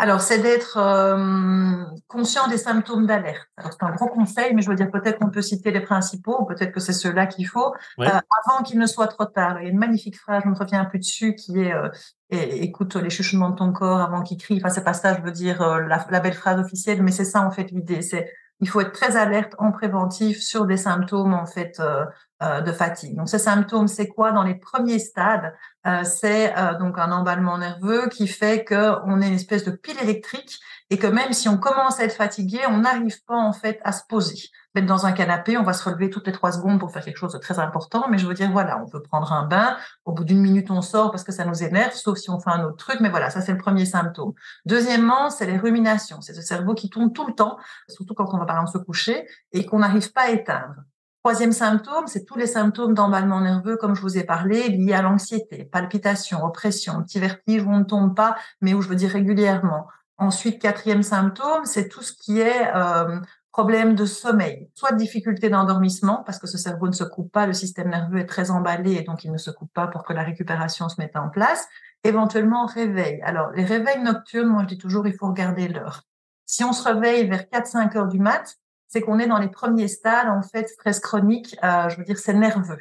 Alors, 0.00 0.22
c'est 0.22 0.38
d'être 0.38 0.78
euh, 0.78 1.84
conscient 2.08 2.48
des 2.48 2.56
symptômes 2.56 3.06
d'alerte. 3.06 3.46
Alors, 3.58 3.74
c'est 3.74 3.84
un 3.84 3.90
gros 3.90 4.08
conseil, 4.08 4.54
mais 4.54 4.62
je 4.62 4.70
veux 4.70 4.74
dire, 4.74 4.90
peut-être 4.90 5.18
qu'on 5.18 5.28
peut 5.28 5.42
citer 5.42 5.70
les 5.72 5.80
principaux, 5.82 6.46
peut-être 6.46 6.72
que 6.72 6.80
c'est 6.80 6.94
ceux-là 6.94 7.26
qu'il 7.26 7.46
faut, 7.46 7.74
euh, 7.98 8.06
avant 8.06 8.62
qu'il 8.62 8.78
ne 8.78 8.86
soit 8.86 9.08
trop 9.08 9.26
tard. 9.26 9.60
Il 9.60 9.64
y 9.64 9.66
a 9.66 9.70
une 9.70 9.76
magnifique 9.78 10.18
phrase, 10.18 10.40
je 10.42 10.48
ne 10.48 10.54
reviens 10.54 10.86
plus 10.86 11.00
dessus, 11.00 11.34
qui 11.34 11.58
est 11.58 11.74
euh, 11.74 11.90
écoute 12.30 12.96
les 12.96 13.10
chuchotements 13.10 13.50
de 13.50 13.56
ton 13.56 13.72
corps 13.72 14.00
avant 14.00 14.22
qu'il 14.22 14.38
crie. 14.38 14.56
Enfin, 14.56 14.70
c'est 14.70 14.84
pas 14.84 14.94
ça, 14.94 15.14
je 15.14 15.20
veux 15.20 15.32
dire, 15.32 15.60
la, 15.60 16.06
la, 16.08 16.20
belle 16.20 16.32
phrase 16.32 16.58
officielle, 16.58 17.02
mais 17.02 17.12
c'est 17.12 17.26
ça, 17.26 17.42
en 17.42 17.50
fait, 17.50 17.70
l'idée. 17.70 18.00
C'est 18.00 18.32
il 18.60 18.68
faut 18.68 18.80
être 18.80 18.92
très 18.92 19.16
alerte 19.16 19.54
en 19.58 19.72
préventif 19.72 20.40
sur 20.40 20.66
des 20.66 20.76
symptômes 20.76 21.34
en 21.34 21.46
fait 21.46 21.80
euh, 21.80 22.04
euh, 22.42 22.60
de 22.60 22.72
fatigue. 22.72 23.16
Donc 23.16 23.28
ces 23.28 23.38
symptômes, 23.38 23.88
c'est 23.88 24.08
quoi? 24.08 24.32
Dans 24.32 24.42
les 24.42 24.54
premiers 24.54 24.98
stades 24.98 25.54
euh, 25.86 26.04
C'est 26.04 26.54
donc 26.78 26.98
un 26.98 27.10
emballement 27.10 27.58
nerveux 27.58 28.08
qui 28.08 28.26
fait 28.26 28.64
qu'on 28.64 29.20
est 29.22 29.28
une 29.28 29.34
espèce 29.34 29.64
de 29.64 29.70
pile 29.70 29.98
électrique 30.02 30.60
et 30.90 30.98
que 30.98 31.06
même 31.06 31.32
si 31.32 31.48
on 31.48 31.56
commence 31.56 32.00
à 32.00 32.04
être 32.04 32.16
fatigué, 32.16 32.60
on 32.68 32.78
n'arrive 32.78 33.22
pas 33.24 33.36
en 33.36 33.52
fait 33.52 33.80
à 33.84 33.92
se 33.92 34.02
poser 34.08 34.50
mettre 34.74 34.86
dans 34.86 35.06
un 35.06 35.12
canapé, 35.12 35.56
on 35.56 35.62
va 35.62 35.72
se 35.72 35.84
relever 35.84 36.10
toutes 36.10 36.26
les 36.26 36.32
trois 36.32 36.52
secondes 36.52 36.78
pour 36.78 36.92
faire 36.92 37.04
quelque 37.04 37.16
chose 37.16 37.32
de 37.32 37.38
très 37.38 37.58
important, 37.58 38.06
mais 38.08 38.18
je 38.18 38.26
veux 38.26 38.34
dire, 38.34 38.50
voilà, 38.50 38.80
on 38.82 38.88
peut 38.88 39.02
prendre 39.02 39.32
un 39.32 39.46
bain, 39.46 39.76
au 40.04 40.12
bout 40.12 40.24
d'une 40.24 40.40
minute, 40.40 40.70
on 40.70 40.82
sort 40.82 41.10
parce 41.10 41.24
que 41.24 41.32
ça 41.32 41.44
nous 41.44 41.62
énerve, 41.62 41.92
sauf 41.92 42.18
si 42.18 42.30
on 42.30 42.38
fait 42.40 42.50
un 42.50 42.64
autre 42.64 42.76
truc, 42.76 43.00
mais 43.00 43.08
voilà, 43.08 43.30
ça 43.30 43.40
c'est 43.40 43.52
le 43.52 43.58
premier 43.58 43.86
symptôme. 43.86 44.32
Deuxièmement, 44.66 45.30
c'est 45.30 45.46
les 45.46 45.58
ruminations, 45.58 46.20
c'est 46.20 46.34
ce 46.34 46.42
cerveau 46.42 46.74
qui 46.74 46.90
tourne 46.90 47.12
tout 47.12 47.26
le 47.26 47.34
temps, 47.34 47.58
surtout 47.88 48.14
quand 48.14 48.32
on 48.32 48.38
va 48.38 48.46
par 48.46 48.56
exemple 48.56 48.78
se 48.78 48.84
coucher, 48.84 49.26
et 49.52 49.66
qu'on 49.66 49.80
n'arrive 49.80 50.12
pas 50.12 50.22
à 50.22 50.30
éteindre. 50.30 50.76
Troisième 51.22 51.52
symptôme, 51.52 52.06
c'est 52.06 52.24
tous 52.24 52.36
les 52.36 52.46
symptômes 52.46 52.94
d'emballement 52.94 53.42
nerveux, 53.42 53.76
comme 53.76 53.94
je 53.94 54.00
vous 54.00 54.16
ai 54.16 54.24
parlé, 54.24 54.68
liés 54.68 54.94
à 54.94 55.02
l'anxiété, 55.02 55.64
palpitations, 55.64 56.42
oppression, 56.42 57.02
petit 57.02 57.18
vertige 57.20 57.62
où 57.62 57.68
on 57.68 57.80
ne 57.80 57.84
tombe 57.84 58.14
pas, 58.14 58.36
mais 58.62 58.72
où 58.72 58.80
je 58.80 58.88
veux 58.88 58.94
dire 58.94 59.10
régulièrement. 59.10 59.86
Ensuite, 60.16 60.62
quatrième 60.62 61.02
symptôme, 61.02 61.66
c'est 61.66 61.88
tout 61.88 62.02
ce 62.02 62.14
qui 62.14 62.40
est 62.40 62.74
euh, 62.74 63.20
problème 63.52 63.94
de 63.94 64.04
sommeil, 64.04 64.70
soit 64.74 64.92
difficulté 64.92 65.48
d'endormissement, 65.48 66.22
parce 66.24 66.38
que 66.38 66.46
ce 66.46 66.58
cerveau 66.58 66.86
ne 66.86 66.92
se 66.92 67.04
coupe 67.04 67.32
pas, 67.32 67.46
le 67.46 67.52
système 67.52 67.90
nerveux 67.90 68.18
est 68.18 68.26
très 68.26 68.50
emballé 68.50 68.92
et 68.94 69.02
donc 69.02 69.24
il 69.24 69.32
ne 69.32 69.38
se 69.38 69.50
coupe 69.50 69.72
pas 69.72 69.88
pour 69.88 70.04
que 70.04 70.12
la 70.12 70.22
récupération 70.22 70.88
se 70.88 71.00
mette 71.00 71.16
en 71.16 71.28
place. 71.28 71.68
Éventuellement, 72.04 72.66
réveil. 72.66 73.20
Alors, 73.22 73.50
les 73.50 73.64
réveils 73.64 74.00
nocturnes, 74.02 74.48
moi 74.48 74.62
je 74.62 74.68
dis 74.68 74.78
toujours, 74.78 75.06
il 75.06 75.14
faut 75.14 75.28
regarder 75.28 75.68
l'heure. 75.68 76.04
Si 76.46 76.64
on 76.64 76.72
se 76.72 76.86
réveille 76.86 77.28
vers 77.28 77.42
4-5 77.42 77.96
heures 77.96 78.08
du 78.08 78.18
mat, 78.18 78.56
c'est 78.88 79.00
qu'on 79.00 79.18
est 79.18 79.26
dans 79.26 79.38
les 79.38 79.48
premiers 79.48 79.88
stades, 79.88 80.28
en 80.28 80.42
fait, 80.42 80.68
stress 80.68 80.98
chronique, 80.98 81.56
euh, 81.62 81.88
je 81.88 81.96
veux 81.96 82.04
dire, 82.04 82.18
c'est 82.18 82.34
nerveux. 82.34 82.80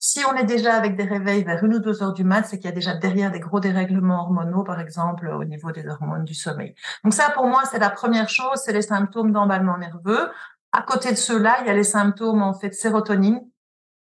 Si 0.00 0.20
on 0.24 0.34
est 0.36 0.44
déjà 0.44 0.74
avec 0.74 0.96
des 0.96 1.04
réveils 1.04 1.42
vers 1.42 1.62
une 1.64 1.74
ou 1.74 1.78
deux 1.80 2.02
heures 2.02 2.12
du 2.12 2.22
mat, 2.22 2.44
c'est 2.44 2.58
qu'il 2.58 2.66
y 2.66 2.72
a 2.72 2.74
déjà 2.74 2.94
derrière 2.94 3.32
des 3.32 3.40
gros 3.40 3.58
dérèglements 3.58 4.22
hormonaux, 4.22 4.62
par 4.62 4.78
exemple, 4.78 5.28
au 5.28 5.44
niveau 5.44 5.72
des 5.72 5.86
hormones 5.88 6.24
du 6.24 6.34
sommeil. 6.34 6.74
Donc 7.02 7.14
ça, 7.14 7.30
pour 7.30 7.46
moi, 7.46 7.62
c'est 7.70 7.80
la 7.80 7.90
première 7.90 8.28
chose, 8.28 8.60
c'est 8.64 8.72
les 8.72 8.82
symptômes 8.82 9.32
d'emballement 9.32 9.76
nerveux. 9.76 10.30
À 10.70 10.82
côté 10.82 11.10
de 11.10 11.16
ceux-là, 11.16 11.58
il 11.62 11.66
y 11.66 11.70
a 11.70 11.74
les 11.74 11.82
symptômes, 11.82 12.42
en 12.42 12.54
fait, 12.54 12.72
sérotonine, 12.74 13.40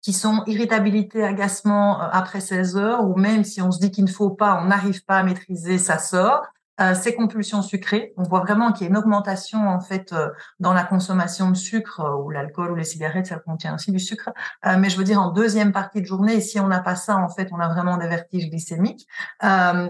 qui 0.01 0.11
sont 0.11 0.43
irritabilité, 0.45 1.23
agacement 1.23 2.01
euh, 2.01 2.07
après 2.11 2.41
16 2.41 2.77
heures, 2.77 3.03
ou 3.05 3.15
même 3.15 3.43
si 3.43 3.61
on 3.61 3.71
se 3.71 3.79
dit 3.79 3.89
qu'il 3.89 4.03
ne 4.03 4.09
faut 4.09 4.29
pas, 4.29 4.61
on 4.61 4.65
n'arrive 4.65 5.03
pas 5.05 5.17
à 5.17 5.23
maîtriser, 5.23 5.77
ça 5.77 5.97
sort. 5.97 6.45
Euh, 6.81 6.93
ces 6.93 7.15
compulsions 7.15 7.61
sucrées. 7.61 8.13
On 8.17 8.23
voit 8.23 8.41
vraiment 8.41 8.73
qu'il 8.73 8.83
y 8.83 8.87
a 8.87 8.89
une 8.89 8.97
augmentation 8.97 9.69
en 9.69 9.79
fait 9.79 10.11
euh, 10.11 10.29
dans 10.59 10.73
la 10.73 10.83
consommation 10.83 11.49
de 11.49 11.55
sucre 11.55 12.01
euh, 12.01 12.17
ou 12.17 12.31
l'alcool 12.31 12.71
ou 12.71 12.75
les 12.75 12.83
cigarettes, 12.83 13.27
ça 13.27 13.37
contient 13.37 13.75
aussi 13.75 13.91
du 13.91 13.99
sucre. 13.99 14.29
mais 14.77 14.89
je 14.89 14.97
veux 14.97 15.05
dire 15.05 15.21
en 15.21 15.29
deuxième 15.29 15.71
partie 15.71 16.01
de 16.01 16.05
journée, 16.05 16.41
si 16.41 16.59
on 16.59 16.67
n'a 16.67 16.81
pas 16.81 16.95
ça, 16.95 17.15
en 17.15 17.29
fait, 17.29 17.49
on 17.53 17.59
a 17.59 17.69
vraiment 17.69 17.97
des 17.97 18.07
vertiges 18.07 18.49
glycémiques. 18.49 19.07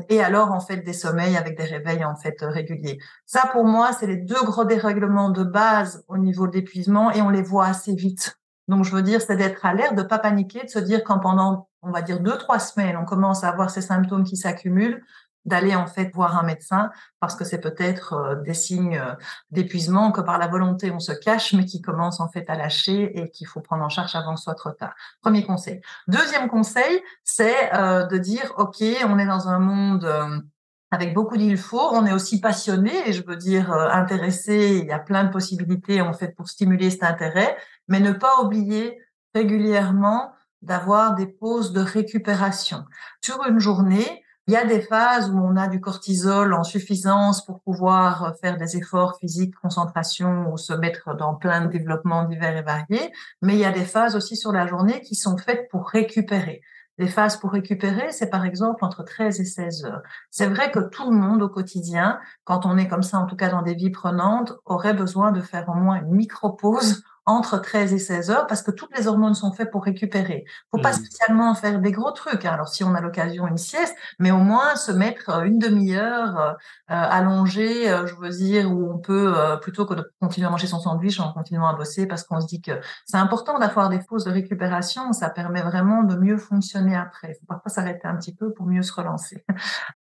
et 0.10 0.22
alors 0.22 0.52
en 0.52 0.60
fait 0.60 0.78
des 0.78 0.94
sommeils 0.94 1.38
avec 1.38 1.58
des 1.58 1.64
réveils 1.64 2.06
en 2.06 2.16
fait 2.16 2.36
réguliers. 2.42 3.00
Ça 3.26 3.50
pour 3.52 3.66
moi, 3.66 3.92
c'est 3.94 4.08
les 4.08 4.18
deux 4.18 4.44
gros 4.44 4.66
dérèglements 4.66 5.30
de 5.30 5.44
base 5.44 6.04
au 6.08 6.18
niveau 6.18 6.48
de 6.48 6.54
l'épuisement 6.54 7.12
et 7.12 7.22
on 7.22 7.30
les 7.30 7.42
voit 7.42 7.66
assez 7.66 7.96
vite. 7.96 8.38
Donc 8.68 8.84
je 8.84 8.92
veux 8.92 9.02
dire, 9.02 9.22
c'est 9.22 9.38
d'être 9.38 9.66
alerte, 9.66 9.96
de 9.96 10.04
pas 10.04 10.20
paniquer, 10.20 10.64
de 10.64 10.70
se 10.70 10.80
dire 10.80 11.04
quand 11.04 11.20
pendant 11.20 11.68
on 11.86 11.92
va 11.92 12.02
dire 12.02 12.20
deux 12.20 12.38
trois 12.38 12.60
semaines, 12.60 12.98
on 12.98 13.06
commence 13.06 13.44
à 13.44 13.50
avoir 13.50 13.70
ces 13.70 13.82
symptômes 13.82 14.24
qui 14.24 14.38
s'accumulent, 14.38 15.04
d'aller 15.46 15.76
en 15.76 15.88
fait 15.88 16.12
voir 16.14 16.38
un 16.38 16.44
médecin 16.44 16.92
parce 17.20 17.36
que 17.36 17.44
c'est 17.44 17.60
peut-être 17.60 18.14
euh, 18.14 18.36
des 18.36 18.54
signes 18.54 18.98
euh, 18.98 19.14
d'épuisement 19.52 20.12
que 20.12 20.22
par 20.22 20.38
la 20.38 20.48
volonté 20.48 20.92
on 20.92 21.00
se 21.00 21.12
cache 21.12 21.54
mais 21.54 21.66
qui 21.66 21.82
commencent 21.82 22.20
en 22.20 22.28
fait 22.28 22.50
à 22.50 22.56
lâcher 22.56 23.18
et 23.18 23.30
qu'il 23.30 23.48
faut 23.48 23.62
prendre 23.62 23.84
en 23.84 23.90
charge 23.90 24.16
avant 24.16 24.34
que 24.34 24.40
ce 24.40 24.46
soit 24.46 24.56
trop 24.56 24.72
tard. 24.72 24.94
Premier 25.22 25.46
conseil. 25.46 25.82
Deuxième 26.08 26.50
conseil, 26.50 27.02
c'est 27.24 27.74
euh, 27.74 28.06
de 28.06 28.18
dire 28.18 28.54
ok, 28.58 28.84
on 29.08 29.20
est 29.20 29.28
dans 29.28 29.48
un 29.48 29.60
monde 29.60 30.44
avec 30.92 31.14
beaucoup 31.14 31.38
d'il 31.38 31.58
faut, 31.58 31.90
on 31.92 32.06
est 32.06 32.14
aussi 32.14 32.40
passionné 32.40 32.92
et 33.08 33.14
je 33.14 33.24
veux 33.26 33.36
dire 33.36 33.72
intéressé, 33.72 34.80
il 34.82 34.88
y 34.88 34.92
a 34.92 35.00
plein 35.00 35.26
de 35.26 35.32
possibilités 35.32 36.02
en 36.02 36.14
fait 36.14 36.36
pour 36.36 36.48
stimuler 36.48 36.90
cet 36.90 37.04
intérêt, 37.04 37.58
mais 37.88 38.00
ne 38.00 38.14
pas 38.14 38.42
oublier 38.42 39.00
régulièrement 39.34 40.32
d'avoir 40.62 41.16
des 41.16 41.28
pauses 41.28 41.74
de 41.74 41.82
récupération. 41.82 42.86
Sur 43.22 43.46
une 43.46 43.60
journée, 43.60 44.25
il 44.48 44.54
y 44.54 44.58
a 44.58 44.66
des 44.66 44.82
phases 44.82 45.32
où 45.32 45.38
on 45.40 45.56
a 45.56 45.68
du 45.68 45.82
cortisol 45.82 46.54
en 46.54 46.64
suffisance 46.64 47.44
pour 47.44 47.62
pouvoir 47.62 48.36
faire 48.42 48.58
des 48.58 48.78
efforts 48.78 49.18
physiques, 49.20 49.56
concentration 49.56 50.52
ou 50.52 50.58
se 50.58 50.74
mettre 50.74 51.16
dans 51.16 51.34
plein 51.34 51.66
de 51.66 51.72
développements 51.72 52.26
divers 52.26 52.56
et 52.56 52.62
variés, 52.62 53.12
mais 53.42 53.54
il 53.54 53.60
y 53.60 53.66
a 53.66 53.72
des 53.72 53.86
phases 53.86 54.16
aussi 54.16 54.38
sur 54.38 54.52
la 54.52 54.68
journée 54.68 55.02
qui 55.02 55.16
sont 55.16 55.38
faites 55.38 55.68
pour 55.70 55.90
récupérer. 55.90 56.62
Les 56.98 57.08
phases 57.08 57.38
pour 57.38 57.52
récupérer, 57.52 58.12
c'est 58.12 58.30
par 58.30 58.46
exemple 58.46 58.86
entre 58.86 59.04
13 59.04 59.40
et 59.42 59.46
16 59.46 59.86
heures. 59.86 60.04
C'est 60.30 60.48
vrai 60.48 60.72
que 60.72 60.80
tout 60.80 61.10
le 61.10 61.18
monde 61.18 61.42
au 61.42 61.50
quotidien, 61.50 62.20
quand 62.44 62.66
on 62.66 62.78
est 62.78 62.88
comme 62.88 63.04
ça, 63.04 63.18
en 63.18 63.26
tout 63.26 63.36
cas 63.36 63.50
dans 63.50 63.64
des 63.64 63.74
vies 63.74 63.90
prenantes, 63.90 64.54
aurait 64.64 64.94
besoin 64.94 65.32
de 65.32 65.42
faire 65.42 65.68
au 65.70 65.74
moins 65.74 65.98
une 65.98 66.12
micro-pause 66.12 67.04
entre 67.26 67.58
13 67.58 67.94
et 67.94 68.00
16 68.00 68.30
heures 68.30 68.48
parce 68.48 68.62
que 68.62 68.72
toutes 68.72 68.96
les 68.98 69.08
hormones 69.08 69.34
sont 69.34 69.52
faites 69.52 69.72
pour 69.72 69.84
récupérer. 69.84 70.46
Faut 70.72 70.82
pas 70.82 70.92
mmh. 70.92 70.94
spécialement 70.94 71.56
faire 71.56 71.80
des 71.80 71.92
gros 71.92 72.12
trucs. 72.12 72.46
Hein. 72.46 72.54
Alors 72.54 72.68
si 72.68 72.84
on 72.84 72.94
a 72.94 73.02
l'occasion 73.02 73.48
une 73.48 73.58
sieste, 73.58 73.96
mais 74.20 74.32
au 74.32 74.38
moins 74.38 74.76
se 74.76 74.92
mettre 74.92 75.30
euh, 75.30 75.44
une 75.44 75.58
demi-heure 75.58 76.40
euh, 76.40 76.52
euh, 76.52 76.56
allongée, 76.90 77.88
je 78.06 78.16
veux 78.16 78.30
dire, 78.30 78.72
où 78.72 78.92
on 78.92 78.98
peut 78.98 79.34
plutôt 79.62 79.86
que 79.86 79.94
de 79.96 80.12
continuer 80.22 80.48
à 80.48 80.50
manger 80.50 80.68
son 80.68 80.80
sandwich 80.80 81.20
en 81.20 81.34
continuant 81.34 81.68
à 81.68 81.74
bosser 81.74 82.06
parce 82.06 82.24
qu'on 82.24 82.40
se 82.40 82.48
dit 82.48 82.62
que 82.62 82.80
c'est 83.06 83.18
important 83.18 83.58
d'avoir 83.60 83.90
des 83.90 84.00
pauses 84.00 84.26
de 84.26 84.32
récupération. 84.32 85.12
Ça 85.14 85.30
permet 85.30 85.62
vraiment 85.62 86.04
de 86.04 86.16
mieux 86.16 86.38
fonctionner 86.38 86.96
après. 86.96 87.32
Il 87.32 87.40
faut 87.40 87.46
parfois 87.48 87.72
s'arrêter 87.72 88.08
un 88.08 88.16
petit 88.16 88.36
peu 88.36 88.54
pour 88.54 88.66
mieux 88.68 88.84
se 88.84 88.94
relancer. 88.94 89.44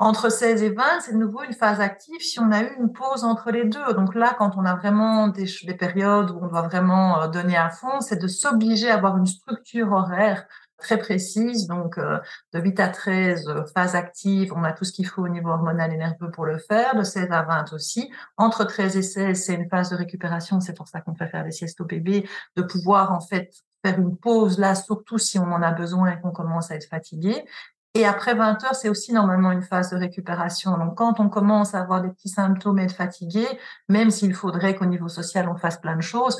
Entre 0.00 0.30
16 0.30 0.62
et 0.62 0.70
20, 0.70 1.00
c'est 1.00 1.12
de 1.12 1.18
nouveau 1.18 1.42
une 1.42 1.52
phase 1.52 1.80
active 1.80 2.20
si 2.20 2.38
on 2.38 2.52
a 2.52 2.62
eu 2.62 2.76
une 2.78 2.92
pause 2.92 3.24
entre 3.24 3.50
les 3.50 3.64
deux. 3.64 3.92
Donc 3.94 4.14
là, 4.14 4.32
quand 4.38 4.56
on 4.56 4.64
a 4.64 4.76
vraiment 4.76 5.26
des, 5.26 5.46
des 5.64 5.74
périodes 5.74 6.30
où 6.30 6.38
on 6.40 6.46
doit 6.46 6.62
vraiment 6.62 7.20
euh, 7.20 7.28
donner 7.28 7.56
à 7.56 7.68
fond, 7.68 8.00
c'est 8.00 8.20
de 8.20 8.28
s'obliger 8.28 8.90
à 8.90 8.94
avoir 8.94 9.16
une 9.16 9.26
structure 9.26 9.90
horaire 9.90 10.46
très 10.76 10.98
précise. 10.98 11.66
Donc, 11.66 11.98
euh, 11.98 12.18
de 12.52 12.60
8 12.60 12.78
à 12.78 12.88
13, 12.88 13.48
euh, 13.48 13.64
phase 13.74 13.96
active, 13.96 14.52
on 14.54 14.62
a 14.62 14.72
tout 14.72 14.84
ce 14.84 14.92
qu'il 14.92 15.06
faut 15.06 15.22
au 15.22 15.28
niveau 15.28 15.50
hormonal 15.50 15.92
et 15.92 15.96
nerveux 15.96 16.30
pour 16.30 16.46
le 16.46 16.58
faire. 16.58 16.94
De 16.94 17.02
16 17.02 17.32
à 17.32 17.42
20 17.42 17.72
aussi. 17.72 18.08
Entre 18.36 18.64
13 18.64 18.96
et 18.96 19.02
16, 19.02 19.44
c'est 19.44 19.54
une 19.54 19.68
phase 19.68 19.90
de 19.90 19.96
récupération. 19.96 20.60
C'est 20.60 20.74
pour 20.74 20.86
ça 20.86 21.00
qu'on 21.00 21.16
fait 21.16 21.26
faire 21.26 21.42
des 21.42 21.50
siestes 21.50 21.80
au 21.80 21.84
bébé, 21.84 22.28
de 22.54 22.62
pouvoir 22.62 23.12
en 23.12 23.20
fait 23.20 23.50
faire 23.84 23.98
une 23.98 24.16
pause 24.16 24.58
là, 24.58 24.74
surtout 24.74 25.18
si 25.18 25.38
on 25.38 25.52
en 25.52 25.62
a 25.62 25.72
besoin 25.72 26.12
et 26.12 26.20
qu'on 26.20 26.30
commence 26.30 26.70
à 26.70 26.76
être 26.76 26.88
fatigué. 26.88 27.44
Et 27.94 28.04
après 28.04 28.34
20 28.34 28.64
heures, 28.64 28.74
c'est 28.74 28.88
aussi 28.88 29.12
normalement 29.12 29.50
une 29.50 29.62
phase 29.62 29.90
de 29.90 29.96
récupération. 29.96 30.76
Donc, 30.76 30.96
quand 30.96 31.20
on 31.20 31.28
commence 31.28 31.74
à 31.74 31.80
avoir 31.80 32.02
des 32.02 32.10
petits 32.10 32.28
symptômes 32.28 32.78
et 32.78 32.84
être 32.84 32.94
fatigué, 32.94 33.46
même 33.88 34.10
s'il 34.10 34.34
faudrait 34.34 34.74
qu'au 34.76 34.86
niveau 34.86 35.08
social, 35.08 35.48
on 35.48 35.56
fasse 35.56 35.78
plein 35.78 35.96
de 35.96 36.02
choses, 36.02 36.38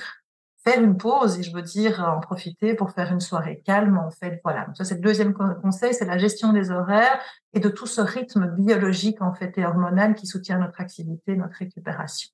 faire 0.62 0.82
une 0.82 0.96
pause 0.96 1.38
et 1.38 1.42
je 1.42 1.52
veux 1.52 1.62
dire 1.62 2.00
en 2.00 2.20
profiter 2.20 2.74
pour 2.74 2.90
faire 2.90 3.10
une 3.10 3.20
soirée 3.20 3.62
calme, 3.64 3.98
en 3.98 4.10
fait, 4.10 4.40
voilà. 4.44 4.66
Donc 4.66 4.76
ça, 4.76 4.84
c'est 4.84 4.96
le 4.96 5.00
deuxième 5.00 5.32
conseil, 5.32 5.94
c'est 5.94 6.04
la 6.04 6.18
gestion 6.18 6.52
des 6.52 6.70
horaires 6.70 7.18
et 7.54 7.60
de 7.60 7.68
tout 7.68 7.86
ce 7.86 8.00
rythme 8.00 8.46
biologique, 8.58 9.22
en 9.22 9.32
fait, 9.32 9.56
et 9.56 9.64
hormonal 9.64 10.14
qui 10.14 10.26
soutient 10.26 10.58
notre 10.58 10.80
activité, 10.80 11.34
notre 11.34 11.56
récupération. 11.56 12.30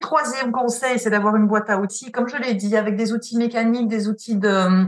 Troisième 0.00 0.50
conseil, 0.50 0.98
c'est 0.98 1.10
d'avoir 1.10 1.36
une 1.36 1.46
boîte 1.46 1.70
à 1.70 1.78
outils, 1.78 2.10
comme 2.10 2.28
je 2.28 2.36
l'ai 2.36 2.54
dit, 2.54 2.76
avec 2.76 2.96
des 2.96 3.12
outils 3.12 3.36
mécaniques, 3.36 3.88
des 3.88 4.08
outils 4.08 4.36
de, 4.36 4.86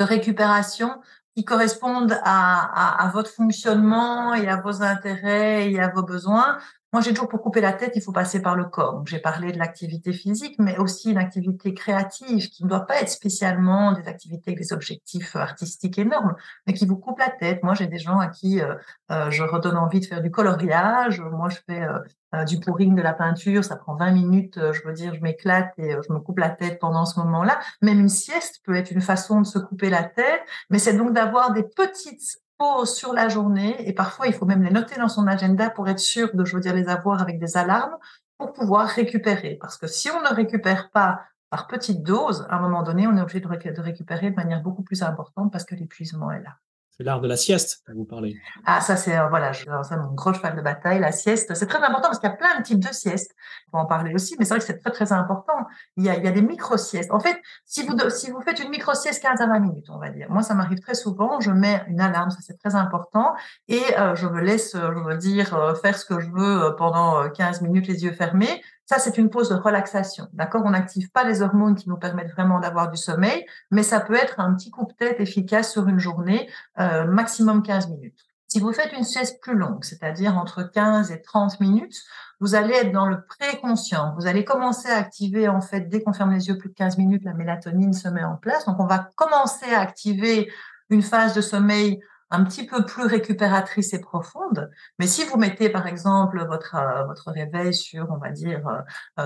de 0.00 0.04
récupération 0.04 1.00
correspondent 1.44 2.18
à, 2.24 3.10
votre 3.12 3.30
fonctionnement 3.30 4.34
et 4.34 4.48
à 4.48 4.56
vos 4.60 4.82
intérêts 4.82 5.70
et 5.70 5.80
à 5.80 5.88
vos 5.88 6.02
besoins. 6.02 6.58
Moi, 6.92 7.02
j'ai 7.02 7.10
toujours 7.10 7.28
pour 7.28 7.40
couper 7.40 7.60
la 7.60 7.72
tête, 7.72 7.92
il 7.94 8.02
faut 8.02 8.10
passer 8.10 8.42
par 8.42 8.56
le 8.56 8.64
corps. 8.64 9.04
j'ai 9.06 9.20
parlé 9.20 9.52
de 9.52 9.58
l'activité 9.58 10.12
physique, 10.12 10.56
mais 10.58 10.76
aussi 10.76 11.12
une 11.12 11.18
activité 11.18 11.72
créative 11.72 12.48
qui 12.48 12.64
ne 12.64 12.68
doit 12.68 12.84
pas 12.84 13.00
être 13.00 13.08
spécialement 13.08 13.92
des 13.92 14.08
activités 14.08 14.50
avec 14.50 14.58
des 14.58 14.72
objectifs 14.72 15.36
artistiques 15.36 15.98
énormes, 15.98 16.34
mais 16.66 16.72
qui 16.72 16.86
vous 16.86 16.96
coupe 16.96 17.20
la 17.20 17.30
tête. 17.30 17.62
Moi, 17.62 17.74
j'ai 17.74 17.86
des 17.86 17.98
gens 17.98 18.18
à 18.18 18.26
qui 18.26 18.60
euh, 18.60 18.74
euh, 19.12 19.30
je 19.30 19.44
redonne 19.44 19.76
envie 19.76 20.00
de 20.00 20.06
faire 20.06 20.20
du 20.20 20.32
coloriage. 20.32 21.20
Moi, 21.20 21.48
je 21.48 21.58
fais 21.64 21.82
euh, 21.82 22.00
du 22.46 22.60
pouring, 22.60 22.94
de 22.94 23.02
la 23.02 23.12
peinture. 23.12 23.64
Ça 23.64 23.76
prend 23.76 23.94
20 23.96 24.12
minutes. 24.12 24.58
je 24.72 24.82
veux 24.86 24.92
dire, 24.92 25.14
je 25.14 25.20
m'éclate 25.20 25.72
et 25.78 25.90
je 25.90 26.12
me 26.12 26.20
coupe 26.20 26.38
la 26.38 26.50
tête 26.50 26.78
pendant 26.78 27.04
ce 27.04 27.18
moment-là. 27.20 27.58
Même 27.82 28.00
une 28.00 28.08
sieste 28.08 28.60
peut 28.64 28.74
être 28.76 28.90
une 28.90 29.00
façon 29.00 29.40
de 29.40 29.46
se 29.46 29.58
couper 29.58 29.90
la 29.90 30.04
tête, 30.04 30.42
mais 30.70 30.78
c'est 30.78 30.94
donc 30.94 31.12
d'avoir 31.12 31.52
des 31.52 31.64
petites 31.64 32.40
sur 32.84 33.12
la 33.12 33.28
journée 33.28 33.88
et 33.88 33.94
parfois 33.94 34.26
il 34.26 34.34
faut 34.34 34.44
même 34.44 34.62
les 34.62 34.70
noter 34.70 34.96
dans 34.96 35.08
son 35.08 35.26
agenda 35.26 35.70
pour 35.70 35.88
être 35.88 35.98
sûr 35.98 36.30
de, 36.34 36.44
je 36.44 36.54
veux 36.54 36.60
dire, 36.60 36.74
les 36.74 36.88
avoir 36.88 37.22
avec 37.22 37.38
des 37.38 37.56
alarmes 37.56 37.96
pour 38.38 38.52
pouvoir 38.52 38.86
récupérer. 38.86 39.56
Parce 39.60 39.78
que 39.78 39.86
si 39.86 40.10
on 40.10 40.20
ne 40.20 40.34
récupère 40.34 40.90
pas 40.90 41.22
par 41.48 41.66
petite 41.66 42.02
dose, 42.02 42.46
à 42.50 42.56
un 42.56 42.60
moment 42.60 42.82
donné, 42.82 43.06
on 43.06 43.16
est 43.16 43.20
obligé 43.20 43.40
de 43.40 43.80
récupérer 43.80 44.30
de 44.30 44.36
manière 44.36 44.62
beaucoup 44.62 44.82
plus 44.82 45.02
importante 45.02 45.50
parce 45.50 45.64
que 45.64 45.74
l'épuisement 45.74 46.30
est 46.30 46.42
là 46.42 46.58
l'art 47.04 47.20
de 47.20 47.28
la 47.28 47.36
sieste 47.36 47.82
dont 47.88 47.94
vous 47.94 48.04
parlez. 48.04 48.36
Ah, 48.64 48.80
ça, 48.80 48.96
c'est, 48.96 49.16
euh, 49.16 49.28
voilà, 49.28 49.52
c'est 49.52 49.96
mon 49.96 50.12
gros 50.12 50.32
cheval 50.32 50.56
de 50.56 50.62
bataille, 50.62 51.00
la 51.00 51.12
sieste. 51.12 51.54
C'est 51.54 51.66
très 51.66 51.82
important 51.82 52.08
parce 52.08 52.18
qu'il 52.18 52.28
y 52.28 52.32
a 52.32 52.36
plein 52.36 52.58
de 52.58 52.62
types 52.62 52.80
de 52.80 52.92
siestes. 52.92 53.34
On 53.72 53.78
va 53.78 53.84
en 53.84 53.86
parler 53.86 54.14
aussi, 54.14 54.36
mais 54.38 54.44
c'est 54.44 54.50
vrai 54.50 54.58
que 54.60 54.66
c'est 54.66 54.78
très, 54.78 54.90
très 54.90 55.12
important. 55.12 55.66
Il 55.96 56.04
y 56.04 56.08
a, 56.08 56.16
il 56.16 56.24
y 56.24 56.28
a 56.28 56.32
des 56.32 56.42
micro-siestes. 56.42 57.10
En 57.12 57.20
fait, 57.20 57.36
si 57.64 57.86
vous, 57.86 57.96
si 58.10 58.30
vous 58.30 58.40
faites 58.42 58.60
une 58.60 58.70
micro-sieste 58.70 59.22
15 59.22 59.40
à 59.40 59.46
20 59.46 59.60
minutes, 59.60 59.86
on 59.90 59.98
va 59.98 60.10
dire. 60.10 60.28
Moi, 60.30 60.42
ça 60.42 60.54
m'arrive 60.54 60.80
très 60.80 60.94
souvent. 60.94 61.40
Je 61.40 61.50
mets 61.50 61.82
une 61.88 62.00
alarme, 62.00 62.30
ça, 62.30 62.38
c'est 62.40 62.58
très 62.58 62.74
important. 62.74 63.34
Et 63.68 63.82
euh, 63.98 64.14
je 64.14 64.26
me 64.26 64.40
laisse, 64.40 64.74
euh, 64.74 64.92
je 64.94 65.00
veux 65.00 65.16
dire, 65.16 65.78
faire 65.80 65.96
ce 65.96 66.04
que 66.04 66.20
je 66.20 66.30
veux 66.30 66.74
pendant 66.76 67.28
15 67.30 67.62
minutes, 67.62 67.86
les 67.86 68.04
yeux 68.04 68.12
fermés. 68.12 68.62
Ça, 68.90 68.98
c'est 68.98 69.18
une 69.18 69.30
pause 69.30 69.50
de 69.50 69.54
relaxation. 69.54 70.26
D'accord? 70.32 70.62
On 70.64 70.70
n'active 70.70 71.12
pas 71.12 71.22
les 71.22 71.42
hormones 71.42 71.76
qui 71.76 71.88
nous 71.88 71.96
permettent 71.96 72.32
vraiment 72.32 72.58
d'avoir 72.58 72.90
du 72.90 72.96
sommeil, 72.96 73.46
mais 73.70 73.84
ça 73.84 74.00
peut 74.00 74.16
être 74.16 74.40
un 74.40 74.52
petit 74.52 74.72
coup 74.72 74.84
de 74.84 74.92
tête 74.92 75.20
efficace 75.20 75.70
sur 75.70 75.86
une 75.86 76.00
journée, 76.00 76.50
euh, 76.80 77.04
maximum 77.04 77.62
15 77.62 77.88
minutes. 77.88 78.18
Si 78.48 78.58
vous 78.58 78.72
faites 78.72 78.92
une 78.92 79.04
sieste 79.04 79.40
plus 79.40 79.54
longue, 79.54 79.84
c'est-à-dire 79.84 80.36
entre 80.36 80.64
15 80.64 81.12
et 81.12 81.22
30 81.22 81.60
minutes, 81.60 82.02
vous 82.40 82.56
allez 82.56 82.74
être 82.74 82.90
dans 82.90 83.06
le 83.06 83.24
préconscient. 83.24 84.12
Vous 84.18 84.26
allez 84.26 84.44
commencer 84.44 84.88
à 84.88 84.96
activer, 84.96 85.46
en 85.46 85.60
fait, 85.60 85.82
dès 85.82 86.02
qu'on 86.02 86.12
ferme 86.12 86.32
les 86.32 86.48
yeux 86.48 86.58
plus 86.58 86.70
de 86.70 86.74
15 86.74 86.98
minutes, 86.98 87.22
la 87.22 87.34
mélatonine 87.34 87.92
se 87.92 88.08
met 88.08 88.24
en 88.24 88.34
place. 88.34 88.66
Donc, 88.66 88.80
on 88.80 88.86
va 88.86 89.08
commencer 89.14 89.72
à 89.72 89.82
activer 89.82 90.50
une 90.88 91.02
phase 91.02 91.32
de 91.32 91.42
sommeil 91.42 92.00
un 92.30 92.44
petit 92.44 92.66
peu 92.66 92.84
plus 92.84 93.04
récupératrice 93.04 93.92
et 93.92 94.00
profonde. 94.00 94.70
Mais 94.98 95.06
si 95.06 95.24
vous 95.24 95.36
mettez, 95.36 95.68
par 95.68 95.86
exemple, 95.86 96.44
votre, 96.46 96.76
euh, 96.76 97.04
votre 97.04 97.30
réveil 97.30 97.74
sur, 97.74 98.08
on 98.10 98.18
va 98.18 98.30
dire, 98.30 98.62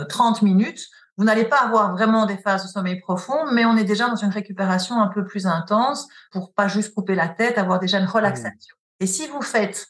30 0.08 0.42
euh, 0.42 0.44
minutes, 0.44 0.88
vous 1.16 1.24
n'allez 1.24 1.44
pas 1.44 1.58
avoir 1.58 1.92
vraiment 1.92 2.26
des 2.26 2.36
phases 2.38 2.64
de 2.64 2.68
sommeil 2.68 3.00
profond, 3.00 3.50
mais 3.52 3.64
on 3.64 3.76
est 3.76 3.84
déjà 3.84 4.08
dans 4.08 4.16
une 4.16 4.30
récupération 4.30 5.00
un 5.00 5.08
peu 5.08 5.24
plus 5.24 5.46
intense 5.46 6.08
pour 6.32 6.52
pas 6.52 6.66
juste 6.66 6.94
couper 6.94 7.14
la 7.14 7.28
tête, 7.28 7.58
avoir 7.58 7.78
déjà 7.78 8.00
une 8.00 8.06
relaxation. 8.06 8.74
Et 9.00 9.06
si 9.06 9.28
vous 9.28 9.42
faites 9.42 9.86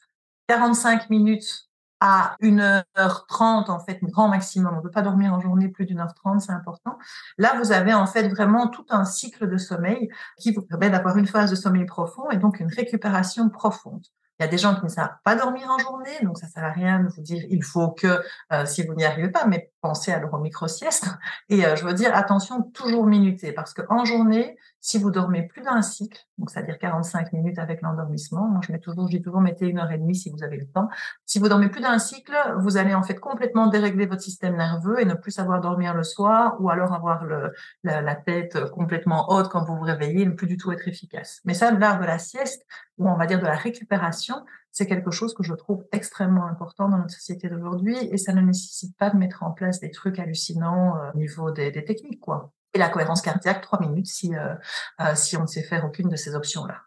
45 0.48 1.08
minutes 1.08 1.68
à 2.00 2.36
1h30, 2.42 3.70
en 3.70 3.78
fait, 3.78 3.98
grand 4.02 4.28
maximum. 4.28 4.74
On 4.74 4.76
ne 4.76 4.82
peut 4.82 4.90
pas 4.90 5.02
dormir 5.02 5.32
en 5.32 5.40
journée 5.40 5.68
plus 5.68 5.86
d'une 5.86 6.00
heure 6.00 6.14
trente, 6.14 6.40
c'est 6.40 6.52
important. 6.52 6.98
Là, 7.38 7.54
vous 7.58 7.72
avez 7.72 7.94
en 7.94 8.06
fait 8.06 8.28
vraiment 8.28 8.68
tout 8.68 8.86
un 8.90 9.04
cycle 9.04 9.48
de 9.48 9.56
sommeil 9.56 10.08
qui 10.38 10.52
vous 10.52 10.62
permet 10.62 10.90
d'avoir 10.90 11.16
une 11.16 11.26
phase 11.26 11.50
de 11.50 11.56
sommeil 11.56 11.86
profond 11.86 12.30
et 12.30 12.36
donc 12.36 12.60
une 12.60 12.72
récupération 12.72 13.48
profonde. 13.48 14.06
Il 14.38 14.42
y 14.42 14.46
a 14.46 14.48
des 14.48 14.58
gens 14.58 14.74
qui 14.74 14.84
ne 14.84 14.88
savent 14.88 15.16
pas 15.22 15.36
dormir 15.36 15.70
en 15.70 15.78
journée, 15.78 16.18
donc 16.22 16.38
ça 16.38 16.48
sert 16.48 16.64
à 16.64 16.72
rien 16.72 17.00
de 17.00 17.08
vous 17.08 17.22
dire 17.22 17.44
il 17.48 17.62
faut 17.62 17.92
que 17.92 18.20
euh, 18.52 18.66
si 18.66 18.84
vous 18.84 18.94
n'y 18.94 19.04
arrivez 19.04 19.28
pas, 19.28 19.46
mais 19.46 19.70
pensez 19.84 20.12
à 20.12 20.18
leur 20.18 20.38
micro-sieste. 20.38 21.10
Et 21.50 21.66
euh, 21.66 21.76
je 21.76 21.84
veux 21.84 21.92
dire 21.92 22.16
attention, 22.16 22.62
toujours 22.62 23.04
minuter, 23.04 23.52
parce 23.52 23.74
qu'en 23.74 24.06
journée, 24.06 24.56
si 24.80 24.98
vous 24.98 25.10
dormez 25.10 25.42
plus 25.42 25.60
d'un 25.60 25.82
cycle, 25.82 26.18
donc 26.38 26.50
c'est-à-dire 26.50 26.78
45 26.78 27.34
minutes 27.34 27.58
avec 27.58 27.82
l'endormissement, 27.82 28.48
moi 28.48 28.60
je 28.66 28.72
mets 28.72 28.78
toujours, 28.78 29.08
j'ai 29.10 29.20
toujours 29.20 29.42
mettez 29.42 29.66
une 29.66 29.78
heure 29.78 29.90
et 29.92 29.98
demie 29.98 30.14
si 30.14 30.30
vous 30.30 30.42
avez 30.42 30.56
le 30.56 30.66
temps. 30.66 30.88
Si 31.26 31.38
vous 31.38 31.50
dormez 31.50 31.68
plus 31.68 31.82
d'un 31.82 31.98
cycle, 31.98 32.34
vous 32.60 32.78
allez 32.78 32.94
en 32.94 33.02
fait 33.02 33.20
complètement 33.20 33.66
dérégler 33.66 34.06
votre 34.06 34.22
système 34.22 34.56
nerveux 34.56 35.02
et 35.02 35.04
ne 35.04 35.14
plus 35.14 35.32
savoir 35.32 35.60
dormir 35.60 35.92
le 35.92 36.02
soir, 36.02 36.56
ou 36.60 36.70
alors 36.70 36.94
avoir 36.94 37.24
le, 37.24 37.52
la, 37.82 38.00
la 38.00 38.14
tête 38.14 38.70
complètement 38.70 39.30
haute 39.32 39.50
quand 39.50 39.64
vous 39.64 39.76
vous 39.76 39.82
réveillez, 39.82 40.24
ne 40.24 40.32
plus 40.32 40.46
du 40.46 40.56
tout 40.56 40.72
être 40.72 40.88
efficace. 40.88 41.42
Mais 41.44 41.52
ça, 41.52 41.70
l'art 41.72 42.00
de 42.00 42.06
la 42.06 42.18
sieste, 42.18 42.64
ou 42.96 43.06
on 43.06 43.16
va 43.16 43.26
dire 43.26 43.38
de 43.38 43.46
la 43.46 43.56
récupération, 43.56 44.36
c'est 44.74 44.86
quelque 44.86 45.12
chose 45.12 45.34
que 45.34 45.44
je 45.44 45.54
trouve 45.54 45.84
extrêmement 45.92 46.46
important 46.46 46.88
dans 46.88 46.98
notre 46.98 47.14
société 47.14 47.48
d'aujourd'hui 47.48 47.96
et 48.10 48.18
ça 48.18 48.32
ne 48.32 48.40
nécessite 48.40 48.96
pas 48.96 49.08
de 49.08 49.16
mettre 49.16 49.44
en 49.44 49.52
place 49.52 49.78
des 49.78 49.92
trucs 49.92 50.18
hallucinants 50.18 50.96
euh, 50.96 51.12
au 51.14 51.16
niveau 51.16 51.52
des, 51.52 51.72
techniques, 51.84 52.20
quoi. 52.20 52.52
Et 52.74 52.78
la 52.78 52.88
cohérence 52.88 53.22
cardiaque, 53.22 53.62
trois 53.62 53.80
minutes 53.80 54.08
si, 54.08 54.34
euh, 54.34 54.54
euh, 55.00 55.14
si 55.14 55.36
on 55.36 55.42
ne 55.42 55.46
sait 55.46 55.62
faire 55.62 55.84
aucune 55.84 56.08
de 56.08 56.16
ces 56.16 56.34
options-là. 56.34 56.82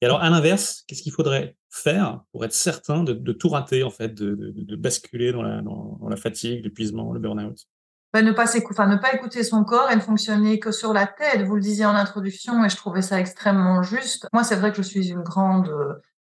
Et 0.00 0.06
alors, 0.06 0.22
à 0.22 0.30
l'inverse, 0.30 0.84
qu'est-ce 0.86 1.02
qu'il 1.02 1.10
faudrait 1.10 1.56
faire 1.70 2.22
pour 2.30 2.44
être 2.44 2.52
certain 2.52 3.02
de, 3.02 3.32
tout 3.32 3.48
rater, 3.48 3.82
en 3.82 3.90
fait, 3.90 4.14
de, 4.14 4.76
basculer 4.76 5.32
dans 5.32 5.42
la, 5.42 5.60
dans 5.60 6.08
la 6.08 6.16
fatigue, 6.16 6.62
l'épuisement, 6.62 7.12
le 7.12 7.18
burn-out? 7.18 7.66
Ne 8.14 8.30
pas 8.30 8.44
enfin, 8.70 8.86
ne 8.86 8.96
pas 8.96 9.12
écouter 9.12 9.42
son 9.42 9.64
corps 9.64 9.90
et 9.90 9.96
ne 9.96 10.00
fonctionner 10.00 10.60
que 10.60 10.70
sur 10.70 10.92
la 10.92 11.06
tête. 11.08 11.42
Vous 11.42 11.56
le 11.56 11.60
disiez 11.60 11.84
en 11.84 11.96
introduction 11.96 12.64
et 12.64 12.68
je 12.68 12.76
trouvais 12.76 13.02
ça 13.02 13.18
extrêmement 13.18 13.82
juste. 13.82 14.28
Moi, 14.32 14.44
c'est 14.44 14.54
vrai 14.54 14.70
que 14.70 14.76
je 14.76 14.82
suis 14.82 15.08
une 15.08 15.22
grande 15.22 15.68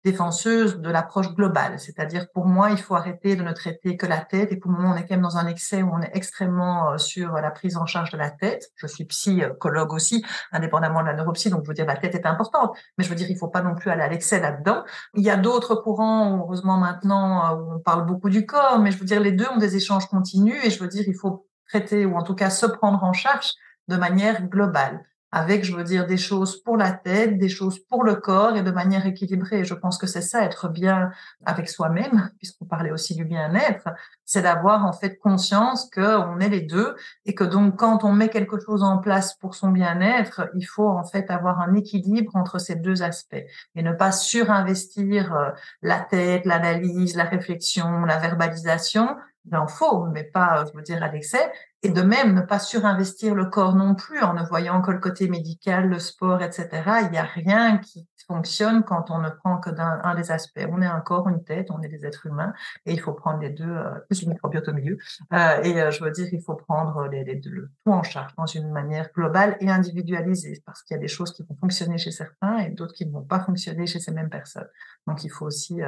défenseuse 0.04 0.80
de 0.80 0.89
l'approche 0.89 1.34
globale. 1.34 1.80
C'est-à-dire, 1.80 2.28
pour 2.34 2.45
moi, 2.45 2.72
il 2.72 2.78
faut 2.78 2.95
arrêter 2.95 3.36
de 3.36 3.43
ne 3.43 3.54
traiter 3.54 3.95
que 3.95 4.06
la 4.06 4.20
tête. 4.20 4.51
Et 4.51 4.58
pour 4.58 4.72
le 4.72 4.78
moment, 4.78 4.93
on 4.93 4.95
est 4.95 5.01
quand 5.01 5.16
même 5.16 5.22
dans 5.22 5.38
un 5.38 5.47
excès 5.47 5.82
où 5.82 5.91
on 5.93 6.01
est 6.01 6.12
extrêmement 6.14 6.91
euh, 6.91 6.97
sur 6.97 7.34
la 7.34 7.51
prise 7.51 7.78
en 7.78 7.86
charge 7.86 8.12
de 8.12 8.18
la 8.18 8.30
tête. 8.30 8.72
Je 8.76 8.88
suis 8.88 9.06
psychologue 9.06 9.93
aussi, 9.93 10.26
indépendamment 10.51 11.01
de 11.01 11.08
la 11.08 11.14
neuropsie. 11.14 11.49
Donc, 11.49 11.64
je 11.64 11.70
veux 11.70 11.74
dire, 11.74 11.86
la 11.86 11.95
tête 11.95 12.16
est 12.16 12.26
importante. 12.26 12.76
Mais 12.97 13.04
je 13.04 13.10
veux 13.10 13.16
dire, 13.16 13.30
il 13.30 13.38
faut 13.38 13.47
pas 13.47 13.62
non 13.62 13.76
plus 13.76 13.89
aller 13.89 14.04
à 14.04 14.10
l'excès 14.10 14.39
là-dedans. 14.39 14.84
Il 15.16 15.24
y 15.24 15.30
a 15.30 15.38
d'autres 15.38 15.76
courants, 15.76 16.38
heureusement 16.38 16.78
maintenant, 16.78 17.51
euh, 17.51 17.56
où 17.56 17.74
on 17.76 17.80
parle 17.80 18.06
beaucoup 18.06 18.30
du 18.30 18.45
corps. 18.45 18.80
Mais 18.80 18.91
je 18.91 18.97
veux 18.97 19.06
dire, 19.06 19.22
les 19.22 19.32
deux 19.32 19.47
ont 19.47 19.58
des 19.58 19.76
échanges 19.78 20.08
continus. 20.08 20.64
Et 20.66 20.70
je 20.70 20.80
veux 20.80 20.89
dire, 20.89 21.04
il 21.08 21.16
faut 21.16 21.47
traiter 21.68 22.06
ou 22.06 22.18
en 22.18 22.24
tout 22.24 22.36
cas 22.36 22.49
se 22.49 22.66
prendre 22.66 23.04
en 23.04 23.14
charge 23.14 23.54
de 23.88 23.95
manière 23.95 24.47
globale 24.47 25.01
avec, 25.36 25.66
je 25.66 25.76
veux 25.76 25.84
dire, 25.84 26.06
des 26.06 26.18
choses 26.18 26.62
pour 26.62 26.78
la 26.78 26.92
tête, 26.92 27.40
des 27.40 27.50
choses 27.50 27.80
pour 27.80 28.04
le 28.04 28.14
corps 28.14 28.56
et 28.56 28.62
de 28.62 28.70
manière 28.70 29.08
équilibrée. 29.08 29.66
je 29.66 29.74
pense 29.74 29.98
que 29.98 30.06
c'est 30.06 30.22
ça, 30.22 30.44
être 30.44 30.70
bien 30.70 31.10
avec 31.44 31.70
soi-même, 31.70 32.30
puisqu'on 32.38 32.66
parlait 32.66 32.92
aussi 32.92 33.16
du 33.16 33.26
bien-être, 33.26 33.90
c'est 34.26 34.44
d'avoir 34.44 34.86
en 34.86 34.94
fait 34.94 35.18
conscience 35.18 35.90
qu'on 35.90 36.40
est 36.40 36.50
les 36.50 36.62
deux 36.62 36.96
et 37.26 37.34
que 37.34 37.44
donc 37.44 37.78
quand 37.80 38.04
on 38.04 38.12
met 38.12 38.30
quelque 38.30 38.60
chose 38.60 38.84
en 38.84 39.00
place 39.00 39.34
pour 39.34 39.56
son 39.56 39.72
bien-être, 39.72 40.52
il 40.56 40.66
faut 40.66 40.88
en 40.88 41.04
fait 41.04 41.32
avoir 41.32 41.60
un 41.62 41.74
équilibre 41.74 42.36
entre 42.36 42.60
ces 42.60 42.76
deux 42.76 43.02
aspects 43.02 43.44
et 43.76 43.82
ne 43.82 43.92
pas 43.92 44.12
surinvestir 44.12 45.34
euh, 45.34 45.50
la 45.82 46.00
tête, 46.00 46.46
l'analyse, 46.46 47.16
la 47.16 47.24
réflexion, 47.24 48.06
la 48.06 48.20
verbalisation 48.20 49.18
il 49.46 49.56
en 49.56 49.68
faut, 49.68 50.06
mais 50.06 50.24
pas, 50.24 50.66
je 50.66 50.78
veux 50.78 50.84
dire, 50.84 51.04
à 51.04 51.10
l'excès. 51.10 51.52
Et 51.84 51.90
de 51.90 52.02
même, 52.02 52.34
ne 52.34 52.42
pas 52.42 52.60
surinvestir 52.60 53.36
le 53.36 53.46
corps 53.46 53.76
non 53.76 53.94
plus 53.94 54.22
en 54.22 54.34
ne 54.34 54.44
voyant 54.44 54.82
que 54.82 54.92
le 54.92 55.00
côté 55.00 55.28
médical, 55.28 55.90
le 55.90 56.00
sport, 56.00 56.42
etc. 56.42 56.70
Il 57.04 57.12
n'y 57.12 57.18
a 57.18 57.24
rien 57.24 57.78
qui 57.78 58.08
fonctionne 58.26 58.84
quand 58.84 59.12
on 59.12 59.20
ne 59.20 59.30
prend 59.30 59.58
que 59.58 59.70
d'un 59.70 60.00
un 60.04 60.16
des 60.16 60.32
aspects. 60.32 60.66
On 60.70 60.82
est 60.82 60.88
un 60.88 61.02
corps, 61.02 61.28
une 61.28 61.44
tête, 61.44 61.68
on 61.72 61.82
est 61.82 61.90
des 61.90 62.06
êtres 62.06 62.26
humains, 62.26 62.54
et 62.86 62.94
il 62.94 63.00
faut 63.00 63.14
prendre 63.14 63.40
les 63.40 63.50
deux, 63.50 63.70
euh, 63.70 64.00
plus 64.08 64.24
le 64.24 64.30
microbiote 64.30 64.68
au 64.68 64.74
milieu. 64.74 64.98
Euh, 65.34 65.62
et 65.64 65.82
euh, 65.82 65.92
je 65.92 66.04
veux 66.04 66.12
dire, 66.12 66.28
il 66.32 66.42
faut 66.42 66.56
prendre 66.56 67.08
les, 67.08 67.24
les, 67.24 67.42
le 67.44 67.70
tout 67.86 67.92
en 67.92 68.04
charge 68.04 68.34
dans 68.36 68.46
une 68.46 68.72
manière 68.72 69.10
globale 69.14 69.58
et 69.60 69.70
individualisée, 69.70 70.64
parce 70.66 70.84
qu'il 70.84 70.96
y 70.96 70.98
a 70.98 71.02
des 71.02 71.08
choses 71.08 71.34
qui 71.34 71.44
vont 71.44 71.56
fonctionner 71.60 71.98
chez 71.98 72.12
certains 72.12 72.60
et 72.60 72.70
d'autres 72.70 72.94
qui 72.94 73.06
ne 73.06 73.12
vont 73.12 73.24
pas 73.24 73.40
fonctionner 73.40 73.88
chez 73.88 74.00
ces 74.00 74.12
mêmes 74.12 74.30
personnes. 74.30 74.70
Donc, 75.08 75.24
il 75.24 75.30
faut 75.30 75.46
aussi 75.46 75.82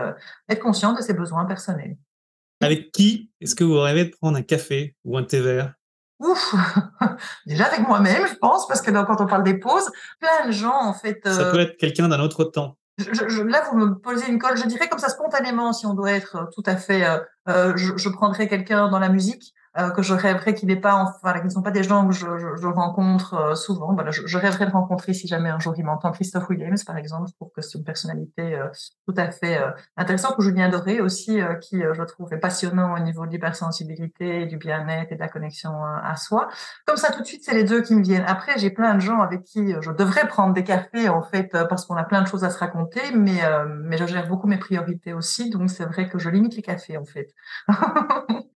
être 0.49 0.59
conscient 0.59 0.93
de 0.93 1.01
ses 1.01 1.13
besoins 1.13 1.45
personnels. 1.45 1.97
Avec 2.61 2.91
qui 2.91 3.31
est-ce 3.41 3.55
que 3.55 3.63
vous 3.63 3.79
rêvez 3.79 4.05
de 4.05 4.09
prendre 4.09 4.37
un 4.37 4.41
café 4.41 4.95
ou 5.03 5.17
un 5.17 5.23
thé 5.23 5.41
vert? 5.41 5.73
Ouf 6.19 6.55
Déjà 7.45 7.65
avec 7.65 7.87
moi-même, 7.87 8.27
je 8.27 8.35
pense, 8.35 8.67
parce 8.67 8.81
que 8.81 8.91
quand 8.91 9.21
on 9.21 9.25
parle 9.25 9.43
des 9.43 9.57
pauses, 9.57 9.89
plein 10.19 10.47
de 10.47 10.51
gens, 10.51 10.79
en 10.81 10.93
fait. 10.93 11.19
Ça 11.25 11.51
peut 11.51 11.57
euh, 11.57 11.63
être 11.63 11.77
quelqu'un 11.77 12.07
d'un 12.07 12.19
autre 12.19 12.43
temps. 12.45 12.77
Je, 12.97 13.41
là, 13.41 13.63
vous 13.69 13.77
me 13.77 13.95
posez 13.95 14.29
une 14.29 14.39
colle, 14.39 14.57
je 14.57 14.65
dirais 14.65 14.87
comme 14.87 14.99
ça 14.99 15.09
spontanément, 15.09 15.73
si 15.73 15.85
on 15.85 15.93
doit 15.93 16.11
être 16.11 16.49
tout 16.53 16.63
à 16.65 16.77
fait. 16.77 17.05
Euh, 17.05 17.17
euh 17.49 17.73
je, 17.75 17.97
je, 17.97 18.09
prendrais 18.09 18.47
quelqu'un 18.47 18.87
dans 18.89 18.99
la 18.99 19.09
musique. 19.09 19.53
Euh, 19.77 19.89
que 19.89 20.01
je 20.01 20.13
rêverais 20.13 20.53
qu'il 20.53 20.69
n'est 20.69 20.79
pas, 20.79 20.95
enfin, 20.95 21.37
qui 21.39 21.45
ne 21.45 21.49
sont 21.49 21.61
pas 21.61 21.71
des 21.71 21.83
gens 21.83 22.07
que 22.07 22.13
je, 22.13 22.25
je, 22.37 22.67
rencontre 22.67 23.33
euh, 23.33 23.55
souvent. 23.55 23.93
Voilà, 23.93 24.09
je, 24.09 24.25
je, 24.25 24.37
rêverais 24.37 24.67
de 24.67 24.71
rencontrer 24.71 25.13
si 25.13 25.27
jamais 25.27 25.49
un 25.49 25.59
jour 25.59 25.73
il 25.77 25.83
m'entend 25.83 26.11
Christophe 26.11 26.49
Williams, 26.49 26.85
par 26.85 26.95
exemple. 26.95 27.27
Je 27.27 27.33
trouve 27.33 27.51
que 27.53 27.61
c'est 27.61 27.77
une 27.77 27.83
personnalité 27.83 28.55
euh, 28.55 28.67
tout 29.05 29.13
à 29.17 29.31
fait 29.31 29.59
intéressante. 29.97 30.35
Ou 30.37 30.41
Julien 30.41 30.69
Doré 30.69 31.01
aussi, 31.01 31.39
qui 31.61 31.81
je 31.81 32.03
trouve 32.03 32.31
est 32.33 32.37
passionnant 32.37 32.95
au 32.95 32.99
niveau 32.99 33.25
de 33.25 33.31
l'hypersensibilité, 33.31 34.45
du 34.45 34.57
bien-être 34.57 35.11
et 35.11 35.15
de 35.15 35.19
la 35.19 35.27
connexion 35.27 35.71
à 35.83 36.15
soi. 36.15 36.47
Comme 36.85 36.97
ça, 36.97 37.11
tout 37.11 37.21
de 37.21 37.27
suite, 37.27 37.43
c'est 37.43 37.53
les 37.53 37.63
deux 37.63 37.81
qui 37.81 37.95
me 37.95 38.01
viennent. 38.01 38.25
Après, 38.27 38.57
j'ai 38.57 38.69
plein 38.69 38.95
de 38.95 39.01
gens 39.01 39.19
avec 39.19 39.43
qui 39.43 39.75
je 39.81 39.91
devrais 39.91 40.27
prendre 40.27 40.53
des 40.53 40.63
cafés, 40.63 41.09
en 41.09 41.21
fait, 41.21 41.55
parce 41.69 41.85
qu'on 41.85 41.95
a 41.95 42.03
plein 42.03 42.21
de 42.21 42.27
choses 42.27 42.43
à 42.43 42.49
se 42.49 42.59
raconter, 42.59 43.01
mais, 43.13 43.41
mais 43.83 43.97
je 43.97 44.05
gère 44.05 44.27
beaucoup 44.27 44.47
mes 44.47 44.57
priorités 44.57 45.13
aussi. 45.13 45.49
Donc, 45.49 45.69
c'est 45.69 45.85
vrai 45.85 46.09
que 46.09 46.17
je 46.17 46.29
limite 46.29 46.55
les 46.55 46.61
cafés, 46.61 46.97
en 46.97 47.05
fait. 47.05 47.33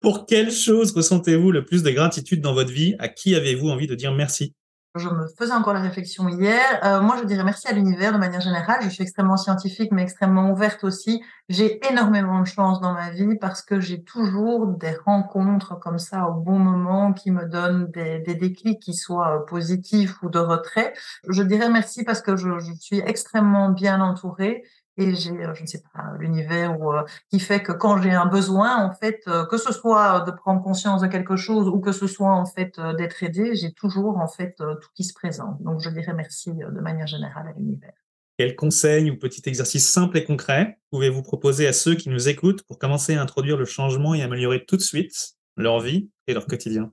Pour 0.00 0.24
quelle 0.24 0.50
chose 0.50 0.92
ressentez-vous 0.92 1.52
le 1.52 1.66
plus 1.66 1.82
de 1.82 1.90
gratitude 1.90 2.40
dans 2.40 2.54
votre 2.54 2.72
vie? 2.72 2.96
À 2.98 3.08
qui 3.08 3.34
avez-vous 3.34 3.68
envie 3.68 3.86
de 3.86 3.94
dire 3.94 4.14
merci? 4.14 4.54
Je 4.96 5.08
me 5.08 5.28
faisais 5.38 5.52
encore 5.52 5.74
la 5.74 5.82
réflexion 5.82 6.26
hier. 6.28 6.60
Euh, 6.82 7.00
moi, 7.00 7.16
je 7.20 7.24
dirais 7.24 7.44
merci 7.44 7.68
à 7.68 7.72
l'univers 7.72 8.12
de 8.12 8.18
manière 8.18 8.40
générale. 8.40 8.78
Je 8.82 8.88
suis 8.88 9.02
extrêmement 9.02 9.36
scientifique, 9.36 9.92
mais 9.92 10.02
extrêmement 10.02 10.50
ouverte 10.50 10.82
aussi. 10.84 11.22
J'ai 11.50 11.80
énormément 11.90 12.40
de 12.40 12.46
chance 12.46 12.80
dans 12.80 12.94
ma 12.94 13.10
vie 13.10 13.36
parce 13.38 13.62
que 13.62 13.78
j'ai 13.78 14.02
toujours 14.02 14.66
des 14.66 14.96
rencontres 15.04 15.78
comme 15.78 15.98
ça 15.98 16.26
au 16.28 16.32
bon 16.32 16.58
moment 16.58 17.12
qui 17.12 17.30
me 17.30 17.44
donnent 17.44 17.88
des, 17.90 18.20
déclics 18.34 18.80
qui 18.80 18.94
soient 18.94 19.36
euh, 19.36 19.44
positifs 19.44 20.20
ou 20.22 20.30
de 20.30 20.40
retrait. 20.40 20.92
Je 21.28 21.42
dirais 21.42 21.68
merci 21.68 22.04
parce 22.04 22.22
que 22.22 22.36
je 22.36 22.48
suis 22.80 23.00
extrêmement 23.00 23.68
bien 23.68 24.00
entourée 24.00 24.64
et 25.00 25.14
j'ai, 25.14 25.30
euh, 25.30 25.54
je 25.54 25.62
ne 25.62 25.66
sais 25.66 25.82
pas, 25.92 26.12
l'univers 26.18 26.80
euh, 26.82 27.02
qui 27.30 27.40
fait 27.40 27.62
que 27.62 27.72
quand 27.72 28.00
j'ai 28.02 28.10
un 28.10 28.26
besoin, 28.26 28.84
en 28.84 28.92
fait, 28.92 29.20
euh, 29.26 29.46
que 29.46 29.56
ce 29.56 29.72
soit 29.72 30.20
de 30.26 30.30
prendre 30.30 30.62
conscience 30.62 31.00
de 31.00 31.06
quelque 31.06 31.36
chose 31.36 31.68
ou 31.68 31.80
que 31.80 31.92
ce 31.92 32.06
soit 32.06 32.32
en 32.32 32.44
fait 32.44 32.78
d'être 32.98 33.22
aidé, 33.22 33.56
j'ai 33.56 33.72
toujours 33.72 34.18
en 34.18 34.28
fait 34.28 34.56
tout 34.56 34.88
qui 34.94 35.04
se 35.04 35.14
présente. 35.14 35.62
Donc, 35.62 35.80
je 35.80 35.88
dirais 35.88 36.12
merci 36.12 36.52
de 36.52 36.80
manière 36.80 37.06
générale 37.06 37.48
à 37.48 37.52
l'univers. 37.58 37.92
Quel 38.36 38.56
conseil 38.56 39.10
ou 39.10 39.18
petit 39.18 39.42
exercice 39.46 39.88
simple 39.88 40.16
et 40.18 40.24
concret 40.24 40.78
pouvez-vous 40.90 41.22
proposer 41.22 41.66
à 41.66 41.72
ceux 41.72 41.94
qui 41.94 42.08
nous 42.08 42.28
écoutent 42.28 42.62
pour 42.62 42.78
commencer 42.78 43.14
à 43.14 43.22
introduire 43.22 43.56
le 43.56 43.64
changement 43.64 44.14
et 44.14 44.22
améliorer 44.22 44.64
tout 44.64 44.76
de 44.76 44.82
suite 44.82 45.34
leur 45.56 45.80
vie 45.80 46.10
et 46.26 46.34
leur 46.34 46.46
quotidien? 46.46 46.90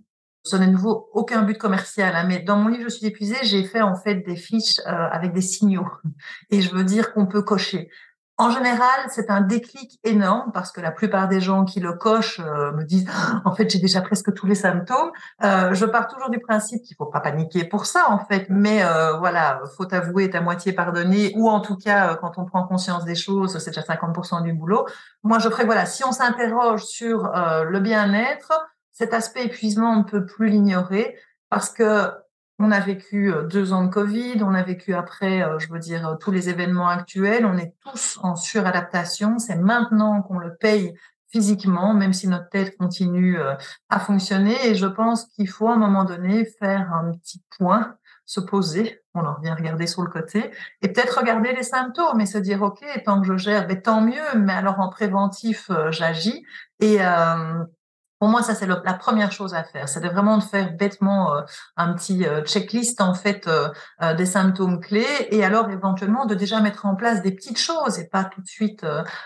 Ce 0.47 0.55
n'est 0.55 0.67
nouveau 0.67 1.09
aucun 1.13 1.43
but 1.43 1.57
commercial, 1.57 2.15
hein, 2.15 2.25
mais 2.27 2.39
dans 2.39 2.57
mon 2.57 2.69
livre 2.69 2.85
Je 2.85 2.95
suis 2.95 3.05
épuisée, 3.05 3.37
j'ai 3.43 3.63
fait 3.63 3.81
en 3.81 3.95
fait 3.95 4.15
des 4.15 4.35
fiches 4.35 4.79
euh, 4.79 4.91
avec 5.11 5.33
des 5.33 5.41
signaux. 5.41 5.87
Et 6.49 6.61
je 6.61 6.73
veux 6.73 6.83
dire 6.83 7.13
qu'on 7.13 7.25
peut 7.25 7.41
cocher. 7.41 7.89
En 8.39 8.51
général, 8.51 9.07
c'est 9.09 9.31
un 9.31 9.41
déclic 9.41 9.99
énorme 10.03 10.51
parce 10.53 10.71
que 10.71 10.79
la 10.79 10.91
plupart 10.91 11.27
des 11.27 11.41
gens 11.41 11.65
qui 11.65 11.79
le 11.79 11.93
cochent 11.93 12.39
euh, 12.39 12.71
me 12.73 12.83
disent 12.83 13.09
en 13.45 13.55
fait 13.55 13.67
j'ai 13.67 13.79
déjà 13.79 14.01
presque 14.01 14.31
tous 14.35 14.45
les 14.45 14.53
symptômes. 14.53 15.11
Euh, 15.43 15.73
je 15.73 15.85
pars 15.85 16.07
toujours 16.07 16.29
du 16.29 16.39
principe 16.39 16.83
qu'il 16.83 16.95
faut 16.95 17.07
pas 17.07 17.19
paniquer 17.19 17.63
pour 17.63 17.87
ça 17.87 18.05
en 18.09 18.19
fait, 18.19 18.45
mais 18.49 18.83
euh, 18.83 19.17
voilà, 19.17 19.59
faut 19.75 19.91
avouer 19.91 20.25
est 20.25 20.35
à 20.35 20.41
moitié 20.41 20.71
pardonné 20.71 21.33
ou 21.35 21.49
en 21.49 21.61
tout 21.61 21.77
cas 21.77 22.15
quand 22.15 22.37
on 22.37 22.45
prend 22.45 22.63
conscience 22.67 23.05
des 23.05 23.15
choses, 23.15 23.57
c'est 23.57 23.71
déjà 23.71 23.81
50% 23.81 24.43
du 24.43 24.53
boulot. 24.53 24.85
Moi 25.23 25.39
je 25.39 25.49
ferais 25.49 25.65
voilà, 25.65 25.87
si 25.87 26.03
on 26.03 26.11
s'interroge 26.11 26.83
sur 26.83 27.31
le 27.33 27.79
bien-être, 27.79 28.51
cet 28.97 29.13
aspect 29.13 29.45
épuisement, 29.45 29.91
on 29.91 29.97
ne 29.97 30.03
peut 30.03 30.25
plus 30.25 30.49
l'ignorer 30.49 31.15
parce 31.49 31.69
que 31.69 32.09
on 32.57 32.71
a 32.71 32.79
vécu 32.79 33.31
euh, 33.31 33.43
deux 33.43 33.71
ans 33.71 33.85
de 33.85 33.91
Covid, 33.91 34.41
on 34.41 34.55
a 34.55 34.63
vécu 34.63 34.95
après, 34.95 35.43
euh, 35.43 35.59
je 35.59 35.69
veux 35.69 35.77
dire, 35.77 36.07
euh, 36.07 36.15
tous 36.15 36.31
les 36.31 36.49
événements 36.49 36.89
actuels. 36.89 37.45
On 37.45 37.59
est 37.59 37.75
tous 37.85 38.17
en 38.23 38.35
suradaptation. 38.35 39.37
C'est 39.37 39.55
maintenant 39.55 40.23
qu'on 40.23 40.39
le 40.39 40.55
paye 40.55 40.95
physiquement, 41.31 41.93
même 41.93 42.13
si 42.13 42.27
notre 42.27 42.49
tête 42.49 42.75
continue 42.75 43.37
à 43.89 43.99
fonctionner. 43.99 44.55
Et 44.65 44.73
je 44.73 44.87
pense 44.87 45.25
qu'il 45.25 45.49
faut 45.49 45.67
à 45.67 45.73
un 45.73 45.77
moment 45.77 46.05
donné 46.05 46.45
faire 46.45 46.91
un 46.93 47.11
petit 47.11 47.43
point, 47.59 47.97
se 48.25 48.39
poser, 48.39 49.01
on 49.13 49.25
en 49.25 49.35
revient 49.35 49.51
regarder 49.51 49.85
sur 49.87 50.01
le 50.03 50.09
côté, 50.09 50.49
et 50.81 50.87
peut-être 50.87 51.19
regarder 51.19 51.51
les 51.51 51.63
symptômes 51.63 52.21
et 52.21 52.25
se 52.25 52.37
dire, 52.37 52.63
OK, 52.63 52.81
tant 53.05 53.19
que 53.19 53.27
je 53.27 53.37
gère, 53.37 53.67
ben, 53.67 53.79
tant 53.79 53.99
mieux, 53.99 54.37
mais 54.37 54.53
alors 54.53 54.79
en 54.79 54.89
préventif, 54.89 55.69
j'agis. 55.91 56.45
Et, 56.79 56.99
pour 58.19 58.29
moi, 58.29 58.41
ça 58.41 58.55
c'est 58.55 58.65
la 58.65 58.93
première 58.93 59.31
chose 59.31 59.53
à 59.53 59.63
faire, 59.63 59.87
c'est 59.87 59.99
vraiment 59.99 60.37
de 60.37 60.43
faire 60.43 60.73
bêtement 60.73 61.35
euh, 61.35 61.41
un 61.75 61.93
petit 61.93 62.25
euh, 62.25 62.43
checklist 62.43 62.99
en 63.01 63.13
fait 63.13 63.47
euh, 63.47 63.69
des 64.15 64.25
symptômes 64.25 64.79
clés 64.79 65.27
et 65.29 65.43
alors 65.43 65.69
éventuellement 65.69 66.25
de 66.25 66.35
déjà 66.35 66.59
mettre 66.59 66.85
en 66.85 66.95
place 66.95 67.21
des 67.21 67.31
petites 67.31 67.59
choses 67.59 67.99
et 67.99 68.07
pas 68.07 68.23
tout 68.23 68.41
de 68.41 68.47
suite 68.47 68.85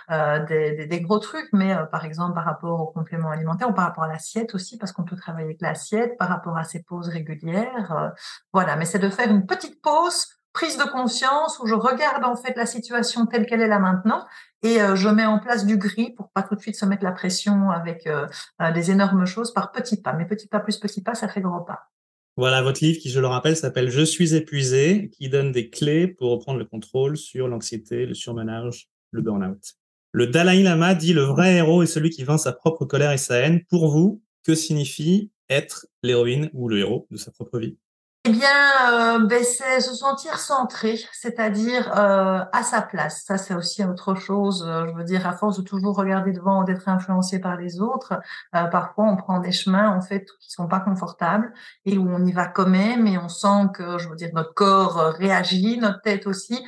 des, 0.10 0.76
des, 0.76 0.86
des, 0.86 1.02
gros 1.02 1.20
trucs, 1.20 1.50
mais 1.54 1.76
par 1.92 2.06
exemple 2.06 2.34
par 2.36 2.46
rapport 2.46 2.82
aux 2.82 2.88
compléments 2.88 3.32
alimentaires 3.32 3.70
ou 3.70 3.74
par 3.74 3.86
rapport 3.86 4.04
à 4.04 4.08
l'assiette 4.08 4.54
aussi 4.56 4.78
parce 4.78 4.92
qu'on 4.92 5.04
peut 5.04 5.16
travailler 5.16 5.46
avec 5.46 5.62
l'assiette, 5.62 6.18
par 6.18 6.30
rapport 6.30 6.58
à 6.58 6.64
ses 6.64 6.84
pauses 6.84 7.10
régulières, 7.10 8.14
voilà. 8.54 8.76
Mais 8.76 8.86
c'est 8.86 9.00
de 9.00 9.10
faire 9.10 9.30
une 9.30 9.46
petite 9.46 9.82
pause 9.82 10.41
prise 10.54 10.78
de 10.78 10.84
conscience 10.84 11.60
où 11.60 11.68
je 11.68 11.76
regarde 11.76 12.24
en 12.24 12.36
fait 12.36 12.56
la 12.56 12.66
situation 12.66 13.26
telle 13.26 13.46
qu'elle 13.46 13.62
est 13.62 13.68
là 13.68 13.80
maintenant 13.80 14.26
et 14.64 14.82
euh, 14.82 14.96
je 14.96 15.10
mets 15.10 15.26
en 15.26 15.40
place 15.40 15.66
du 15.66 15.78
gris 15.78 16.12
pour 16.12 16.30
pas 16.32 16.44
tout 16.44 16.56
de 16.56 16.62
suite 16.62 16.76
se 16.76 16.86
mettre 16.86 17.04
la 17.04 17.12
pression 17.12 17.72
avec 17.72 18.06
euh, 18.06 18.28
euh, 18.62 18.72
des 18.72 18.92
énormes 18.92 19.26
choses 19.26 19.54
par 19.54 19.72
petits 19.72 20.02
pas. 20.02 20.14
Mais 20.14 20.26
petits 20.26 20.48
pas 20.48 20.60
plus 20.60 20.78
petits 20.78 21.02
pas, 21.02 21.16
ça 21.16 21.28
fait 21.28 21.42
gros 21.42 21.62
pas. 21.62 21.90
Voilà, 22.38 22.62
votre 22.62 22.84
livre 22.84 23.00
qui, 23.00 23.10
je 23.10 23.20
le 23.20 23.28
rappelle, 23.28 23.58
s'appelle 23.58 23.90
Je 23.90 24.04
suis 24.04 24.36
épuisé, 24.36 25.10
qui 25.10 25.30
donne 25.30 25.52
des 25.52 25.70
clés 25.70 26.08
pour 26.08 26.32
reprendre 26.32 26.60
le 26.60 26.66
contrôle 26.66 27.18
sur 27.18 27.48
l'anxiété, 27.48 28.06
le 28.06 28.14
surmenage, 28.14 28.90
le 29.12 29.22
burn-out. 29.22 29.74
Le 30.14 30.28
Dalai 30.28 30.62
Lama 30.64 30.94
dit 30.94 31.14
le 31.14 31.24
vrai 31.24 31.56
héros 31.56 31.84
est 31.84 31.88
celui 31.88 32.10
qui 32.10 32.24
vainc 32.24 32.40
sa 32.40 32.52
propre 32.52 32.86
colère 32.86 33.12
et 33.12 33.18
sa 33.18 33.38
haine. 33.38 33.64
Pour 33.70 33.90
vous, 33.90 34.22
que 34.44 34.56
signifie 34.56 35.32
être 35.50 35.88
l'héroïne 36.04 36.50
ou 36.54 36.70
le 36.70 36.80
héros 36.80 37.08
de 37.12 37.18
sa 37.18 37.32
propre 37.32 37.60
vie? 37.60 37.78
Eh 38.24 38.30
bien, 38.30 38.50
euh, 38.92 39.26
ben, 39.26 39.44
c'est 39.44 39.80
se 39.80 39.96
sentir 39.96 40.38
centré, 40.38 41.00
c'est-à-dire 41.12 41.92
euh, 41.98 42.46
à 42.52 42.62
sa 42.62 42.84
place. 42.84 43.24
Ça, 43.26 43.40
c'est 43.40 43.56
aussi 43.56 43.84
autre 43.84 44.14
chose. 44.14 44.64
Euh, 44.68 44.86
je 44.88 44.94
veux 44.96 45.04
dire, 45.04 45.26
à 45.26 45.34
force 45.34 45.58
de 45.58 45.64
toujours 45.64 45.98
regarder 45.98 46.32
devant 46.32 46.64
d'être 46.64 46.88
influencé 46.88 47.40
par 47.40 47.58
les 47.58 47.82
autres, 47.82 48.14
euh, 48.56 48.66
parfois 48.66 49.06
on 49.06 49.16
prend 49.16 49.40
des 49.40 49.52
chemins 49.52 49.90
en 49.90 50.02
fait 50.02 50.28
qui 50.40 50.52
sont 50.52 50.68
pas 50.68 50.80
confortables 50.82 51.52
et 51.86 51.98
où 51.98 52.08
on 52.14 52.24
y 52.24 52.32
va 52.32 52.46
quand 52.46 52.68
même 52.68 53.08
et 53.08 53.18
on 53.18 53.28
sent 53.28 53.70
que, 53.74 53.98
je 53.98 54.08
veux 54.08 54.16
dire, 54.16 54.30
notre 54.36 54.54
corps 54.54 54.98
réagit, 55.18 55.80
notre 55.80 56.02
tête 56.02 56.28
aussi. 56.28 56.64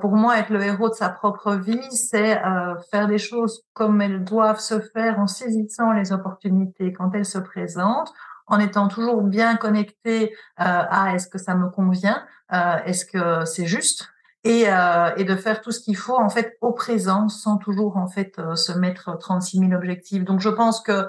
pour 0.00 0.16
moi, 0.16 0.38
être 0.38 0.50
le 0.50 0.60
héros 0.64 0.88
de 0.88 0.94
sa 0.94 1.08
propre 1.08 1.54
vie, 1.54 1.92
c'est 1.92 2.42
faire 2.90 3.06
des 3.06 3.18
choses 3.18 3.62
comme 3.74 4.00
elles 4.02 4.24
doivent 4.24 4.58
se 4.58 4.80
faire 4.80 5.20
en 5.20 5.28
saisissant 5.28 5.92
les 5.92 6.12
opportunités 6.12 6.92
quand 6.92 7.12
elles 7.14 7.26
se 7.26 7.38
présentent 7.38 8.12
en 8.46 8.58
étant 8.58 8.88
toujours 8.88 9.22
bien 9.22 9.56
connecté 9.56 10.30
euh, 10.30 10.32
à 10.58 11.14
est-ce 11.14 11.28
que 11.28 11.38
ça 11.38 11.54
me 11.54 11.68
convient, 11.68 12.24
euh, 12.52 12.76
est-ce 12.84 13.04
que 13.04 13.44
c'est 13.44 13.66
juste, 13.66 14.08
et, 14.44 14.68
euh, 14.68 15.10
et, 15.16 15.24
de 15.24 15.34
faire 15.34 15.60
tout 15.60 15.72
ce 15.72 15.80
qu'il 15.80 15.96
faut 15.96 16.16
en 16.16 16.28
fait 16.28 16.56
au 16.60 16.72
présent 16.72 17.28
sans 17.28 17.56
toujours 17.56 17.96
en 17.96 18.06
fait 18.06 18.40
se 18.54 18.72
mettre 18.72 19.18
36 19.18 19.58
000 19.58 19.72
objectifs. 19.72 20.24
Donc 20.24 20.40
je 20.40 20.48
pense 20.48 20.80
que 20.80 21.08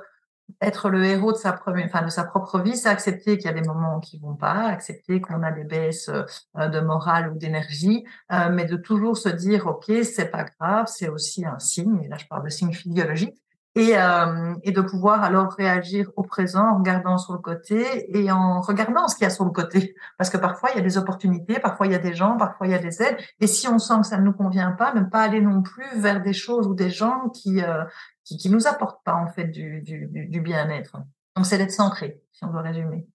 être 0.62 0.90
le 0.90 1.04
héros 1.04 1.34
de 1.34 1.38
sa 1.38 1.52
première, 1.52 1.86
enfin 1.86 2.04
de 2.04 2.10
sa 2.10 2.24
propre 2.24 2.60
vie, 2.60 2.78
c'est 2.78 2.88
accepter 2.90 3.38
qu'il 3.38 3.48
y 3.48 3.50
a 3.50 3.54
des 3.54 3.68
moments 3.68 4.00
qui 4.00 4.18
vont 4.18 4.34
pas, 4.34 4.68
accepter 4.70 5.20
qu'on 5.20 5.44
a 5.44 5.52
des 5.52 5.66
baisses 5.66 6.10
de 6.56 6.80
morale 6.80 7.30
ou 7.34 7.38
d'énergie, 7.38 8.06
mais 8.52 8.64
de 8.64 8.78
toujours 8.78 9.18
se 9.18 9.28
dire 9.28 9.68
ok 9.68 9.92
c'est 10.04 10.32
pas 10.32 10.46
grave, 10.46 10.86
c'est 10.88 11.10
aussi 11.10 11.46
un 11.46 11.60
signe. 11.60 12.02
Et 12.04 12.08
là 12.08 12.18
je 12.18 12.26
parle 12.28 12.46
de 12.46 12.50
signe 12.50 12.74
physiologique 12.74 13.38
et, 13.78 13.96
euh, 13.96 14.56
et, 14.64 14.72
de 14.72 14.82
pouvoir 14.82 15.24
alors 15.24 15.54
réagir 15.54 16.10
au 16.16 16.24
présent 16.24 16.68
en 16.68 16.78
regardant 16.80 17.18
sur 17.20 17.34
le 17.34 17.40
côté 17.40 17.86
et 18.18 18.32
en 18.32 18.60
regardant 18.62 19.08
ce 19.08 19.16
qu'il 19.16 19.24
y 19.24 19.28
a 19.28 19.30
sur 19.30 19.46
le 19.46 19.52
côté. 19.52 19.96
Parce 20.18 20.32
que 20.32 20.38
parfois, 20.38 20.72
il 20.74 20.78
y 20.78 20.80
a 20.80 20.84
des 20.84 20.98
opportunités, 20.98 21.60
parfois, 21.60 21.86
il 21.86 21.92
y 21.92 21.96
a 21.96 22.00
des 22.00 22.16
gens, 22.16 22.38
parfois, 22.38 22.66
il 22.66 22.72
y 22.72 22.76
a 22.76 22.80
des 22.80 23.02
aides. 23.04 23.18
Et 23.40 23.46
si 23.46 23.68
on 23.68 23.78
sent 23.78 23.94
que 24.02 24.08
ça 24.08 24.18
ne 24.18 24.24
nous 24.24 24.34
convient 24.34 24.72
pas, 24.72 24.94
ne 24.94 25.04
pas 25.04 25.22
aller 25.22 25.42
non 25.42 25.62
plus 25.62 25.86
vers 25.96 26.24
des 26.24 26.34
choses 26.34 26.68
ou 26.68 26.74
des 26.74 26.90
gens 26.90 27.30
qui 27.30 27.62
euh, 27.62 27.84
qui, 28.24 28.50
nous 28.50 28.68
apportent 28.68 29.04
pas 29.06 29.14
en 29.14 29.28
fait 29.28 29.46
du, 29.46 29.82
du, 29.82 30.08
du 30.08 30.42
bien-être. 30.42 30.98
Donc, 31.36 31.46
c'est 31.46 31.58
d'être 31.58 31.72
centré, 31.72 32.22
si 32.34 32.44
on 32.44 32.50
veut 32.50 32.60
résumer. 32.60 33.08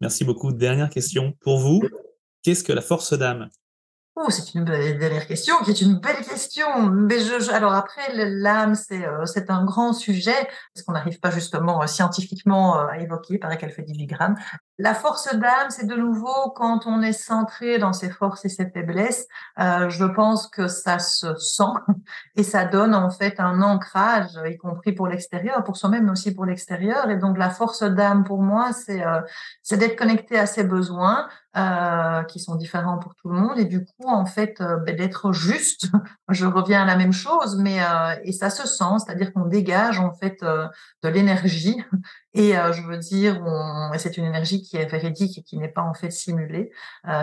Merci 0.00 0.24
beaucoup. 0.24 0.52
Dernière 0.52 0.90
question. 0.90 1.34
Pour 1.40 1.58
vous, 1.58 1.82
qu'est-ce 2.42 2.64
que 2.64 2.72
la 2.72 2.82
force 2.82 3.14
d'âme? 3.14 3.48
C'est 4.28 4.54
une 4.54 4.64
belle, 4.64 4.98
dernière 4.98 5.26
question, 5.26 5.56
qui 5.64 5.70
est 5.70 5.80
une 5.80 5.98
belle 5.98 6.22
question. 6.24 6.90
Mais 6.90 7.20
je, 7.20 7.50
alors 7.50 7.72
après, 7.72 8.12
l'âme, 8.14 8.74
c'est 8.74 9.06
euh, 9.06 9.24
c'est 9.24 9.50
un 9.50 9.64
grand 9.64 9.92
sujet, 9.92 10.48
parce 10.74 10.84
qu'on 10.84 10.92
n'arrive 10.92 11.20
pas 11.20 11.30
justement 11.30 11.82
euh, 11.82 11.86
scientifiquement 11.86 12.78
euh, 12.78 12.86
à 12.88 12.98
évoquer, 12.98 13.38
paraît 13.38 13.56
qu'elle 13.56 13.70
fait 13.70 13.82
18 13.82 14.06
grammes. 14.06 14.36
La 14.78 14.94
force 14.94 15.34
d'âme, 15.34 15.70
c'est 15.70 15.86
de 15.86 15.94
nouveau 15.94 16.50
quand 16.54 16.86
on 16.86 17.02
est 17.02 17.12
centré 17.12 17.78
dans 17.78 17.92
ses 17.92 18.10
forces 18.10 18.44
et 18.44 18.48
ses 18.48 18.68
faiblesses. 18.70 19.26
je 19.58 20.04
pense 20.04 20.48
que 20.48 20.68
ça 20.68 20.98
se 20.98 21.34
sent 21.36 21.62
et 22.36 22.42
ça 22.42 22.64
donne 22.64 22.94
en 22.94 23.10
fait 23.10 23.40
un 23.40 23.60
ancrage, 23.60 24.38
y 24.46 24.56
compris 24.56 24.92
pour 24.92 25.06
l'extérieur, 25.06 25.62
pour 25.64 25.76
soi-même, 25.76 26.04
mais 26.04 26.12
aussi 26.12 26.34
pour 26.34 26.46
l'extérieur. 26.46 27.10
Et 27.10 27.16
donc 27.16 27.36
la 27.36 27.50
force 27.50 27.82
d'âme, 27.82 28.24
pour 28.24 28.40
moi, 28.42 28.72
c'est 28.72 29.04
c'est 29.62 29.76
d'être 29.76 29.96
connecté 29.96 30.38
à 30.38 30.46
ses 30.46 30.64
besoins, 30.64 31.28
euh, 31.56 32.22
qui 32.24 32.38
sont 32.38 32.54
différents 32.54 32.98
pour 32.98 33.16
tout 33.16 33.28
le 33.28 33.34
monde. 33.34 33.58
Et 33.58 33.64
du 33.64 33.84
coup, 33.84 34.06
en 34.06 34.24
fait, 34.24 34.60
euh, 34.60 34.76
ben, 34.76 34.94
d'être 34.94 35.32
juste, 35.32 35.88
je 36.28 36.46
reviens 36.46 36.82
à 36.82 36.84
la 36.84 36.96
même 36.96 37.12
chose, 37.12 37.56
mais 37.58 37.82
euh, 37.82 38.14
et 38.22 38.30
ça 38.30 38.50
se 38.50 38.68
sent, 38.68 38.98
c'est-à-dire 39.04 39.32
qu'on 39.32 39.46
dégage 39.46 39.98
en 39.98 40.12
fait 40.12 40.38
de 40.42 41.08
l'énergie. 41.08 41.82
Et 42.34 42.52
je 42.52 42.86
veux 42.86 42.98
dire, 42.98 43.42
c'est 43.98 44.16
une 44.16 44.24
énergie 44.24 44.62
qui 44.62 44.76
est 44.76 44.86
véridique 44.86 45.38
et 45.38 45.42
qui 45.42 45.58
n'est 45.58 45.68
pas 45.68 45.82
en 45.82 45.94
fait 45.94 46.10
simulée. 46.10 46.70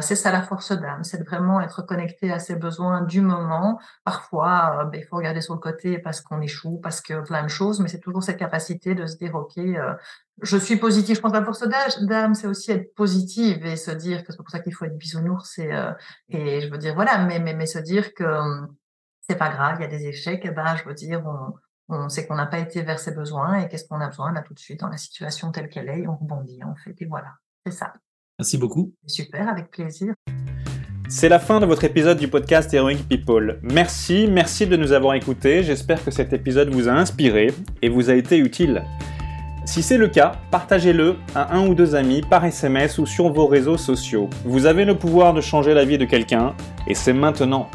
c'est 0.02 0.16
ça 0.16 0.32
la 0.32 0.42
force 0.42 0.74
d'âme, 0.74 1.04
c'est 1.04 1.20
de 1.20 1.24
vraiment 1.24 1.62
être 1.62 1.82
connecté 1.82 2.32
à 2.32 2.40
ses 2.40 2.56
besoins 2.56 3.02
du 3.02 3.22
moment. 3.22 3.80
Parfois, 4.04 4.90
ben, 4.92 5.00
il 5.00 5.06
faut 5.06 5.16
regarder 5.16 5.42
sur 5.42 5.54
le 5.54 5.60
côté 5.60 5.98
parce 6.00 6.20
qu'on 6.22 6.42
échoue, 6.42 6.80
parce 6.84 7.00
que 7.02 7.22
plein 7.22 7.44
de 7.44 7.48
choses, 7.48 7.80
mais 7.80 7.88
c'est 7.88 8.02
toujours 8.02 8.22
cette 8.24 8.38
capacité 8.38 8.96
de 8.96 9.06
se 9.06 9.16
dire, 9.16 9.34
ok, 9.36 9.58
je 10.42 10.58
suis 10.58 10.78
positive. 10.78 11.16
Je 11.16 11.22
pense 11.22 11.32
que 11.32 11.38
la 11.38 11.46
force 11.46 11.68
d'âme, 12.02 12.36
c'est 12.36 12.48
aussi 12.48 12.72
être 12.72 12.94
positive 12.96 13.66
et 13.66 13.76
se 13.76 13.92
dire 13.92 14.24
que 14.24 14.32
c'est 14.32 14.38
pour 14.38 14.50
ça 14.50 14.60
qu'il 14.60 14.74
faut 14.74 14.86
être 14.86 14.98
bisounours 14.98 15.58
et, 15.60 15.72
euh, 15.72 15.92
et 16.30 16.62
je 16.62 16.70
veux 16.70 16.78
dire, 16.78 16.94
voilà, 16.96 17.26
mais, 17.26 17.40
mais, 17.40 17.54
mais 17.54 17.66
se 17.66 17.80
dire 17.80 18.14
que 18.14 18.24
hum, 18.24 18.76
c'est 19.30 19.38
pas 19.38 19.50
grave, 19.50 19.78
il 19.80 19.82
y 19.84 19.86
a 19.86 19.90
des 19.90 20.08
échecs, 20.08 20.46
et 20.46 20.52
ben, 20.52 20.76
je 20.76 20.86
veux 20.86 20.94
dire, 20.94 21.24
on, 21.26 21.54
on 21.90 22.10
sait 22.10 22.28
qu'on 22.28 22.36
n'a 22.36 22.46
pas 22.46 22.60
été 22.60 22.82
vers 22.82 23.00
ses 23.00 23.12
besoins 23.12 23.60
et 23.60 23.70
qu'est-ce 23.70 23.88
qu'on 23.88 24.02
a 24.02 24.08
besoin 24.08 24.32
là 24.34 24.42
tout 24.42 24.54
de 24.54 24.60
suite 24.60 24.82
dans 24.82 24.90
la 24.90 24.98
situation 24.98 25.52
telle 25.52 25.70
qu'elle 25.70 25.90
est 25.90 26.02
et 26.02 26.08
on 26.08 26.16
rebondit 26.16 26.64
en 26.64 26.76
fait 26.76 26.96
et 27.02 27.06
voilà, 27.06 27.34
c'est 27.66 27.72
ça. 27.72 27.94
Merci 28.40 28.58
beaucoup. 28.58 28.94
Super, 29.08 29.50
avec 29.50 29.72
plaisir. 29.72 30.14
C'est 31.10 31.30
la 31.30 31.40
fin 31.40 31.62
de 31.62 31.66
votre 31.66 31.86
épisode 31.86 32.18
du 32.18 32.28
podcast 32.28 32.74
Heroic 32.74 32.98
People. 33.08 33.60
Merci, 33.64 34.28
merci 34.30 34.68
de 34.68 34.76
nous 34.76 34.92
avoir 34.92 35.16
écoutés. 35.16 35.64
J'espère 35.64 36.04
que 36.04 36.12
cet 36.12 36.34
épisode 36.34 36.70
vous 36.70 36.90
a 36.90 36.92
inspiré 36.92 37.54
et 37.82 37.88
vous 37.88 38.10
a 38.10 38.14
été 38.14 38.38
utile. 38.38 38.84
Si 39.66 39.82
c'est 39.82 39.98
le 39.98 40.08
cas, 40.08 40.34
partagez-le 40.52 41.16
à 41.34 41.56
un 41.56 41.68
ou 41.68 41.76
deux 41.76 41.96
amis 41.96 42.22
par 42.22 42.46
SMS 42.46 42.98
ou 43.00 43.06
sur 43.06 43.30
vos 43.30 43.48
réseaux 43.48 43.78
sociaux. 43.78 44.30
Vous 44.46 44.66
avez 44.66 44.86
le 44.86 44.98
pouvoir 44.98 45.34
de 45.34 45.42
changer 45.42 45.74
la 45.74 45.84
vie 45.84 45.98
de 45.98 46.06
quelqu'un, 46.06 46.54
et 46.88 46.94
c'est 46.94 47.14
maintenant. 47.14 47.70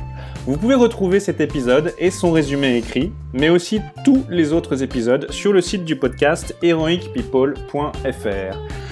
Vous 0.45 0.57
pouvez 0.57 0.75
retrouver 0.75 1.21
cet 1.21 1.41
épisode 1.41 1.95
et 1.99 2.11
son 2.11 2.33
résumé 2.33 2.77
écrit, 2.77 3.13
mais 3.33 3.49
aussi 3.49 3.81
tous 4.05 4.25
les 4.29 4.53
autres 4.53 4.83
épisodes 4.83 5.31
sur 5.31 5.53
le 5.53 5.61
site 5.61 5.85
du 5.85 5.95
podcast 5.95 6.57
heroicpeople.fr. 6.63 8.92